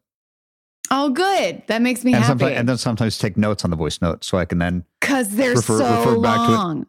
Oh 0.91 1.09
good. 1.09 1.63
That 1.67 1.81
makes 1.81 2.03
me 2.05 2.13
And, 2.13 2.23
happy. 2.23 2.39
sometimes, 2.39 2.59
and 2.59 2.69
then 2.69 2.77
sometimes 2.77 3.17
take 3.17 3.37
notes 3.37 3.63
on 3.63 3.71
the 3.71 3.75
voice 3.77 3.99
note 4.01 4.23
so 4.23 4.37
I 4.37 4.45
can 4.45 4.59
then 4.59 4.85
because 4.99 5.29
they're 5.35 5.55
refer- 5.55 5.79
so 5.79 5.97
refer 5.99 6.19
back 6.21 6.37
to 6.37 6.53
it. 6.53 6.57
long. 6.57 6.85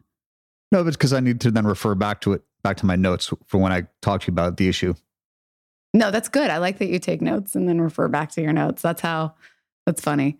No, 0.71 0.83
but 0.83 0.89
it's 0.89 0.97
because 0.97 1.13
I 1.13 1.19
need 1.19 1.39
to 1.41 1.49
then 1.51 1.65
refer 1.65 1.95
back 1.95 2.21
to 2.21 2.33
it, 2.33 2.43
back 2.63 2.77
to 2.77 2.85
my 2.85 2.95
notes 2.95 3.31
for 3.47 3.57
when 3.59 3.71
I 3.71 3.87
talk 4.01 4.21
to 4.21 4.27
you 4.27 4.33
about 4.33 4.57
the 4.57 4.67
issue. 4.67 4.93
no 5.93 6.11
that's 6.11 6.29
good. 6.29 6.49
I 6.49 6.57
like 6.57 6.77
that 6.79 6.87
you 6.89 6.99
take 6.99 7.21
notes 7.21 7.55
and 7.55 7.67
then 7.67 7.79
refer 7.81 8.07
back 8.07 8.31
to 8.33 8.41
your 8.41 8.53
notes. 8.53 8.81
That's 8.83 9.01
how 9.01 9.33
that's 9.85 10.01
funny. 10.01 10.37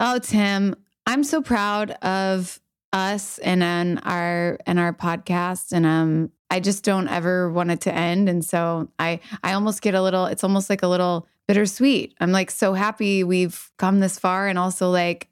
Oh 0.00 0.18
tim 0.18 0.74
i'm 1.06 1.22
so 1.22 1.40
proud 1.42 1.90
of 2.02 2.58
us 2.92 3.38
and 3.38 3.62
on 3.62 3.98
our 3.98 4.58
and 4.66 4.78
our 4.78 4.92
podcast 4.92 5.72
and 5.72 5.84
um 5.86 6.30
i 6.50 6.58
just 6.60 6.82
don't 6.82 7.08
ever 7.08 7.50
want 7.50 7.70
it 7.70 7.80
to 7.82 7.94
end 7.94 8.28
and 8.28 8.42
so 8.44 8.88
i 8.98 9.20
i 9.44 9.52
almost 9.52 9.82
get 9.82 9.94
a 9.94 10.02
little 10.02 10.24
it's 10.26 10.42
almost 10.42 10.70
like 10.70 10.82
a 10.82 10.88
little 10.88 11.26
bittersweet. 11.48 12.14
I'm 12.20 12.32
like 12.32 12.50
so 12.50 12.74
happy 12.74 13.24
we've 13.24 13.70
come 13.78 14.00
this 14.00 14.18
far 14.18 14.48
and 14.48 14.58
also 14.58 14.90
like 14.90 15.28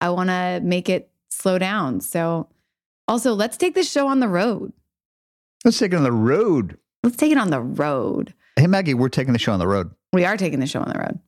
i 0.00 0.10
want 0.10 0.28
to 0.28 0.60
make 0.62 0.88
it 0.88 1.10
slow 1.30 1.58
down. 1.58 2.00
So 2.00 2.48
also 3.08 3.34
let's 3.34 3.56
take 3.56 3.74
this 3.74 3.90
show 3.90 4.08
on 4.08 4.20
the 4.20 4.28
road. 4.28 4.72
Let's 5.64 5.78
take 5.78 5.92
it 5.92 5.96
on 5.96 6.02
the 6.02 6.12
road. 6.12 6.78
let's 7.02 7.16
take 7.16 7.32
it 7.32 7.38
on 7.38 7.50
the 7.50 7.60
road. 7.60 8.34
Hey, 8.56 8.66
Maggie, 8.66 8.94
we're 8.94 9.08
taking 9.08 9.32
the 9.32 9.38
show 9.38 9.52
on 9.52 9.58
the 9.58 9.68
road. 9.68 9.90
we 10.12 10.24
are 10.24 10.36
taking 10.36 10.60
the 10.60 10.66
show 10.66 10.80
on 10.80 10.88
the 10.88 10.98
road. 10.98 11.18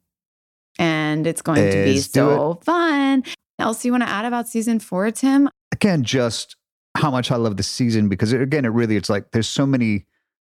And 0.78 1.26
it's 1.26 1.42
going 1.42 1.62
to 1.62 1.84
be 1.84 1.94
Let's 1.94 2.10
so 2.10 2.60
fun. 2.62 3.24
Else 3.58 3.84
you 3.84 3.90
want 3.90 4.04
to 4.04 4.08
add 4.08 4.24
about 4.24 4.46
season 4.48 4.78
four 4.78 5.10
tim? 5.10 5.48
Again, 5.72 6.04
just 6.04 6.56
how 6.96 7.10
much 7.10 7.30
I 7.30 7.36
love 7.36 7.56
the 7.56 7.62
season 7.64 8.08
because, 8.08 8.32
it, 8.32 8.40
again, 8.40 8.64
it 8.64 8.68
really, 8.68 8.96
it's 8.96 9.10
like 9.10 9.32
there's 9.32 9.48
so 9.48 9.66
many 9.66 10.06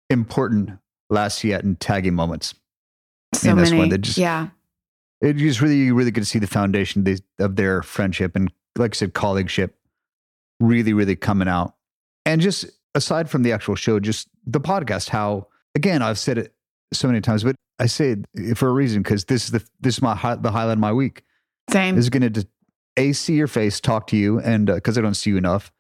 important 0.10 0.72
last 1.10 1.44
yet 1.44 1.64
and 1.64 1.80
tagging 1.80 2.14
moments. 2.14 2.54
So 3.34 3.52
in 3.52 3.58
this 3.58 3.70
many. 3.70 3.80
One, 3.80 3.90
they 3.90 3.98
just- 3.98 4.18
yeah. 4.18 4.50
It 5.22 5.34
just 5.36 5.60
really, 5.62 5.76
you 5.76 5.96
really 5.96 6.12
to 6.24 6.24
see 6.26 6.40
the 6.40 6.48
foundation 6.48 7.02
of 7.02 7.06
these- 7.06 7.22
of 7.40 7.56
their 7.58 7.82
friendship 7.84 8.36
and, 8.36 8.52
like 8.78 8.94
I 8.94 8.96
said, 8.96 9.14
colleagueship 9.14 9.72
really, 10.60 10.94
really 10.94 11.16
coming 11.16 11.48
out. 11.48 11.76
And 12.26 12.40
just 12.42 12.66
aside 12.96 13.30
from 13.30 13.44
the 13.44 13.52
actual 13.52 13.76
show, 13.76 14.00
just 14.00 14.30
the 14.46 14.62
podcast, 14.62 15.10
how, 15.10 15.48
again, 15.76 16.02
I've 16.02 16.20
said 16.20 16.38
it 16.38 16.54
so 16.94 17.08
many 17.08 17.22
times, 17.22 17.44
but 17.44 17.56
I 17.80 17.86
say 17.88 18.16
it 18.36 18.58
for 18.58 18.70
a 18.70 18.74
reason 18.74 19.02
because 19.04 19.26
this 19.26 19.46
is 19.46 19.52
the, 19.52 19.64
this 19.82 19.96
is 19.98 20.02
my, 20.02 20.14
the 20.36 20.52
highlight 20.52 20.74
of 20.74 20.80
my 20.80 20.94
week. 20.94 21.24
same. 21.70 21.98
Is 21.98 22.10
going 22.10 22.32
to 22.34 22.48
a 22.98 23.14
see 23.14 23.36
your 23.36 23.48
face, 23.48 23.80
talk 23.80 24.08
to 24.08 24.18
you, 24.18 24.40
and 24.40 24.66
because 24.68 24.98
I 24.98 25.02
don't 25.02 25.14
see 25.14 25.30
you 25.30 25.38
enough, 25.38 25.72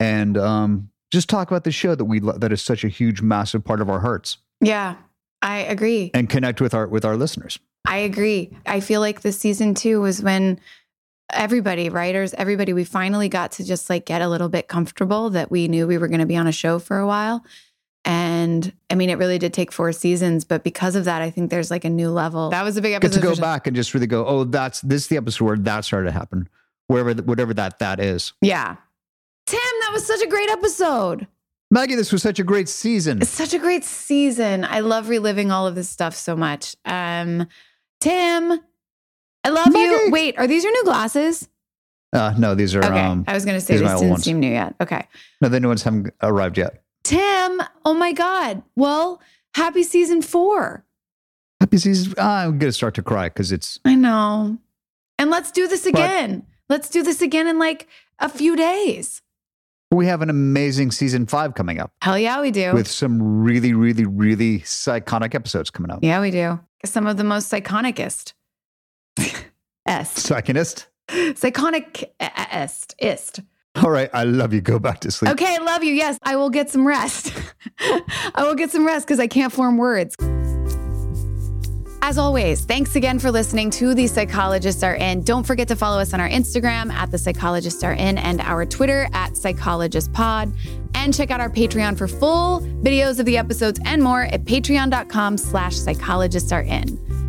and 0.00 0.36
um, 0.36 0.90
just 1.10 1.28
talk 1.30 1.50
about 1.50 1.64
the 1.64 1.70
show 1.70 1.94
that 1.94 2.04
we 2.04 2.20
lo- 2.20 2.36
that 2.36 2.52
is 2.52 2.60
such 2.60 2.84
a 2.84 2.88
huge, 2.88 3.22
massive 3.22 3.64
part 3.64 3.80
of 3.80 3.88
our 3.88 4.00
hearts, 4.00 4.38
yeah 4.60 4.96
i 5.42 5.58
agree. 5.58 6.10
And 6.14 6.28
connect 6.28 6.60
with 6.60 6.74
our 6.74 6.86
with 6.86 7.04
our 7.04 7.16
listeners. 7.16 7.58
i 7.86 7.98
agree. 7.98 8.50
I 8.66 8.80
feel 8.80 9.00
like 9.00 9.20
this 9.22 9.38
season 9.38 9.74
two 9.74 10.00
was 10.00 10.22
when 10.22 10.60
everybody 11.32 11.90
writers 11.90 12.32
everybody 12.34 12.72
we 12.72 12.84
finally 12.84 13.28
got 13.28 13.52
to 13.52 13.64
just 13.64 13.90
like 13.90 14.06
get 14.06 14.22
a 14.22 14.28
little 14.28 14.48
bit 14.48 14.66
comfortable 14.66 15.28
that 15.30 15.50
we 15.50 15.68
knew 15.68 15.86
we 15.86 15.98
were 15.98 16.08
going 16.08 16.20
to 16.20 16.26
be 16.26 16.36
on 16.36 16.46
a 16.46 16.52
show 16.52 16.78
for 16.78 16.98
a 16.98 17.06
while. 17.06 17.44
And 18.04 18.72
i 18.90 18.94
mean 18.94 19.10
it 19.10 19.18
really 19.18 19.38
did 19.38 19.52
take 19.52 19.70
four 19.70 19.92
seasons 19.92 20.44
but 20.44 20.64
because 20.64 20.96
of 20.96 21.04
that 21.04 21.20
i 21.20 21.28
think 21.30 21.50
there's 21.50 21.70
like 21.70 21.84
a 21.84 21.90
new 21.90 22.10
level. 22.10 22.48
That 22.50 22.62
was 22.64 22.76
a 22.76 22.82
big 22.82 22.94
episode. 22.94 23.10
Get 23.10 23.16
episode 23.18 23.20
to 23.20 23.26
go 23.28 23.34
for- 23.36 23.42
back 23.42 23.66
and 23.66 23.76
just 23.76 23.92
really 23.92 24.06
go, 24.06 24.24
oh, 24.26 24.44
that's 24.44 24.80
this 24.80 25.02
is 25.02 25.08
the 25.08 25.16
episode 25.18 25.44
where 25.44 25.56
that 25.58 25.84
started 25.84 26.06
to 26.06 26.12
happen, 26.12 26.48
wherever 26.86 27.12
whatever 27.22 27.52
that 27.54 27.78
that 27.80 28.00
is. 28.00 28.32
yeah. 28.40 28.76
Tim 29.46 29.60
that 29.80 29.90
was 29.92 30.06
such 30.06 30.20
a 30.22 30.26
great 30.26 30.50
episode 30.50 31.26
Maggie, 31.70 31.94
this 31.96 32.12
was 32.12 32.22
such 32.22 32.38
a 32.38 32.44
great 32.44 32.68
season. 32.68 33.20
It's 33.20 33.30
such 33.30 33.52
a 33.52 33.58
great 33.58 33.84
season. 33.84 34.64
I 34.64 34.80
love 34.80 35.08
reliving 35.08 35.50
all 35.50 35.66
of 35.66 35.74
this 35.74 35.88
stuff 35.88 36.14
so 36.14 36.34
much. 36.34 36.76
Um, 36.86 37.46
Tim, 38.00 38.60
I 39.44 39.48
love 39.50 39.74
you. 39.74 40.08
Wait, 40.10 40.38
are 40.38 40.46
these 40.46 40.64
your 40.64 40.72
new 40.72 40.84
glasses? 40.84 41.48
Uh, 42.12 42.32
no, 42.38 42.54
these 42.54 42.74
are 42.74 42.82
Okay, 42.82 43.00
um, 43.00 43.24
I 43.28 43.34
was 43.34 43.44
going 43.44 43.56
to 43.56 43.60
say 43.60 43.74
these 43.74 43.82
are 43.82 43.84
these 43.84 43.88
my 43.88 43.92
old 43.94 44.00
didn't 44.00 44.10
ones. 44.12 44.24
seem 44.24 44.40
new 44.40 44.50
yet. 44.50 44.74
Okay, 44.80 45.06
no, 45.42 45.48
the 45.50 45.60
new 45.60 45.68
ones 45.68 45.82
haven't 45.82 46.14
arrived 46.22 46.56
yet. 46.56 46.82
Tim. 47.04 47.60
Oh 47.84 47.92
my 47.94 48.12
God. 48.12 48.62
Well, 48.76 49.20
happy 49.54 49.82
season 49.82 50.22
four. 50.22 50.84
Happy 51.60 51.76
season. 51.76 52.14
ah, 52.16 52.44
I'm 52.44 52.58
gonna 52.58 52.72
start 52.72 52.94
to 52.94 53.02
cry 53.02 53.28
because 53.28 53.52
it's 53.52 53.78
I 53.84 53.94
know. 53.94 54.56
And 55.18 55.28
let's 55.30 55.50
do 55.50 55.66
this 55.68 55.82
But- 55.82 55.90
again. 56.00 56.46
let's 56.70 56.88
do 56.88 57.02
this 57.02 57.20
again 57.20 57.46
in 57.46 57.58
like 57.58 57.88
a 58.18 58.28
few 58.30 58.56
days. 58.56 59.20
We 59.90 60.06
have 60.06 60.20
an 60.22 60.30
amazing 60.30 60.90
season 60.90 61.26
five 61.26 61.54
coming 61.54 61.78
up 61.80 61.90
Hell 62.02 62.18
yeah, 62.18 62.40
we 62.40 62.50
do. 62.50 62.72
with 62.72 62.88
some 62.88 63.42
really, 63.42 63.72
really, 63.72 64.04
really 64.04 64.60
psychotic 64.62 65.34
episodes 65.34 65.70
coming 65.70 65.90
up. 65.90 66.00
yeah, 66.02 66.20
we 66.20 66.30
do. 66.30 66.60
Some 66.84 67.06
of 67.06 67.16
the 67.16 67.24
most 67.24 67.48
psychonicest. 67.48 68.34
est. 69.18 69.46
Psychonist. 69.86 70.86
Psychonic-est. 71.08 72.94
Ist. 72.98 73.40
All 73.82 73.90
right, 73.90 74.10
I 74.12 74.24
love 74.24 74.52
you. 74.52 74.60
Go 74.60 74.78
back 74.78 75.00
to 75.00 75.10
sleep. 75.10 75.32
Okay, 75.32 75.54
I 75.54 75.58
love 75.58 75.82
you. 75.84 75.92
Yes, 75.94 76.18
I 76.22 76.36
will 76.36 76.50
get 76.50 76.68
some 76.70 76.86
rest. 76.86 77.32
I 77.80 78.42
will 78.44 78.54
get 78.54 78.70
some 78.70 78.86
rest 78.86 79.06
because 79.06 79.20
I 79.20 79.26
can't 79.26 79.52
form 79.52 79.76
words. 79.76 80.14
As 82.08 82.16
always, 82.16 82.64
thanks 82.64 82.96
again 82.96 83.18
for 83.18 83.30
listening 83.30 83.68
to 83.72 83.92
The 83.92 84.06
Psychologists 84.06 84.82
Are 84.82 84.94
In. 84.94 85.20
Don't 85.24 85.46
forget 85.46 85.68
to 85.68 85.76
follow 85.76 85.98
us 85.98 86.14
on 86.14 86.22
our 86.22 86.28
Instagram 86.30 86.90
at 86.90 87.10
The 87.10 87.18
Psychologists 87.18 87.84
Are 87.84 87.92
In 87.92 88.16
and 88.16 88.40
our 88.40 88.64
Twitter 88.64 89.10
at 89.12 89.32
PsychologistPod. 89.32 90.56
And 90.94 91.12
check 91.12 91.30
out 91.30 91.42
our 91.42 91.50
Patreon 91.50 91.98
for 91.98 92.08
full 92.08 92.60
videos 92.60 93.18
of 93.18 93.26
the 93.26 93.36
episodes 93.36 93.78
and 93.84 94.02
more 94.02 94.22
at 94.22 94.46
patreon.com 94.46 95.36
slash 95.36 95.76
psychologists 95.76 96.50
are 96.50 96.62
in. 96.62 97.27